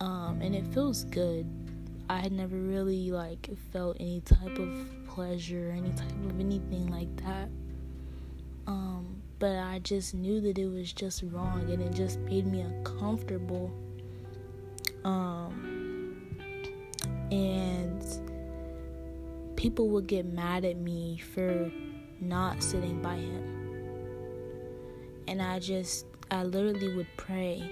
Um, 0.00 0.40
and 0.42 0.54
it 0.54 0.66
feels 0.74 1.04
good. 1.04 1.46
I 2.08 2.18
had 2.18 2.32
never 2.32 2.56
really 2.56 3.10
like 3.10 3.48
felt 3.72 3.96
any 3.98 4.20
type 4.20 4.58
of 4.58 4.86
pleasure, 5.08 5.74
any 5.76 5.90
type 5.90 6.24
of 6.24 6.38
anything 6.38 6.88
like 6.88 7.14
that. 7.24 7.48
Um, 8.66 9.05
but 9.38 9.56
I 9.58 9.80
just 9.80 10.14
knew 10.14 10.40
that 10.40 10.58
it 10.58 10.66
was 10.66 10.92
just 10.92 11.22
wrong 11.26 11.70
and 11.70 11.82
it 11.82 11.92
just 11.92 12.18
made 12.20 12.46
me 12.46 12.60
uncomfortable. 12.60 13.70
Um, 15.04 16.26
and 17.30 18.04
people 19.56 19.88
would 19.90 20.06
get 20.06 20.26
mad 20.26 20.64
at 20.64 20.76
me 20.76 21.18
for 21.18 21.70
not 22.20 22.62
sitting 22.62 23.02
by 23.02 23.16
him. 23.16 23.52
And 25.28 25.42
I 25.42 25.58
just, 25.58 26.06
I 26.30 26.44
literally 26.44 26.94
would 26.96 27.08
pray, 27.16 27.68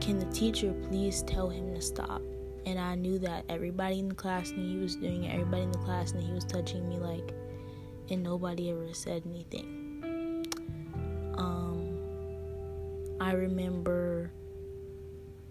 can 0.00 0.18
the 0.18 0.26
teacher 0.26 0.72
please 0.88 1.22
tell 1.22 1.48
him 1.48 1.74
to 1.74 1.82
stop? 1.82 2.22
And 2.64 2.78
I 2.78 2.94
knew 2.94 3.18
that 3.20 3.44
everybody 3.48 3.98
in 3.98 4.08
the 4.08 4.14
class 4.14 4.50
knew 4.50 4.76
he 4.76 4.82
was 4.82 4.96
doing 4.96 5.24
it, 5.24 5.32
everybody 5.32 5.62
in 5.62 5.72
the 5.72 5.78
class 5.78 6.14
knew 6.14 6.24
he 6.24 6.32
was 6.32 6.44
touching 6.44 6.88
me, 6.88 6.96
like, 6.96 7.34
and 8.10 8.22
nobody 8.22 8.70
ever 8.70 8.92
said 8.92 9.22
anything. 9.26 9.75
I 13.26 13.32
remember 13.32 14.30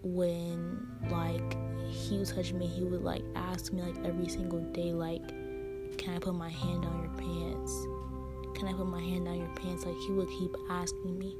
when 0.02 0.86
like 1.10 1.58
he 1.90 2.16
was 2.16 2.32
touching 2.32 2.58
me, 2.58 2.66
he 2.66 2.84
would 2.84 3.02
like 3.02 3.22
ask 3.34 3.70
me 3.70 3.82
like 3.82 4.02
every 4.02 4.30
single 4.30 4.60
day, 4.72 4.94
like, 4.94 5.28
can 5.98 6.14
I 6.14 6.18
put 6.18 6.34
my 6.34 6.48
hand 6.48 6.86
on 6.86 7.02
your 7.02 7.12
pants? 7.18 7.86
Can 8.58 8.66
I 8.68 8.72
put 8.72 8.86
my 8.86 9.02
hand 9.02 9.28
on 9.28 9.36
your 9.36 9.54
pants? 9.56 9.84
Like 9.84 9.94
he 10.06 10.12
would 10.12 10.30
keep 10.30 10.56
asking 10.70 11.18
me 11.18 11.36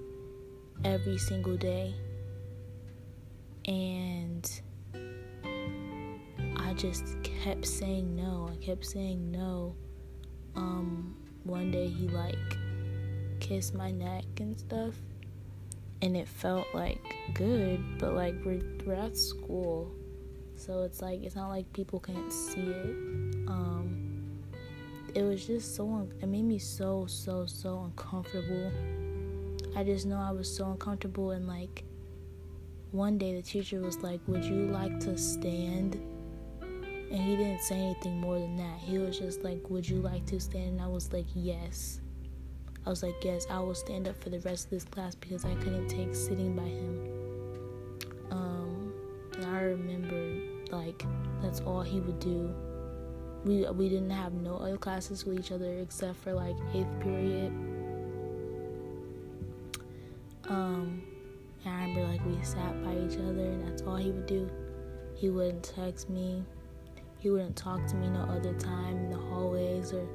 every 0.84 1.16
single 1.16 1.56
day. 1.56 1.94
And 3.64 4.60
I 6.58 6.74
just 6.74 7.22
kept 7.22 7.66
saying 7.66 8.14
no. 8.14 8.50
I 8.52 8.56
kept 8.56 8.84
saying 8.84 9.30
no. 9.30 9.74
Um, 10.54 11.16
one 11.44 11.70
day 11.70 11.88
he 11.88 12.08
like 12.08 12.58
kissed 13.40 13.74
my 13.74 13.90
neck 13.90 14.24
and 14.38 14.60
stuff 14.60 14.96
and 16.02 16.16
it 16.16 16.28
felt 16.28 16.66
like 16.74 17.00
good 17.34 17.80
but 17.98 18.14
like 18.14 18.34
we're, 18.44 18.60
we're 18.84 18.94
at 18.94 19.16
school 19.16 19.90
so 20.56 20.82
it's 20.82 21.02
like 21.02 21.22
it's 21.22 21.36
not 21.36 21.48
like 21.48 21.70
people 21.74 22.00
can't 22.00 22.32
see 22.32 22.60
it. 22.60 22.96
Um 23.46 24.40
it 25.14 25.22
was 25.22 25.46
just 25.46 25.76
so 25.76 26.08
it 26.20 26.26
made 26.26 26.44
me 26.44 26.58
so 26.58 27.06
so 27.06 27.46
so 27.46 27.84
uncomfortable. 27.84 28.72
I 29.76 29.84
just 29.84 30.06
know 30.06 30.16
i 30.16 30.30
was 30.30 30.54
so 30.54 30.70
uncomfortable 30.70 31.32
and 31.32 31.46
like 31.46 31.84
one 32.92 33.18
day 33.18 33.34
the 33.34 33.42
teacher 33.42 33.80
was 33.80 33.98
like 33.98 34.20
would 34.26 34.44
you 34.44 34.66
like 34.66 34.98
to 35.00 35.18
stand? 35.18 36.00
And 36.62 37.22
he 37.22 37.36
didn't 37.36 37.60
say 37.60 37.76
anything 37.76 38.20
more 38.20 38.38
than 38.38 38.56
that. 38.56 38.78
He 38.78 38.98
was 38.98 39.18
just 39.18 39.44
like 39.44 39.68
would 39.68 39.86
you 39.86 40.00
like 40.00 40.24
to 40.26 40.40
stand? 40.40 40.70
And 40.70 40.80
i 40.80 40.86
was 40.86 41.12
like 41.12 41.26
yes 41.34 42.00
I 42.86 42.90
was 42.90 43.02
like, 43.02 43.16
yes, 43.24 43.46
I 43.50 43.58
will 43.58 43.74
stand 43.74 44.06
up 44.06 44.22
for 44.22 44.30
the 44.30 44.38
rest 44.40 44.66
of 44.66 44.70
this 44.70 44.84
class 44.84 45.16
because 45.16 45.44
I 45.44 45.54
couldn't 45.56 45.88
take 45.88 46.14
sitting 46.14 46.54
by 46.54 46.62
him. 46.62 47.08
Um, 48.30 48.92
and 49.34 49.44
I 49.44 49.60
remember, 49.62 50.40
like, 50.70 51.04
that's 51.42 51.60
all 51.60 51.82
he 51.82 51.98
would 51.98 52.20
do. 52.20 52.54
We 53.44 53.68
we 53.70 53.88
didn't 53.88 54.10
have 54.10 54.32
no 54.32 54.56
other 54.56 54.76
classes 54.76 55.24
with 55.24 55.38
each 55.38 55.52
other 55.52 55.78
except 55.78 56.16
for 56.18 56.32
like 56.32 56.56
eighth 56.74 57.00
period. 57.00 57.52
Um, 60.48 61.02
and 61.64 61.74
I 61.74 61.82
remember 61.86 62.12
like 62.12 62.24
we 62.24 62.42
sat 62.44 62.82
by 62.84 62.92
each 62.92 63.18
other, 63.18 63.44
and 63.44 63.68
that's 63.68 63.82
all 63.82 63.96
he 63.96 64.10
would 64.10 64.26
do. 64.26 64.48
He 65.14 65.30
wouldn't 65.30 65.64
text 65.64 66.08
me. 66.08 66.44
He 67.18 67.30
wouldn't 67.30 67.56
talk 67.56 67.84
to 67.86 67.96
me 67.96 68.08
no 68.08 68.22
other 68.22 68.54
time 68.54 68.96
in 68.96 69.10
the 69.10 69.18
hallways 69.18 69.92
or 69.92 70.06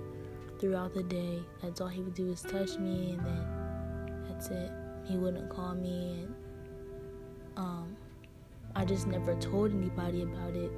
throughout 0.62 0.94
the 0.94 1.04
day. 1.04 1.40
That's 1.62 1.82
all 1.82 1.88
he 1.88 2.02
would 2.02 2.14
do 2.14 2.32
is 2.32 2.42
touch 2.42 2.78
me, 2.78 3.18
and 3.18 3.26
then 3.26 4.24
that's 4.30 4.48
it. 4.50 4.72
He 5.06 5.18
wouldn't 5.18 5.50
call 5.50 5.74
me, 5.74 6.22
and 6.22 6.36
um, 7.58 7.98
I 8.76 8.86
just 8.86 9.08
never 9.08 9.36
told 9.36 9.74
anybody 9.74 10.22
about 10.22 10.56
it. 10.56 10.72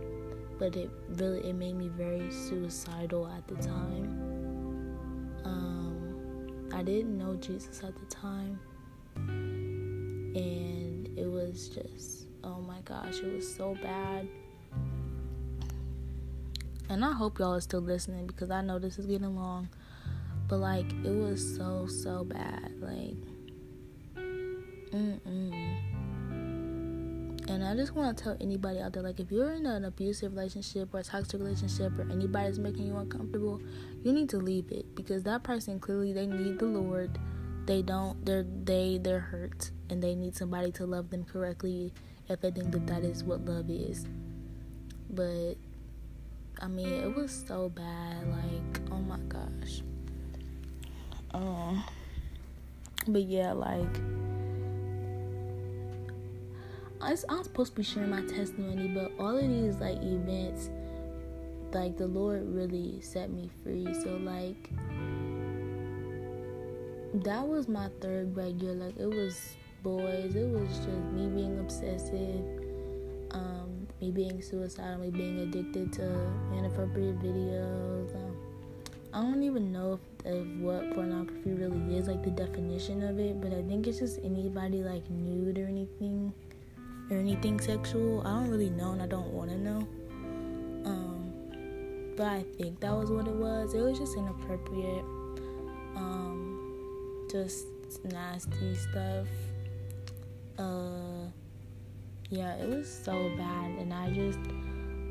But 0.57 0.75
it 0.77 0.89
really 1.09 1.49
it 1.49 1.53
made 1.53 1.75
me 1.75 1.89
very 1.89 2.31
suicidal 2.31 3.27
at 3.27 3.47
the 3.47 3.55
time. 3.55 4.95
Um, 5.43 6.69
I 6.73 6.81
didn't 6.81 7.17
know 7.17 7.35
Jesus 7.35 7.83
at 7.83 7.95
the 7.95 8.05
time, 8.05 8.59
and 9.17 11.09
it 11.17 11.27
was 11.27 11.67
just 11.69 12.27
oh 12.43 12.61
my 12.61 12.79
gosh, 12.81 13.19
it 13.19 13.33
was 13.33 13.53
so 13.53 13.75
bad. 13.81 14.27
And 16.93 17.03
I 17.03 17.11
hope 17.11 17.39
y'all 17.39 17.55
are 17.55 17.61
still 17.61 17.81
listening 17.81 18.27
because 18.27 18.51
I 18.51 18.61
know 18.61 18.77
this 18.77 18.99
is 18.99 19.07
getting 19.07 19.35
long. 19.35 19.67
But 20.47 20.57
like 20.57 20.85
it 21.03 21.09
was 21.09 21.55
so 21.55 21.87
so 21.87 22.23
bad. 22.23 22.71
Like 22.79 23.17
mm-mm. 24.15 25.93
And 27.49 27.65
I 27.65 27.75
just 27.75 27.95
want 27.95 28.15
to 28.15 28.23
tell 28.23 28.37
anybody 28.39 28.79
out 28.79 28.93
there, 28.93 29.03
like, 29.03 29.19
if 29.19 29.29
you're 29.29 29.51
in 29.51 29.65
an 29.65 29.83
abusive 29.83 30.31
relationship 30.33 30.93
or 30.93 30.99
a 30.99 31.03
toxic 31.03 31.41
relationship, 31.41 31.91
or 31.99 32.09
anybody's 32.09 32.57
making 32.57 32.87
you 32.87 32.95
uncomfortable, 32.95 33.59
you 34.03 34.13
need 34.13 34.29
to 34.29 34.37
leave 34.37 34.71
it 34.71 34.95
because 34.95 35.23
that 35.23 35.43
person 35.43 35.79
clearly 35.79 36.13
they 36.13 36.25
need 36.25 36.59
the 36.59 36.65
Lord. 36.65 37.17
They 37.65 37.81
don't. 37.81 38.23
They're 38.23 38.45
they 38.63 38.99
they're 39.01 39.19
hurt, 39.19 39.71
and 39.89 40.01
they 40.01 40.13
need 40.15 40.35
somebody 40.35 40.71
to 40.73 40.85
love 40.85 41.09
them 41.09 41.25
correctly 41.25 41.91
if 42.29 42.39
they 42.41 42.51
think 42.51 42.71
that 42.71 42.85
that 42.87 43.03
is 43.03 43.23
what 43.23 43.43
love 43.45 43.69
is. 43.69 44.05
But 45.09 45.55
I 46.61 46.67
mean, 46.67 46.87
it 46.87 47.13
was 47.13 47.43
so 47.47 47.69
bad. 47.69 48.27
Like, 48.27 48.91
oh 48.91 48.99
my 48.99 49.17
gosh. 49.27 49.81
Um, 51.33 51.83
but 53.07 53.23
yeah, 53.23 53.51
like, 53.51 53.99
I'm 57.01 57.17
supposed 57.43 57.73
to 57.73 57.77
be 57.77 57.83
sharing 57.83 58.11
my 58.11 58.21
testimony, 58.21 58.87
but 58.87 59.11
all 59.19 59.37
of 59.37 59.47
these 59.47 59.75
like 59.75 59.97
events, 59.97 60.69
like 61.73 61.97
the 61.97 62.07
Lord 62.07 62.43
really 62.47 63.01
set 63.01 63.29
me 63.29 63.49
free. 63.63 63.93
So 63.93 64.15
like, 64.17 64.69
that 67.23 67.45
was 67.45 67.67
my 67.67 67.89
third 67.99 68.33
grade 68.33 68.61
year. 68.61 68.73
Like, 68.73 68.97
it 68.97 69.07
was 69.07 69.55
boys. 69.83 70.35
It 70.35 70.47
was 70.47 70.69
just 70.77 70.87
me 70.87 71.27
being 71.27 71.59
obsessive 71.59 72.62
me 74.03 74.11
being 74.11 74.41
suicidal, 74.41 74.97
me 74.97 75.09
being 75.09 75.39
addicted 75.39 75.93
to 75.93 76.03
inappropriate 76.57 77.17
videos. 77.21 78.13
Um, 78.15 78.35
I 79.13 79.21
don't 79.21 79.43
even 79.43 79.71
know 79.71 79.93
if, 79.93 80.25
if 80.25 80.45
what 80.59 80.93
pornography 80.93 81.51
really 81.51 81.95
is, 81.95 82.07
like 82.07 82.21
the 82.21 82.31
definition 82.31 83.03
of 83.03 83.17
it, 83.17 83.39
but 83.39 83.53
I 83.53 83.61
think 83.61 83.87
it's 83.87 83.99
just 83.99 84.19
anybody 84.23 84.83
like 84.83 85.09
nude 85.09 85.57
or 85.57 85.67
anything 85.67 86.33
or 87.09 87.17
anything 87.17 87.61
sexual. 87.61 88.21
I 88.27 88.31
don't 88.31 88.49
really 88.49 88.71
know 88.71 88.91
and 88.91 89.01
I 89.01 89.07
don't 89.07 89.31
want 89.31 89.51
to 89.51 89.57
know. 89.57 89.87
Um, 90.83 91.31
but 92.17 92.27
I 92.27 92.43
think 92.57 92.81
that 92.81 92.91
was 92.91 93.09
what 93.09 93.25
it 93.27 93.35
was. 93.35 93.73
It 93.73 93.81
was 93.81 93.97
just 93.97 94.17
inappropriate, 94.17 95.05
um, 95.95 97.25
just 97.31 97.67
nasty 98.03 98.75
stuff. 98.75 99.27
Uh, 100.59 101.22
yeah, 102.33 102.55
it 102.55 102.67
was 102.67 102.91
so 102.91 103.31
bad, 103.37 103.69
and 103.77 103.93
I 103.93 104.09
just 104.09 104.39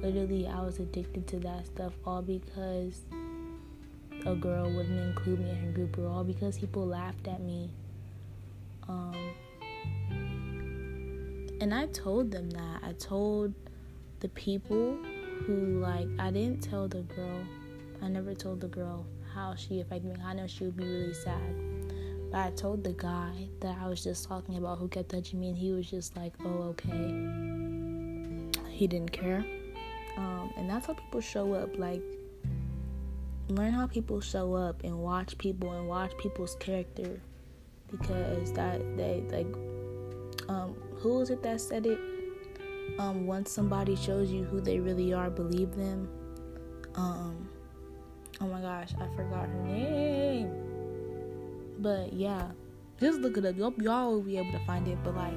literally 0.03 0.49
I 0.49 0.61
was 0.61 0.81
addicted 0.81 1.29
to 1.29 1.39
that 1.41 1.67
stuff 1.67 1.93
all 2.05 2.21
because 2.21 3.03
a 4.27 4.35
girl 4.35 4.65
wouldn't 4.65 4.99
include 4.99 5.39
me 5.39 5.51
in 5.51 5.57
her 5.57 5.71
group, 5.71 5.99
or 5.99 6.09
all 6.09 6.25
because 6.25 6.59
people 6.59 6.85
laughed 6.85 7.29
at 7.29 7.41
me. 7.41 7.71
Um, 8.89 9.15
and 11.61 11.73
I 11.73 11.87
told 11.87 12.33
them 12.33 12.51
that. 12.51 12.81
I 12.83 12.93
told 12.95 13.55
the 14.19 14.29
people 14.31 14.99
who 15.47 15.79
like 15.81 16.09
I 16.19 16.33
didn't 16.33 16.61
tell 16.61 16.89
the 16.89 17.03
girl. 17.03 17.47
I 18.03 18.09
never 18.09 18.35
told 18.35 18.61
the 18.61 18.67
girl 18.67 19.07
how 19.33 19.55
she 19.55 19.81
affected 19.81 20.17
me. 20.19 20.25
I 20.25 20.35
know 20.35 20.49
she 20.49 20.65
would 20.65 20.77
be 20.77 20.85
really 20.85 21.15
sad. 21.15 21.72
I 22.35 22.51
told 22.51 22.85
the 22.85 22.93
guy 22.93 23.49
that 23.61 23.77
I 23.81 23.89
was 23.89 24.03
just 24.03 24.27
talking 24.27 24.57
about 24.57 24.79
who 24.79 24.89
kept 24.89 25.11
touching 25.11 25.41
me, 25.41 25.49
and 25.49 25.57
he 25.57 25.73
was 25.73 25.91
just 25.91 26.17
like, 26.17 26.33
oh, 26.45 26.75
okay. 26.75 27.15
He 28.71 28.87
didn't 28.87 29.13
care. 29.13 29.45
Um, 30.17 30.53
and 30.57 30.69
that's 30.69 30.87
how 30.87 30.95
people 30.95 31.21
show 31.21 31.55
up. 31.55 31.79
Like, 31.79 32.03
learn 33.49 33.73
how 33.73 33.87
people 33.87 34.21
show 34.21 34.55
up 34.55 34.83
and 34.85 34.97
watch 34.99 35.37
people 35.39 35.73
and 35.73 35.87
watch 35.89 36.17
people's 36.19 36.55
character 36.57 37.21
because 37.91 38.53
that 38.53 38.81
they 38.97 39.23
like 39.31 39.47
um 40.49 40.75
who 40.97 41.19
was 41.19 41.31
it 41.31 41.43
that 41.43 41.61
said 41.61 41.85
it 41.87 41.99
um 42.99 43.27
once 43.27 43.51
somebody 43.51 43.95
shows 43.95 44.31
you 44.31 44.45
who 44.45 44.61
they 44.61 44.79
really 44.81 45.13
are 45.13 45.29
believe 45.29 45.75
them 45.77 46.09
um 46.95 47.49
oh 48.41 48.47
my 48.47 48.61
gosh 48.61 48.93
i 49.01 49.17
forgot 49.17 49.47
her 49.47 49.63
name 49.65 50.72
but 51.83 52.13
yeah. 52.13 52.51
Just 53.01 53.19
look 53.21 53.37
it 53.37 53.45
up 53.45 53.57
y'all, 53.57 53.75
y'all 53.79 54.13
will 54.13 54.23
be 54.23 54.39
able 54.39 54.53
to 54.53 54.65
find 54.65 54.87
it 54.87 54.99
but 55.03 55.17
like 55.17 55.35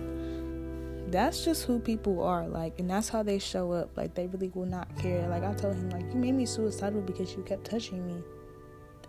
that's 1.12 1.46
just 1.46 1.66
who 1.66 1.80
people 1.80 2.22
are 2.24 2.48
like 2.48 2.80
and 2.80 2.90
that's 2.90 3.10
how 3.10 3.24
they 3.24 3.40
show 3.40 3.72
up. 3.72 3.96
Like 3.98 4.14
they 4.14 4.28
really 4.28 4.52
will 4.54 4.66
not 4.66 4.88
care. 4.98 5.28
Like 5.28 5.44
i 5.44 5.54
told 5.54 5.76
him 5.76 5.90
like 5.90 6.06
you 6.14 6.20
made 6.20 6.34
me 6.34 6.46
suicidal 6.46 7.02
because 7.02 7.36
you 7.36 7.44
kept 7.44 7.66
touching 7.66 8.06
me. 8.06 8.24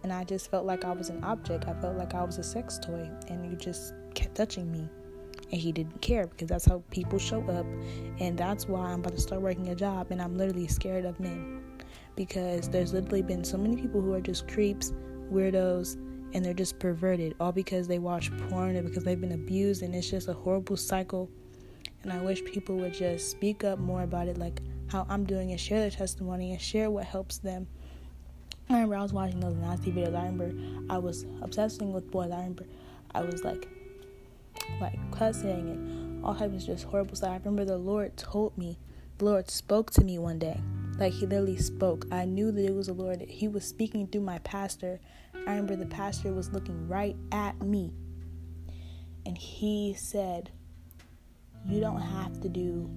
And 0.02 0.12
i 0.12 0.24
just 0.24 0.50
felt 0.50 0.66
like 0.66 0.84
i 0.84 0.92
was 0.92 1.10
an 1.10 1.22
object. 1.24 1.66
I 1.68 1.74
felt 1.80 1.96
like 1.96 2.14
i 2.14 2.22
was 2.22 2.38
a 2.38 2.42
sex 2.42 2.78
toy 2.78 3.10
and 3.28 3.50
you 3.50 3.56
just 3.56 3.94
kept 4.14 4.34
touching 4.34 4.70
me. 4.70 4.88
And 5.52 5.60
he 5.60 5.70
didn't 5.70 6.00
care 6.00 6.26
because 6.26 6.48
that's 6.48 6.64
how 6.64 6.82
people 6.90 7.18
show 7.18 7.42
up. 7.50 7.66
And 8.20 8.38
that's 8.38 8.66
why 8.66 8.92
i'm 8.92 9.00
about 9.00 9.14
to 9.14 9.20
start 9.20 9.42
working 9.42 9.68
a 9.68 9.74
job 9.74 10.08
and 10.10 10.20
i'm 10.20 10.36
literally 10.36 10.68
scared 10.68 11.04
of 11.04 11.18
men. 11.20 11.62
Because 12.14 12.68
there's 12.68 12.92
literally 12.92 13.22
been 13.22 13.44
so 13.44 13.58
many 13.58 13.76
people 13.76 14.00
who 14.00 14.14
are 14.14 14.20
just 14.20 14.48
creeps 14.48 14.92
weirdos 15.30 15.96
and 16.32 16.44
they're 16.44 16.54
just 16.54 16.78
perverted 16.78 17.34
all 17.40 17.52
because 17.52 17.88
they 17.88 17.98
watch 17.98 18.30
porn 18.48 18.76
and 18.76 18.86
because 18.86 19.04
they've 19.04 19.20
been 19.20 19.32
abused 19.32 19.82
and 19.82 19.94
it's 19.94 20.10
just 20.10 20.28
a 20.28 20.32
horrible 20.32 20.76
cycle 20.76 21.30
and 22.06 22.12
I 22.12 22.22
wish 22.22 22.44
people 22.44 22.76
would 22.76 22.94
just 22.94 23.32
speak 23.32 23.64
up 23.64 23.80
more 23.80 24.02
about 24.02 24.28
it, 24.28 24.38
like 24.38 24.62
how 24.86 25.06
I'm 25.08 25.24
doing, 25.24 25.50
and 25.50 25.60
share 25.60 25.80
their 25.80 25.90
testimony 25.90 26.52
and 26.52 26.60
share 26.60 26.88
what 26.88 27.04
helps 27.04 27.38
them. 27.38 27.66
I 28.68 28.74
remember 28.74 28.94
I 28.94 29.02
was 29.02 29.12
watching 29.12 29.40
those 29.40 29.56
nasty 29.56 29.90
videos. 29.90 30.16
I 30.16 30.26
remember 30.26 30.52
I 30.88 30.98
was 30.98 31.26
obsessing 31.42 31.92
with 31.92 32.08
boys. 32.12 32.30
I 32.30 32.36
remember 32.36 32.64
I 33.12 33.22
was 33.22 33.42
like, 33.42 33.68
like 34.80 34.98
cussing 35.10 35.50
and 35.50 36.24
all 36.24 36.36
types 36.36 36.54
of 36.54 36.66
just 36.66 36.84
horrible 36.84 37.16
stuff. 37.16 37.30
I 37.30 37.36
remember 37.38 37.64
the 37.64 37.76
Lord 37.76 38.16
told 38.16 38.56
me, 38.56 38.78
the 39.18 39.24
Lord 39.24 39.50
spoke 39.50 39.90
to 39.92 40.04
me 40.04 40.16
one 40.16 40.38
day. 40.38 40.60
Like 40.98 41.12
he 41.12 41.26
literally 41.26 41.58
spoke. 41.58 42.06
I 42.10 42.24
knew 42.24 42.50
that 42.52 42.64
it 42.64 42.74
was 42.74 42.86
the 42.86 42.94
Lord. 42.94 43.20
He 43.20 43.48
was 43.48 43.64
speaking 43.64 44.06
through 44.06 44.22
my 44.22 44.38
pastor. 44.40 44.98
I 45.34 45.50
remember 45.50 45.76
the 45.76 45.86
pastor 45.86 46.32
was 46.32 46.50
looking 46.52 46.88
right 46.88 47.16
at 47.32 47.60
me. 47.60 47.92
And 49.24 49.36
he 49.36 49.94
said, 49.94 50.50
you 51.68 51.80
don't 51.80 52.00
have 52.00 52.40
to 52.42 52.48
do 52.48 52.88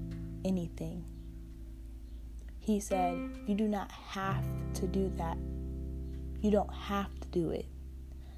anything. 0.45 1.03
He 2.59 2.79
said, 2.79 3.17
You 3.47 3.55
do 3.55 3.67
not 3.67 3.91
have 3.91 4.45
to 4.75 4.85
do 4.85 5.11
that. 5.17 5.37
You 6.41 6.51
don't 6.51 6.71
have 6.71 7.19
to 7.21 7.27
do 7.29 7.49
it. 7.49 7.65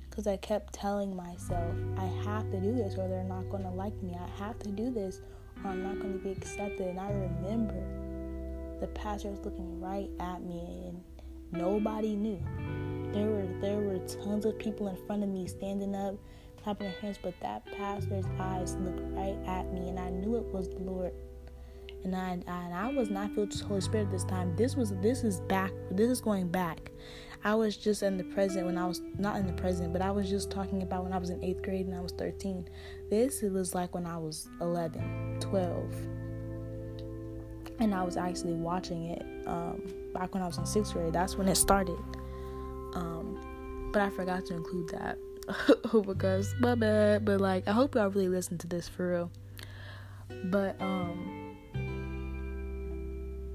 Because 0.10 0.28
I 0.28 0.38
kept 0.38 0.74
telling 0.74 1.14
myself, 1.16 1.76
I 1.98 2.06
have 2.24 2.50
to 2.52 2.62
do 2.62 2.74
this 2.74 2.96
or 2.98 3.10
they're 3.10 3.26
not 3.26 3.50
going 3.50 3.64
to 3.64 3.70
like 3.70 4.02
me. 4.02 4.18
I 4.18 4.44
have 4.44 4.58
to 4.60 4.72
do 4.72 4.90
this 4.90 5.20
or 5.64 5.72
I'm 5.72 5.84
not 5.84 6.00
going 6.00 6.14
to 6.14 6.20
be 6.20 6.32
accepted. 6.32 6.88
And 6.88 7.00
I 7.00 7.12
remember 7.12 7.84
the 8.82 8.88
pastor 8.88 9.30
was 9.30 9.40
looking 9.46 9.80
right 9.80 10.10
at 10.20 10.44
me 10.44 10.90
and 10.90 11.02
nobody 11.52 12.16
knew. 12.16 12.42
There 13.14 13.28
were 13.28 13.48
there 13.62 13.78
were 13.78 14.00
tons 14.00 14.46
of 14.46 14.58
people 14.60 14.88
in 14.88 14.98
front 15.06 15.24
of 15.24 15.30
me 15.30 15.48
standing 15.48 15.96
up 15.96 16.16
clapping 16.64 16.88
their 16.88 17.00
hands, 17.00 17.18
but 17.22 17.34
that 17.42 17.66
pastor's 17.78 18.26
eyes 18.40 18.76
looked 18.76 19.02
right 19.14 19.38
at 19.46 19.72
me, 19.74 19.90
and 19.90 20.00
I 20.00 20.10
knew 20.10 20.36
it 20.36 20.46
was 20.46 20.70
the 20.70 20.80
Lord. 20.80 21.14
And 22.04 22.16
I, 22.16 22.40
I, 22.48 22.64
and 22.64 22.74
I 22.74 22.92
was 22.92 23.10
not 23.10 23.34
filled 23.34 23.50
with 23.50 23.60
the 23.60 23.66
Holy 23.66 23.82
Spirit 23.82 24.12
this 24.12 24.24
time. 24.24 24.56
This 24.56 24.76
was 24.76 24.92
this 25.02 25.24
is 25.24 25.40
back. 25.42 25.72
This 25.92 26.10
is 26.10 26.22
going 26.22 26.48
back. 26.48 26.92
I 27.44 27.56
was 27.56 27.76
just 27.76 28.04
in 28.04 28.18
the 28.18 28.24
present 28.24 28.66
when 28.66 28.78
I 28.78 28.88
was 28.88 29.02
not 29.18 29.38
in 29.38 29.48
the 29.48 29.54
present, 29.54 29.94
but 29.94 30.02
I 30.02 30.12
was 30.12 30.30
just 30.30 30.52
talking 30.52 30.84
about 30.84 31.04
when 31.04 31.14
I 31.14 31.18
was 31.18 31.30
in 31.30 31.44
eighth 31.44 31.64
grade 31.64 31.88
and 31.88 31.96
I 31.96 32.00
was 32.00 32.12
13. 32.12 32.68
This 33.10 33.42
it 33.42 33.52
was 33.52 33.74
like 33.74 33.96
when 33.96 34.06
I 34.06 34.18
was 34.18 34.48
11, 34.62 35.38
12, 35.40 35.96
and 37.82 37.96
I 37.96 38.04
was 38.04 38.16
actually 38.16 38.54
watching 38.54 39.08
it 39.08 39.26
um, 39.48 39.82
back 40.14 40.34
when 40.34 40.44
I 40.44 40.48
was 40.48 40.58
in 40.58 40.66
sixth 40.66 40.94
grade. 40.94 41.14
That's 41.14 41.36
when 41.36 41.48
it 41.48 41.56
started. 41.56 41.98
Um, 42.94 43.90
but 43.92 44.04
I 44.04 44.10
forgot 44.12 44.46
to 44.46 44.54
include 44.54 44.90
that. 44.90 45.18
because 46.06 46.54
my 46.60 46.76
bad. 46.76 47.26
But 47.26 47.42
like, 47.42 47.68
I 47.68 47.72
hope 47.72 47.96
y'all 47.96 48.10
really 48.10 48.30
listen 48.30 48.60
to 48.60 48.68
this 48.68 48.88
for 48.88 49.12
real. 49.12 49.32
But 50.46 50.80
um, 50.80 51.58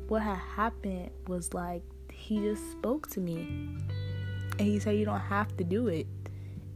what 0.09 0.23
had 0.23 0.39
happened 0.39 1.11
was 1.29 1.55
like 1.55 1.83
he 2.13 2.41
just 2.41 2.69
spoke 2.73 3.09
to 3.11 3.21
me, 3.21 3.47
and 4.59 4.61
he 4.61 4.81
said 4.81 4.97
you 4.97 5.05
don't 5.05 5.21
have 5.21 5.57
to 5.57 5.65
do 5.65 5.87
it. 5.87 6.09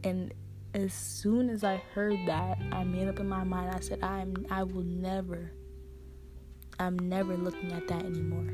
And 0.05 0.33
as 0.73 0.93
soon 0.93 1.49
as 1.49 1.65
I 1.65 1.83
heard 1.93 2.17
that, 2.27 2.57
I 2.71 2.85
made 2.85 3.09
up 3.09 3.19
in 3.19 3.27
my 3.27 3.43
mind. 3.43 3.75
I 3.75 3.81
said 3.81 4.01
I'm 4.01 4.33
I 4.49 4.63
will 4.63 4.83
never. 4.83 5.51
I'm 6.81 6.97
never 6.97 7.35
looking 7.37 7.71
at 7.71 7.87
that 7.87 8.03
anymore. 8.03 8.47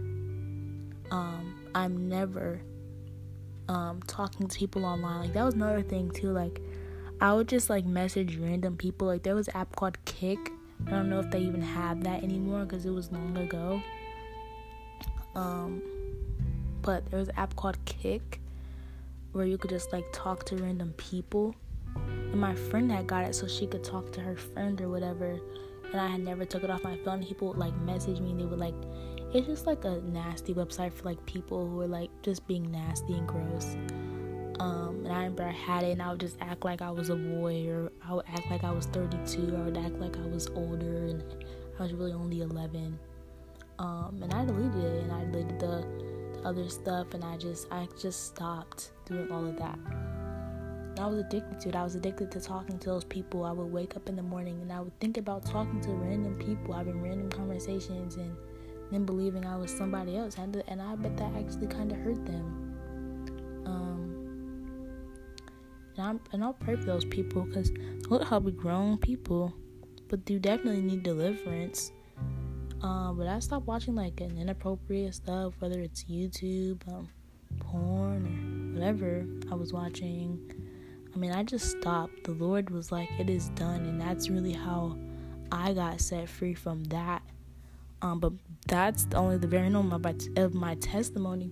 Um, 1.11 1.55
I'm 1.73 2.09
never 2.09 2.61
um, 3.69 4.01
talking 4.07 4.47
to 4.47 4.57
people 4.57 4.86
online. 4.86 5.21
Like 5.21 5.34
that 5.34 5.43
was 5.43 5.53
another 5.53 5.82
thing 5.82 6.11
too. 6.11 6.32
Like 6.32 6.61
I 7.19 7.34
would 7.34 7.47
just 7.47 7.69
like 7.69 7.86
message 7.86 8.38
random 8.38 8.78
people. 8.78 9.07
Like 9.07 9.23
there 9.23 9.36
was 9.36 9.47
an 9.47 9.55
app 9.55 9.75
called 9.75 9.97
Kik. 10.05 10.51
I 10.86 10.91
don't 10.91 11.09
know 11.09 11.19
if 11.19 11.32
they 11.32 11.39
even 11.39 11.61
have 11.61 12.03
that 12.03 12.23
anymore 12.23 12.63
because 12.65 12.86
it 12.86 12.91
was 12.91 13.11
long 13.11 13.36
ago. 13.38 13.82
Um, 15.36 15.82
but 16.82 17.09
there 17.09 17.19
was 17.19 17.30
an 17.30 17.36
app 17.38 17.55
called 17.55 17.78
Kik 17.86 18.39
where 19.32 19.45
you 19.45 19.57
could 19.57 19.69
just 19.69 19.91
like 19.91 20.05
talk 20.11 20.45
to 20.45 20.55
random 20.57 20.93
people. 20.97 21.55
And 21.95 22.39
my 22.39 22.53
friend 22.53 22.91
had 22.91 23.07
got 23.07 23.23
it 23.23 23.36
so 23.36 23.47
she 23.47 23.67
could 23.67 23.84
talk 23.84 24.11
to 24.13 24.21
her 24.21 24.36
friend 24.36 24.80
or 24.82 24.89
whatever. 24.89 25.39
And 25.91 26.01
I 26.01 26.07
had 26.07 26.21
never 26.21 26.45
took 26.45 26.63
it 26.63 26.69
off 26.69 26.83
my 26.83 26.97
phone. 26.97 27.23
People 27.23 27.49
would 27.49 27.57
like 27.57 27.75
message 27.81 28.19
me 28.19 28.31
and 28.31 28.39
they 28.39 28.45
would 28.45 28.59
like 28.59 28.75
it's 29.33 29.47
just 29.47 29.67
like 29.67 29.83
a 29.83 30.01
nasty 30.01 30.53
website 30.53 30.93
for 30.93 31.03
like 31.03 31.23
people 31.25 31.67
who 31.67 31.81
are 31.81 31.88
like 31.88 32.09
just 32.21 32.47
being 32.47 32.71
nasty 32.71 33.13
and 33.13 33.27
gross. 33.27 33.75
Um, 34.59 35.01
and 35.03 35.11
I 35.11 35.17
remember 35.17 35.43
I 35.43 35.51
had 35.51 35.83
it 35.83 35.91
and 35.91 36.01
I 36.01 36.09
would 36.11 36.19
just 36.19 36.38
act 36.41 36.65
like 36.65 36.81
I 36.81 36.89
was 36.89 37.09
a 37.09 37.15
boy 37.15 37.67
or 37.67 37.91
I 38.07 38.13
would 38.13 38.25
act 38.27 38.49
like 38.49 38.63
I 38.63 38.71
was 38.71 38.85
32 38.88 39.53
or 39.53 39.57
I 39.57 39.61
would 39.63 39.77
act 39.77 39.99
like 39.99 40.17
I 40.17 40.27
was 40.27 40.47
older 40.55 41.07
and 41.07 41.23
I 41.77 41.83
was 41.83 41.93
really 41.93 42.13
only 42.13 42.41
11. 42.41 42.97
Um, 43.79 44.19
and 44.23 44.33
I 44.33 44.45
deleted 44.45 44.83
it 44.83 45.03
and 45.03 45.11
I 45.11 45.25
deleted 45.25 45.59
the, 45.59 45.85
the 46.33 46.47
other 46.47 46.67
stuff 46.69 47.13
and 47.13 47.23
I 47.23 47.38
just 47.38 47.71
I 47.71 47.88
just 47.99 48.27
stopped 48.27 48.91
doing 49.05 49.31
all 49.31 49.45
of 49.45 49.57
that. 49.57 49.77
I 51.00 51.08
was 51.08 51.20
addicted 51.20 51.60
to 51.62 51.70
it. 51.70 51.76
I 51.76 51.84
was 51.84 51.95
addicted 51.95 52.32
to 52.32 52.39
talking 52.39 52.80
to 52.80 52.89
those 52.89 53.04
people. 53.04 53.43
I 53.43 53.52
would 53.52 53.72
wake 53.72 53.95
up 53.95 54.10
in 54.10 54.16
the 54.16 54.24
morning 54.24 54.62
and 54.62 54.72
I 54.72 54.80
would 54.80 54.98
think 55.00 55.18
about 55.18 55.45
talking 55.45 55.80
to 55.82 55.91
random 55.91 56.36
people, 56.36 56.74
having 56.74 57.02
random 57.02 57.30
conversations 57.30 58.16
and 58.16 58.36
then 58.91 59.06
believing 59.06 59.45
I 59.45 59.58
was 59.58 59.72
somebody 59.72 60.18
else, 60.18 60.38
and 60.38 60.82
I 60.82 60.95
bet 60.95 61.18
that 61.18 61.32
actually 61.36 61.68
kind 61.68 61.91
of 61.91 61.98
hurt 62.00 62.26
them. 62.26 63.64
Um, 63.66 64.18
and 65.98 66.06
I'm 66.06 66.20
and 66.32 66.43
I'll 66.43 66.54
pray 66.54 66.76
for 66.76 66.86
those 66.86 67.06
people 67.06 67.43
because 67.43 67.72
look 68.10 68.24
how 68.24 68.39
we 68.39 68.52
grown 68.52 68.98
people, 68.98 69.54
but 70.08 70.24
do 70.26 70.39
definitely 70.39 70.82
need 70.82 71.04
deliverance. 71.04 71.91
Um, 72.82 73.18
but 73.18 73.28
I 73.28 73.39
stopped 73.39 73.68
watching 73.68 73.95
like 73.95 74.22
an 74.22 74.38
inappropriate 74.38 75.16
stuff, 75.16 75.54
whether 75.60 75.80
it's 75.80 76.04
YouTube, 76.06 76.88
um, 76.88 77.10
porn, 77.60 78.72
or 78.72 78.80
whatever 78.80 79.26
I 79.52 79.56
was 79.56 79.74
watching. 79.74 80.57
I 81.18 81.20
mean, 81.20 81.32
I 81.32 81.41
just 81.41 81.72
stopped. 81.72 82.26
The 82.26 82.34
Lord 82.34 82.70
was 82.70 82.91
like, 82.91 83.09
"It 83.18 83.28
is 83.28 83.49
done," 83.55 83.88
and 83.88 83.99
that's 83.99 84.30
really 84.30 84.53
how 84.53 84.95
I 85.51 85.74
got 85.74 85.99
set 85.99 86.30
free 86.30 86.53
from 86.53 86.84
that. 86.86 87.24
Um, 88.03 88.20
but 88.20 88.34
that's 88.68 89.07
only 89.15 89.39
the 89.39 89.47
very 89.47 89.72
moment 89.72 90.05
of 90.05 90.36
my, 90.36 90.41
of 90.43 90.53
my 90.53 90.76
testimony. 90.76 91.51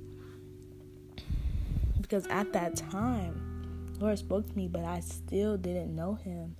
Because 1.99 2.27
at 2.27 2.53
that 2.53 2.75
time, 2.75 3.95
Lord 3.99 4.19
spoke 4.19 4.47
to 4.47 4.55
me, 4.55 4.67
but 4.67 4.83
I 4.83 4.99
still 4.99 5.57
didn't 5.57 5.95
know 5.95 6.13
Him. 6.13 6.55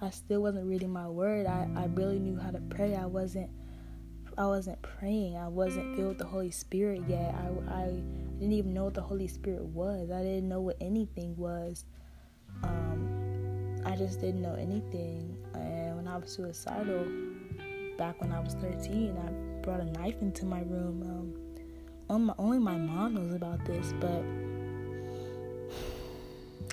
I 0.00 0.10
still 0.10 0.40
wasn't 0.40 0.68
reading 0.68 0.92
my 0.92 1.08
word. 1.08 1.46
I, 1.46 1.68
I 1.74 1.88
barely 1.88 2.20
knew 2.20 2.38
how 2.38 2.52
to 2.52 2.60
pray. 2.70 2.94
I 2.94 3.06
wasn't 3.06 3.50
I 4.38 4.46
wasn't 4.46 4.80
praying. 4.80 5.36
I 5.36 5.48
wasn't 5.48 5.96
filled 5.96 6.10
with 6.10 6.18
the 6.18 6.26
Holy 6.26 6.52
Spirit 6.52 7.02
yet. 7.08 7.34
I, 7.34 7.80
I 7.82 7.84
didn't 8.38 8.52
even 8.52 8.74
know 8.74 8.84
what 8.84 8.94
the 8.94 9.02
Holy 9.02 9.26
Spirit 9.26 9.64
was. 9.64 10.12
I 10.12 10.22
didn't 10.22 10.48
know 10.48 10.60
what 10.60 10.76
anything 10.80 11.36
was. 11.36 11.84
Um, 12.68 13.82
I 13.84 13.96
just 13.96 14.20
didn't 14.20 14.42
know 14.42 14.54
anything. 14.54 15.36
And 15.54 15.96
when 15.96 16.08
I 16.08 16.16
was 16.16 16.30
suicidal, 16.30 17.06
back 17.96 18.20
when 18.20 18.32
I 18.32 18.40
was 18.40 18.54
13, 18.54 19.16
I 19.16 19.62
brought 19.62 19.80
a 19.80 19.84
knife 19.84 20.20
into 20.20 20.44
my 20.44 20.60
room. 20.60 21.02
Um, 22.10 22.34
only 22.38 22.58
my 22.58 22.76
mom 22.76 23.14
knows 23.14 23.34
about 23.34 23.64
this, 23.64 23.92
but 24.00 24.22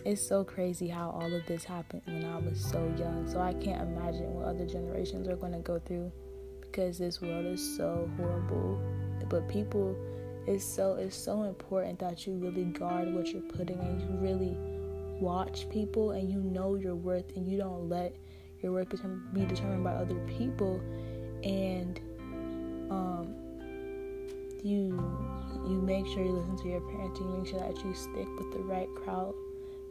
it's 0.06 0.22
so 0.22 0.44
crazy 0.44 0.88
how 0.88 1.10
all 1.12 1.34
of 1.34 1.46
this 1.46 1.64
happened 1.64 2.02
when 2.06 2.26
I 2.26 2.38
was 2.38 2.60
so 2.60 2.94
young. 2.98 3.30
So 3.30 3.40
I 3.40 3.54
can't 3.54 3.82
imagine 3.82 4.34
what 4.34 4.46
other 4.46 4.66
generations 4.66 5.28
are 5.28 5.36
going 5.36 5.54
to 5.54 5.60
go 5.60 5.80
through 5.80 6.12
because 6.62 6.98
this 6.98 7.22
world 7.22 7.46
is 7.46 7.78
so 7.78 8.10
horrible. 8.18 8.82
But 9.30 9.48
people 9.48 9.96
it's 10.48 10.66
so 10.66 10.96
it's 10.96 11.16
so 11.16 11.44
important 11.44 12.00
that 12.00 12.26
you 12.26 12.34
really 12.34 12.64
guard 12.66 13.14
what 13.14 13.28
you're 13.28 13.42
putting 13.44 13.80
and 13.80 14.02
you 14.02 14.08
really 14.18 14.58
watch 15.22 15.70
people 15.70 16.12
and 16.12 16.30
you 16.30 16.40
know 16.40 16.76
your 16.76 16.96
worth 16.96 17.36
and 17.36 17.50
you 17.50 17.58
don't 17.58 17.88
let 17.88 18.16
your 18.62 18.72
worth 18.72 18.90
be 19.34 19.46
determined 19.46 19.84
by 19.84 19.92
other 19.92 20.20
people 20.28 20.82
and 21.44 22.00
um, 22.90 23.34
you 24.64 25.00
you 25.68 25.82
make 25.82 26.06
sure 26.08 26.24
you 26.24 26.32
listen 26.32 26.58
to 26.58 26.68
your 26.68 26.82
parents 26.82 27.20
you 27.20 27.26
make 27.28 27.48
sure 27.48 27.60
that 27.60 27.78
you 27.86 27.94
stick 27.94 28.28
with 28.38 28.52
the 28.52 28.60
right 28.60 28.90
crowd 28.96 29.34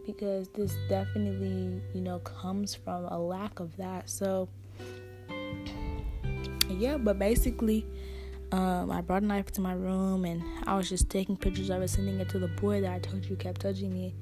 because 0.04 0.48
this 0.48 0.74
definitely 0.88 1.80
you 1.94 2.00
know 2.00 2.18
comes 2.20 2.74
from 2.74 3.04
a 3.06 3.18
lack 3.18 3.60
of 3.60 3.76
that 3.76 4.10
so 4.10 4.48
yeah 6.68 6.96
but 6.96 7.18
basically 7.18 7.86
um, 8.52 8.90
I 8.90 9.00
brought 9.00 9.22
a 9.22 9.26
knife 9.26 9.52
to 9.52 9.60
my 9.60 9.74
room 9.74 10.24
and 10.24 10.42
I 10.66 10.76
was 10.76 10.88
just 10.88 11.08
taking 11.08 11.36
pictures 11.36 11.70
of 11.70 11.82
it, 11.82 11.88
sending 11.88 12.18
it 12.18 12.28
to 12.30 12.38
the 12.40 12.48
boy 12.48 12.80
that 12.80 12.92
I 12.92 12.98
told 12.98 13.24
you 13.24 13.36
kept 13.36 13.60
touching 13.60 13.92
me. 13.92 14.14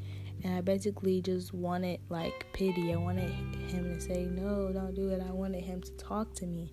And 0.45 0.55
I 0.55 0.61
basically 0.61 1.20
just 1.20 1.53
wanted 1.53 2.01
like 2.09 2.47
pity. 2.53 2.93
I 2.93 2.97
wanted 2.97 3.30
him 3.70 3.95
to 3.95 4.01
say, 4.01 4.26
No, 4.26 4.72
don't 4.72 4.95
do 4.95 5.11
it. 5.11 5.22
I 5.26 5.32
wanted 5.32 5.64
him 5.64 5.80
to 5.82 5.93
talk 5.93 6.34
to 6.34 6.47
me. 6.47 6.72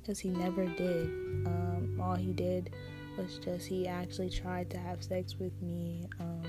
Because 0.00 0.18
he 0.18 0.28
never 0.28 0.66
did. 0.66 1.06
Um, 1.46 1.98
all 2.00 2.14
he 2.14 2.32
did 2.32 2.70
was 3.16 3.38
just, 3.38 3.66
he 3.66 3.88
actually 3.88 4.28
tried 4.28 4.68
to 4.70 4.78
have 4.78 5.02
sex 5.02 5.36
with 5.38 5.52
me. 5.62 6.04
Um, 6.20 6.42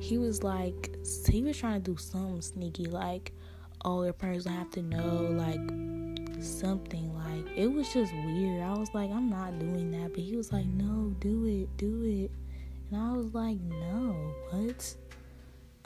he 0.00 0.16
was 0.16 0.42
like, 0.42 0.96
he 1.28 1.42
was 1.42 1.58
trying 1.58 1.82
to 1.82 1.90
do 1.90 1.98
something 1.98 2.40
sneaky, 2.40 2.86
like, 2.86 3.32
oh, 3.84 4.02
your 4.02 4.14
parents 4.14 4.46
don't 4.46 4.54
have 4.54 4.70
to 4.70 4.82
know, 4.82 5.28
like, 5.32 5.60
something 6.42 7.12
like 7.14 7.44
it 7.56 7.66
was 7.66 7.92
just 7.92 8.12
weird. 8.14 8.62
I 8.62 8.72
was 8.78 8.88
like, 8.94 9.10
I'm 9.10 9.28
not 9.28 9.58
doing 9.58 9.90
that, 9.92 10.12
but 10.12 10.20
he 10.20 10.36
was 10.36 10.52
like, 10.52 10.66
No, 10.66 11.14
do 11.20 11.46
it, 11.46 11.76
do 11.76 12.04
it, 12.04 12.30
and 12.90 13.00
I 13.00 13.12
was 13.12 13.34
like, 13.34 13.60
No, 13.60 14.32
what? 14.50 14.96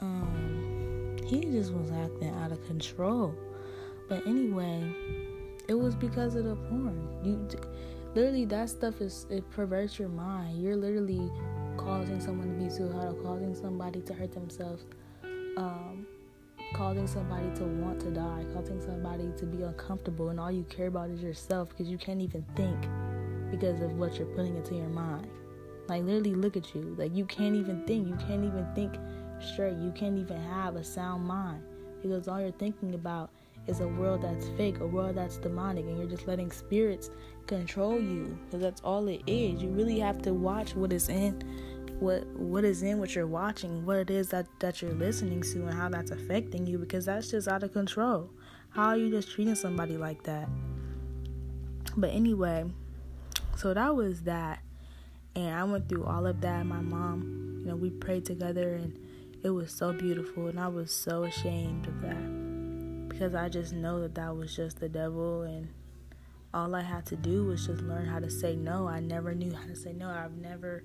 Um, 0.03 1.15
he 1.25 1.41
just 1.45 1.73
was 1.73 1.91
acting 1.91 2.33
out 2.35 2.51
of 2.51 2.65
control. 2.67 3.33
But 4.09 4.27
anyway, 4.27 4.93
it 5.67 5.73
was 5.73 5.95
because 5.95 6.35
of 6.35 6.45
the 6.45 6.55
porn. 6.55 7.07
You 7.23 7.47
literally 8.13 8.45
that 8.45 8.69
stuff 8.69 9.01
is 9.01 9.25
it 9.29 9.49
perverts 9.49 9.97
your 9.97 10.09
mind. 10.09 10.61
You're 10.61 10.75
literally 10.75 11.31
causing 11.77 12.19
someone 12.19 12.49
to 12.49 12.63
be 12.63 12.69
suicidal, 12.69 13.15
causing 13.23 13.55
somebody 13.55 14.01
to 14.01 14.13
hurt 14.13 14.33
themselves. 14.33 14.85
Um, 15.57 16.05
causing 16.73 17.07
somebody 17.07 17.49
to 17.55 17.63
want 17.63 17.99
to 18.01 18.09
die, 18.09 18.43
causing 18.53 18.81
somebody 18.81 19.31
to 19.37 19.45
be 19.45 19.61
uncomfortable, 19.61 20.29
and 20.29 20.39
all 20.39 20.51
you 20.51 20.63
care 20.63 20.87
about 20.87 21.09
is 21.11 21.21
yourself 21.21 21.69
because 21.69 21.87
you 21.87 21.97
can't 21.97 22.21
even 22.21 22.43
think 22.55 22.87
because 23.51 23.79
of 23.81 23.93
what 23.93 24.17
you're 24.17 24.27
putting 24.27 24.55
into 24.57 24.75
your 24.75 24.89
mind. 24.89 25.27
Like, 25.87 26.03
literally, 26.03 26.33
look 26.33 26.57
at 26.57 26.73
you. 26.73 26.95
Like, 26.97 27.15
you 27.15 27.25
can't 27.25 27.55
even 27.55 27.85
think. 27.85 28.07
You 28.07 28.15
can't 28.15 28.43
even 28.43 28.65
think 28.73 28.95
straight. 29.43 29.77
You 29.77 29.91
can't 29.91 30.17
even 30.17 30.41
have 30.41 30.75
a 30.75 30.83
sound 30.83 31.25
mind 31.25 31.63
because 32.01 32.27
all 32.27 32.39
you're 32.39 32.51
thinking 32.51 32.95
about 32.95 33.29
is 33.67 33.79
a 33.79 33.87
world 33.87 34.21
that's 34.23 34.49
fake, 34.57 34.79
a 34.79 34.87
world 34.87 35.15
that's 35.15 35.37
demonic, 35.37 35.85
and 35.85 35.97
you're 35.97 36.07
just 36.07 36.27
letting 36.27 36.51
spirits 36.51 37.09
control 37.47 37.99
you 37.99 38.37
because 38.45 38.61
that's 38.61 38.81
all 38.81 39.07
it 39.07 39.21
is. 39.27 39.61
You 39.61 39.69
really 39.69 39.99
have 39.99 40.21
to 40.23 40.33
watch 40.33 40.75
what 40.75 40.91
is 40.91 41.09
in 41.09 41.41
what 41.99 42.25
what 42.35 42.65
is 42.65 42.83
in 42.83 42.99
what 42.99 43.15
you're 43.15 43.27
watching, 43.27 43.85
what 43.85 43.97
it 43.97 44.09
is 44.09 44.29
that 44.29 44.47
that 44.59 44.81
you're 44.81 44.93
listening 44.93 45.41
to, 45.41 45.67
and 45.67 45.73
how 45.73 45.89
that's 45.89 46.11
affecting 46.11 46.67
you 46.67 46.77
because 46.77 47.05
that's 47.05 47.31
just 47.31 47.47
out 47.47 47.63
of 47.63 47.71
control. 47.73 48.29
How 48.69 48.89
are 48.89 48.97
you 48.97 49.09
just 49.09 49.31
treating 49.31 49.55
somebody 49.55 49.97
like 49.97 50.23
that? 50.23 50.49
But 51.95 52.09
anyway, 52.09 52.65
so 53.55 53.73
that 53.73 53.95
was 53.95 54.21
that, 54.23 54.59
and 55.35 55.55
I 55.55 55.63
went 55.63 55.87
through 55.87 56.05
all 56.05 56.25
of 56.25 56.41
that. 56.41 56.65
My 56.65 56.81
mom, 56.81 57.59
you 57.59 57.67
know, 57.67 57.75
we 57.75 57.91
prayed 57.91 58.25
together, 58.25 58.73
and 58.75 58.97
it 59.43 59.49
was 59.49 59.71
so 59.71 59.93
beautiful, 59.93 60.47
and 60.47 60.59
I 60.59 60.67
was 60.67 60.91
so 60.91 61.23
ashamed 61.23 61.87
of 61.87 62.01
that 62.01 63.09
because 63.09 63.35
I 63.35 63.49
just 63.49 63.73
know 63.73 64.01
that 64.01 64.15
that 64.15 64.35
was 64.35 64.55
just 64.55 64.79
the 64.79 64.89
devil 64.89 65.43
and 65.43 65.67
all 66.53 66.73
I 66.75 66.81
had 66.81 67.05
to 67.07 67.15
do 67.15 67.45
was 67.45 67.65
just 67.65 67.81
learn 67.81 68.05
how 68.05 68.19
to 68.19 68.29
say 68.29 68.55
no. 68.55 68.87
I 68.87 68.99
never 68.99 69.33
knew 69.33 69.53
how 69.53 69.65
to 69.65 69.75
say 69.75 69.93
no. 69.93 70.09
I've 70.09 70.37
never 70.37 70.83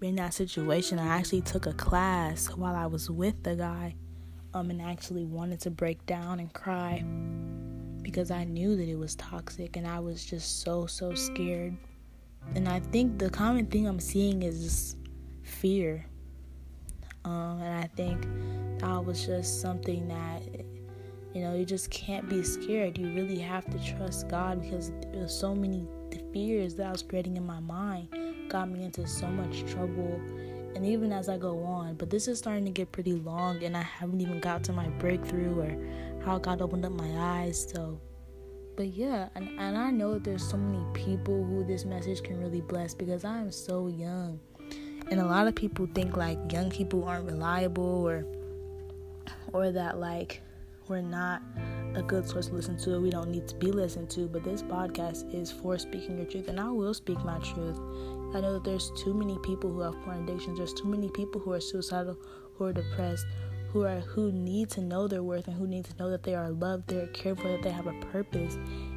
been 0.00 0.10
in 0.10 0.16
that 0.16 0.34
situation, 0.34 0.98
I 0.98 1.06
actually 1.06 1.40
took 1.40 1.66
a 1.66 1.72
class 1.72 2.46
while 2.48 2.76
I 2.76 2.86
was 2.86 3.10
with 3.10 3.42
the 3.42 3.56
guy 3.56 3.96
um, 4.54 4.70
and 4.70 4.80
actually 4.80 5.24
wanted 5.24 5.60
to 5.62 5.70
break 5.70 6.04
down 6.06 6.38
and 6.38 6.52
cry 6.52 7.04
because 8.02 8.30
I 8.30 8.44
knew 8.44 8.76
that 8.76 8.88
it 8.88 8.96
was 8.96 9.16
toxic 9.16 9.76
and 9.76 9.86
I 9.86 9.98
was 9.98 10.24
just 10.24 10.62
so, 10.62 10.86
so 10.86 11.14
scared. 11.14 11.76
And 12.54 12.68
I 12.68 12.80
think 12.80 13.18
the 13.18 13.28
common 13.28 13.66
thing 13.66 13.86
I'm 13.86 14.00
seeing 14.00 14.42
is 14.42 14.96
fear. 15.42 16.06
Um, 17.28 17.60
and 17.60 17.84
I 17.84 17.88
think 17.88 18.26
that 18.80 19.04
was 19.04 19.26
just 19.26 19.60
something 19.60 20.08
that, 20.08 20.42
you 21.34 21.42
know, 21.42 21.54
you 21.54 21.64
just 21.64 21.90
can't 21.90 22.28
be 22.28 22.42
scared. 22.42 22.96
You 22.96 23.12
really 23.12 23.38
have 23.38 23.66
to 23.66 23.78
trust 23.94 24.28
God 24.28 24.62
because 24.62 24.92
so 25.26 25.54
many 25.54 25.86
fears 26.32 26.74
that 26.76 26.86
I 26.86 26.92
was 26.92 27.02
creating 27.02 27.36
in 27.36 27.46
my 27.46 27.60
mind 27.60 28.08
got 28.48 28.70
me 28.70 28.84
into 28.84 29.06
so 29.06 29.26
much 29.26 29.70
trouble 29.70 30.20
and 30.74 30.86
even 30.86 31.12
as 31.12 31.28
I 31.28 31.36
go 31.36 31.62
on. 31.64 31.96
But 31.96 32.08
this 32.08 32.28
is 32.28 32.38
starting 32.38 32.64
to 32.64 32.70
get 32.70 32.92
pretty 32.92 33.14
long, 33.14 33.62
and 33.64 33.76
I 33.76 33.82
haven't 33.82 34.20
even 34.20 34.40
got 34.40 34.62
to 34.64 34.72
my 34.72 34.88
breakthrough 34.88 35.58
or 35.58 36.24
how 36.24 36.38
God 36.38 36.62
opened 36.62 36.84
up 36.84 36.92
my 36.92 37.10
eyes. 37.18 37.68
So, 37.68 38.00
but 38.76 38.88
yeah, 38.88 39.28
and, 39.34 39.48
and 39.58 39.76
I 39.76 39.90
know 39.90 40.14
that 40.14 40.24
there's 40.24 40.48
so 40.48 40.56
many 40.56 40.84
people 40.94 41.44
who 41.44 41.64
this 41.64 41.84
message 41.84 42.22
can 42.22 42.38
really 42.38 42.60
bless 42.60 42.94
because 42.94 43.24
I 43.24 43.38
am 43.38 43.50
so 43.50 43.88
young. 43.88 44.38
And 45.10 45.20
a 45.20 45.26
lot 45.26 45.46
of 45.46 45.54
people 45.54 45.88
think 45.94 46.16
like 46.16 46.38
young 46.52 46.70
people 46.70 47.04
aren't 47.04 47.24
reliable 47.24 48.06
or 48.06 48.26
or 49.52 49.72
that 49.72 49.98
like 49.98 50.42
we're 50.88 51.00
not 51.00 51.42
a 51.94 52.02
good 52.02 52.26
source 52.28 52.48
to 52.48 52.54
listen 52.54 52.76
to. 52.78 53.00
We 53.00 53.10
don't 53.10 53.30
need 53.30 53.46
to 53.48 53.54
be 53.56 53.70
listened 53.70 54.10
to. 54.10 54.26
But 54.26 54.44
this 54.44 54.62
podcast 54.62 55.34
is 55.34 55.50
for 55.50 55.78
speaking 55.78 56.16
your 56.16 56.26
truth, 56.26 56.48
and 56.48 56.58
I 56.58 56.70
will 56.70 56.94
speak 56.94 57.22
my 57.24 57.38
truth. 57.38 57.78
I 58.34 58.40
know 58.40 58.54
that 58.54 58.64
there's 58.64 58.90
too 58.96 59.14
many 59.14 59.38
people 59.38 59.70
who 59.72 59.80
have 59.80 59.98
porn 60.02 60.24
addictions. 60.24 60.58
There's 60.58 60.74
too 60.74 60.88
many 60.88 61.08
people 61.10 61.40
who 61.40 61.52
are 61.52 61.60
suicidal, 61.60 62.16
who 62.54 62.64
are 62.64 62.72
depressed, 62.72 63.26
who 63.72 63.84
are 63.84 64.00
who 64.00 64.32
need 64.32 64.70
to 64.70 64.80
know 64.80 65.08
their 65.08 65.22
worth 65.22 65.46
and 65.46 65.56
who 65.56 65.66
need 65.66 65.84
to 65.86 65.96
know 65.98 66.10
that 66.10 66.22
they 66.22 66.34
are 66.34 66.50
loved, 66.50 66.88
they're 66.88 67.06
cared 67.08 67.38
for, 67.38 67.48
that 67.48 67.62
they 67.62 67.70
have 67.70 67.86
a 67.86 68.00
purpose, 68.12 68.54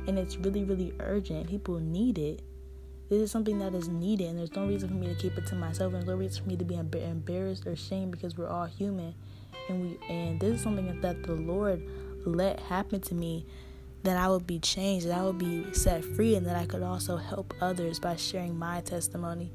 and 0.07 0.18
it's 0.18 0.38
really, 0.38 0.64
really 0.64 0.93
urgent. 0.99 1.49
People 1.49 1.80
need 1.80 2.18
it. 2.18 2.41
This 3.12 3.24
is 3.24 3.30
something 3.30 3.59
that 3.59 3.74
is 3.74 3.89
needed, 3.89 4.30
and 4.30 4.39
there's 4.39 4.55
no 4.55 4.66
reason 4.66 4.88
for 4.88 4.95
me 4.95 5.07
to 5.07 5.16
keep 5.16 5.38
it 5.38 5.45
to 5.47 5.55
myself. 5.55 5.93
And 5.93 6.07
no 6.07 6.16
reason 6.16 6.43
for 6.43 6.47
me 6.47 6.55
to 6.55 6.64
be 6.64 6.76
embarrassed 6.76 7.68
or 7.68 7.76
shamed 7.76 8.12
because 8.12 8.38
we're 8.38 8.47
all 8.47 8.68
human, 8.68 9.14
and 9.68 9.82
we 9.82 9.99
and 10.07 10.39
this 10.39 10.55
is 10.55 10.62
something 10.62 11.01
that 11.01 11.24
the 11.24 11.34
Lord 11.34 11.86
let 12.26 12.62
happen 12.62 13.01
to 13.01 13.14
me 13.14 13.45
that 14.03 14.16
I 14.16 14.30
would 14.30 14.47
be 14.47 14.59
changed, 14.59 15.07
that 15.07 15.20
I 15.20 15.24
would 15.26 15.38
be 15.38 15.74
set 15.74 16.05
free, 16.05 16.36
and 16.36 16.45
that 16.45 16.55
I 16.55 16.66
could 16.66 16.84
also 16.84 17.18
help 17.18 17.53
others 17.59 17.99
by 17.99 18.16
sharing 18.16 18.57
my 18.57 18.80
testimony. 18.80 19.51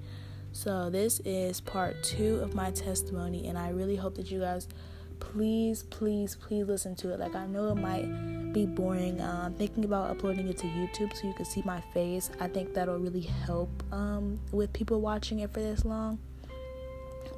So, 0.53 0.91
this 0.91 1.21
is 1.21 1.63
part 1.63 2.03
two 2.03 2.41
of 2.43 2.55
my 2.55 2.73
testimony, 2.73 3.49
and 3.49 3.57
I 3.57 3.71
really 3.71 3.97
hope 3.97 4.17
that 4.17 4.31
you 4.31 4.41
guys 4.41 4.69
please, 5.21 5.83
please, 5.85 6.35
please 6.37 6.67
listen 6.67 6.95
to 6.97 7.13
it. 7.13 7.21
Like, 7.21 7.35
I 7.35 7.47
know 7.47 7.71
it 7.71 7.77
might 7.77 8.53
be 8.53 8.67
boring. 8.67 9.21
Um, 9.21 9.55
thinking 9.55 9.85
about 9.85 10.11
uploading 10.11 10.49
it 10.49 10.59
to 10.59 10.67
YouTube 10.67 11.15
so 11.15 11.27
you 11.27 11.35
can 11.35 11.45
see 11.45 11.63
my 11.65 11.81
face. 11.93 12.31
I 12.41 12.49
think 12.49 12.75
that'll 12.75 12.99
really 12.99 13.21
help 13.21 13.71
um, 13.93 14.39
with 14.53 14.73
people 14.73 15.01
watching 15.01 15.41
it 15.41 15.53
for 15.53 15.61
this 15.61 15.85
long. 15.85 16.19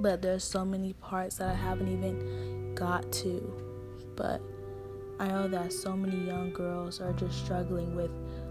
But 0.00 0.22
there's 0.22 0.44
so 0.44 0.64
many 0.64 0.92
parts 0.92 1.36
that 1.36 1.48
I 1.48 1.54
haven't 1.54 1.88
even 1.88 2.74
got 2.74 3.10
to. 3.12 3.52
But 4.14 4.40
I 5.18 5.28
know 5.28 5.48
that 5.48 5.72
so 5.72 5.96
many 5.96 6.24
young 6.24 6.52
girls 6.52 7.00
are 7.00 7.12
just 7.12 7.44
struggling 7.44 7.96
with 7.96 8.10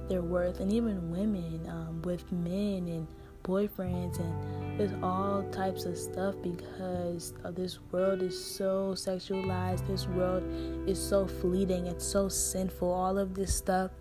their 0.10 0.22
worth, 0.22 0.60
and 0.60 0.72
even 0.72 1.12
women 1.12 1.66
um, 1.70 2.02
with 2.02 2.30
men 2.32 2.88
and 2.88 3.08
boyfriends, 3.48 4.20
and 4.20 4.78
with 4.78 4.94
all 5.04 5.44
types 5.52 5.86
of 5.86 5.98
stuff 5.98 6.36
because 6.44 7.34
this 7.52 7.80
world 7.92 8.22
is 8.22 8.38
so 8.40 8.94
sexualized. 8.96 9.88
This 9.88 10.08
world 10.08 10.44
is 10.88 11.02
so 11.02 11.26
fleeting. 11.26 11.88
It's 11.88 12.06
so 12.06 12.30
sinful. 12.30 12.92
All 12.92 13.18
of 13.18 13.34
this 13.34 13.56
stuff 13.56 13.92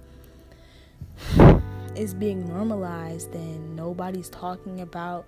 is 1.94 2.12
being 2.12 2.46
normalized, 2.46 3.34
and 3.34 3.74
nobody's 3.74 4.28
talking 4.28 4.82
about, 4.82 5.26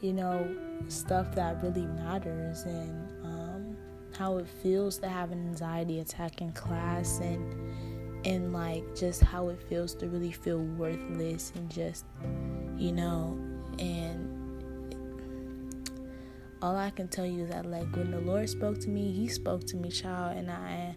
you 0.00 0.12
know, 0.12 0.48
stuff 0.88 1.34
that 1.34 1.62
really 1.62 1.86
matters. 1.86 2.62
And 2.62 3.24
um, 3.24 3.76
how 4.16 4.38
it 4.38 4.48
feels 4.48 4.98
to 4.98 5.08
have 5.08 5.30
an 5.30 5.46
anxiety 5.48 6.00
attack 6.00 6.40
in 6.40 6.52
class 6.52 7.18
and 7.20 7.54
and 8.24 8.52
like 8.52 8.82
just 8.96 9.22
how 9.22 9.48
it 9.48 9.60
feels 9.68 9.94
to 9.94 10.08
really 10.08 10.32
feel 10.32 10.58
worthless 10.58 11.52
and 11.54 11.70
just 11.70 12.04
you 12.76 12.90
know 12.90 13.38
and 13.78 14.32
all 16.62 16.76
I 16.76 16.90
can 16.90 17.08
tell 17.08 17.26
you 17.26 17.44
is 17.44 17.50
that 17.50 17.66
like 17.66 17.94
when 17.94 18.10
the 18.10 18.20
Lord 18.20 18.48
spoke 18.48 18.78
to 18.80 18.88
me, 18.88 19.12
He 19.12 19.28
spoke 19.28 19.64
to 19.66 19.76
me, 19.76 19.90
child, 19.90 20.36
and 20.36 20.50
I 20.50 20.96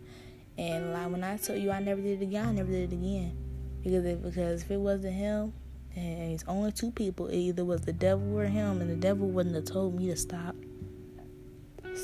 and 0.57 0.93
like 0.93 1.09
when 1.11 1.23
I 1.23 1.37
told 1.37 1.59
you 1.61 1.71
I 1.71 1.79
never 1.79 2.01
did 2.01 2.21
it 2.21 2.23
again, 2.23 2.47
I 2.47 2.51
never 2.51 2.71
did 2.71 2.91
it 2.91 2.95
again 2.95 3.37
because 3.83 4.05
if, 4.05 4.21
because 4.21 4.61
if 4.63 4.71
it 4.71 4.77
wasn't 4.77 5.13
Him, 5.13 5.53
And 5.95 6.31
it's 6.33 6.43
only 6.47 6.71
two 6.71 6.91
people. 6.91 7.27
It 7.27 7.37
either 7.37 7.65
was 7.65 7.81
the 7.81 7.93
devil 7.93 8.37
or 8.37 8.45
him, 8.45 8.79
and 8.81 8.89
the 8.89 8.95
devil 8.95 9.27
wouldn't 9.27 9.55
have 9.55 9.65
told 9.65 9.95
me 9.95 10.07
to 10.07 10.15
stop. 10.15 10.55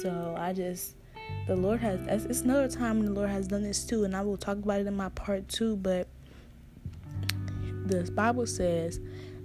So 0.02 0.36
I 0.38 0.54
just, 0.54 0.96
the 1.48 1.56
Lord 1.56 1.80
has, 1.82 2.26
it's 2.26 2.42
another 2.42 2.68
time 2.68 3.06
the 3.06 3.12
Lord 3.12 3.30
has 3.30 3.48
done 3.48 3.64
this 3.64 3.86
too, 3.86 4.04
and 4.04 4.16
I 4.16 4.22
will 4.22 4.38
talk 4.38 4.58
about 4.58 4.82
it 4.82 4.88
in 4.88 4.96
my 4.96 5.10
part 5.10 5.48
two. 5.48 5.76
But 5.78 6.08
the 7.86 8.10
Bible 8.12 8.48
says, 8.48 9.00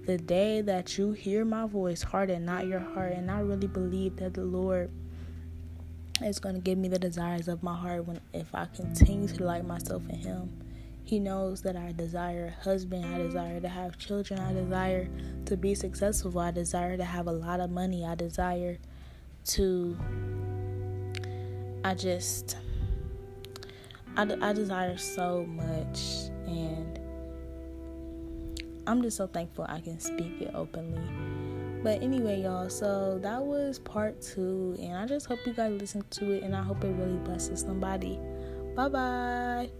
the 0.07 0.19
day 0.19 0.61
that 0.63 0.99
you 0.99 1.13
hear 1.13 1.45
my 1.45 1.67
voice, 1.67 2.03
harden 2.03 2.45
not 2.45 2.67
your 2.67 2.81
heart. 2.81 3.13
And 3.13 3.31
I 3.31 3.41
really 3.41 3.67
believe 3.67 4.17
that 4.17 4.35
the 4.35 4.45
Lord 4.45 4.91
is 6.23 6.39
going 6.39 6.55
to 6.55 6.61
give 6.61 6.79
me 6.79 6.89
the 6.89 6.99
desires 6.99 7.49
of 7.49 7.63
my 7.63 7.77
heart 7.77 8.07
when 8.07 8.21
if 8.33 8.55
I 8.55 8.67
continue 8.67 9.29
to 9.29 9.45
like 9.45 9.65
myself 9.65 10.03
in 10.09 10.17
Him. 10.17 10.51
He 11.03 11.19
knows 11.19 11.63
that 11.63 11.77
I 11.77 11.93
desire 11.93 12.55
a 12.57 12.65
husband, 12.65 13.05
I 13.05 13.19
desire 13.19 13.61
to 13.61 13.69
have 13.69 13.99
children, 13.99 14.39
I 14.39 14.53
desire 14.53 15.09
to 15.47 15.57
be 15.57 15.75
successful, 15.75 16.39
I 16.39 16.53
desire 16.53 16.97
to 16.97 17.05
have 17.05 17.27
a 17.27 17.33
lot 17.33 17.59
of 17.59 17.71
money, 17.71 18.05
I 18.05 18.15
desire 18.15 18.79
to. 19.47 19.99
I 21.85 21.95
just. 21.95 22.57
I, 24.17 24.23
I 24.41 24.53
desire 24.53 24.99
so 24.99 25.47
much, 25.49 26.31
and 26.47 27.00
I'm 28.87 29.03
just 29.03 29.17
so 29.17 29.27
thankful 29.27 29.67
I 29.69 29.81
can 29.81 30.01
speak 30.01 30.41
it 30.41 30.53
openly. 30.55 31.03
But 31.83 32.03
anyway, 32.03 32.43
y'all, 32.43 32.69
so 32.69 33.19
that 33.23 33.43
was 33.43 33.79
part 33.79 34.21
two, 34.21 34.77
and 34.79 34.97
I 34.97 35.07
just 35.07 35.27
hope 35.27 35.39
you 35.47 35.55
guys 35.55 35.73
listen 35.81 36.05
to 36.11 36.33
it, 36.33 36.43
and 36.43 36.55
I 36.55 36.63
hope 36.63 36.85
it 36.85 36.89
really 36.89 37.17
blesses 37.19 37.61
somebody. 37.61 38.19
Bye 38.77 38.89
bye. 38.89 39.71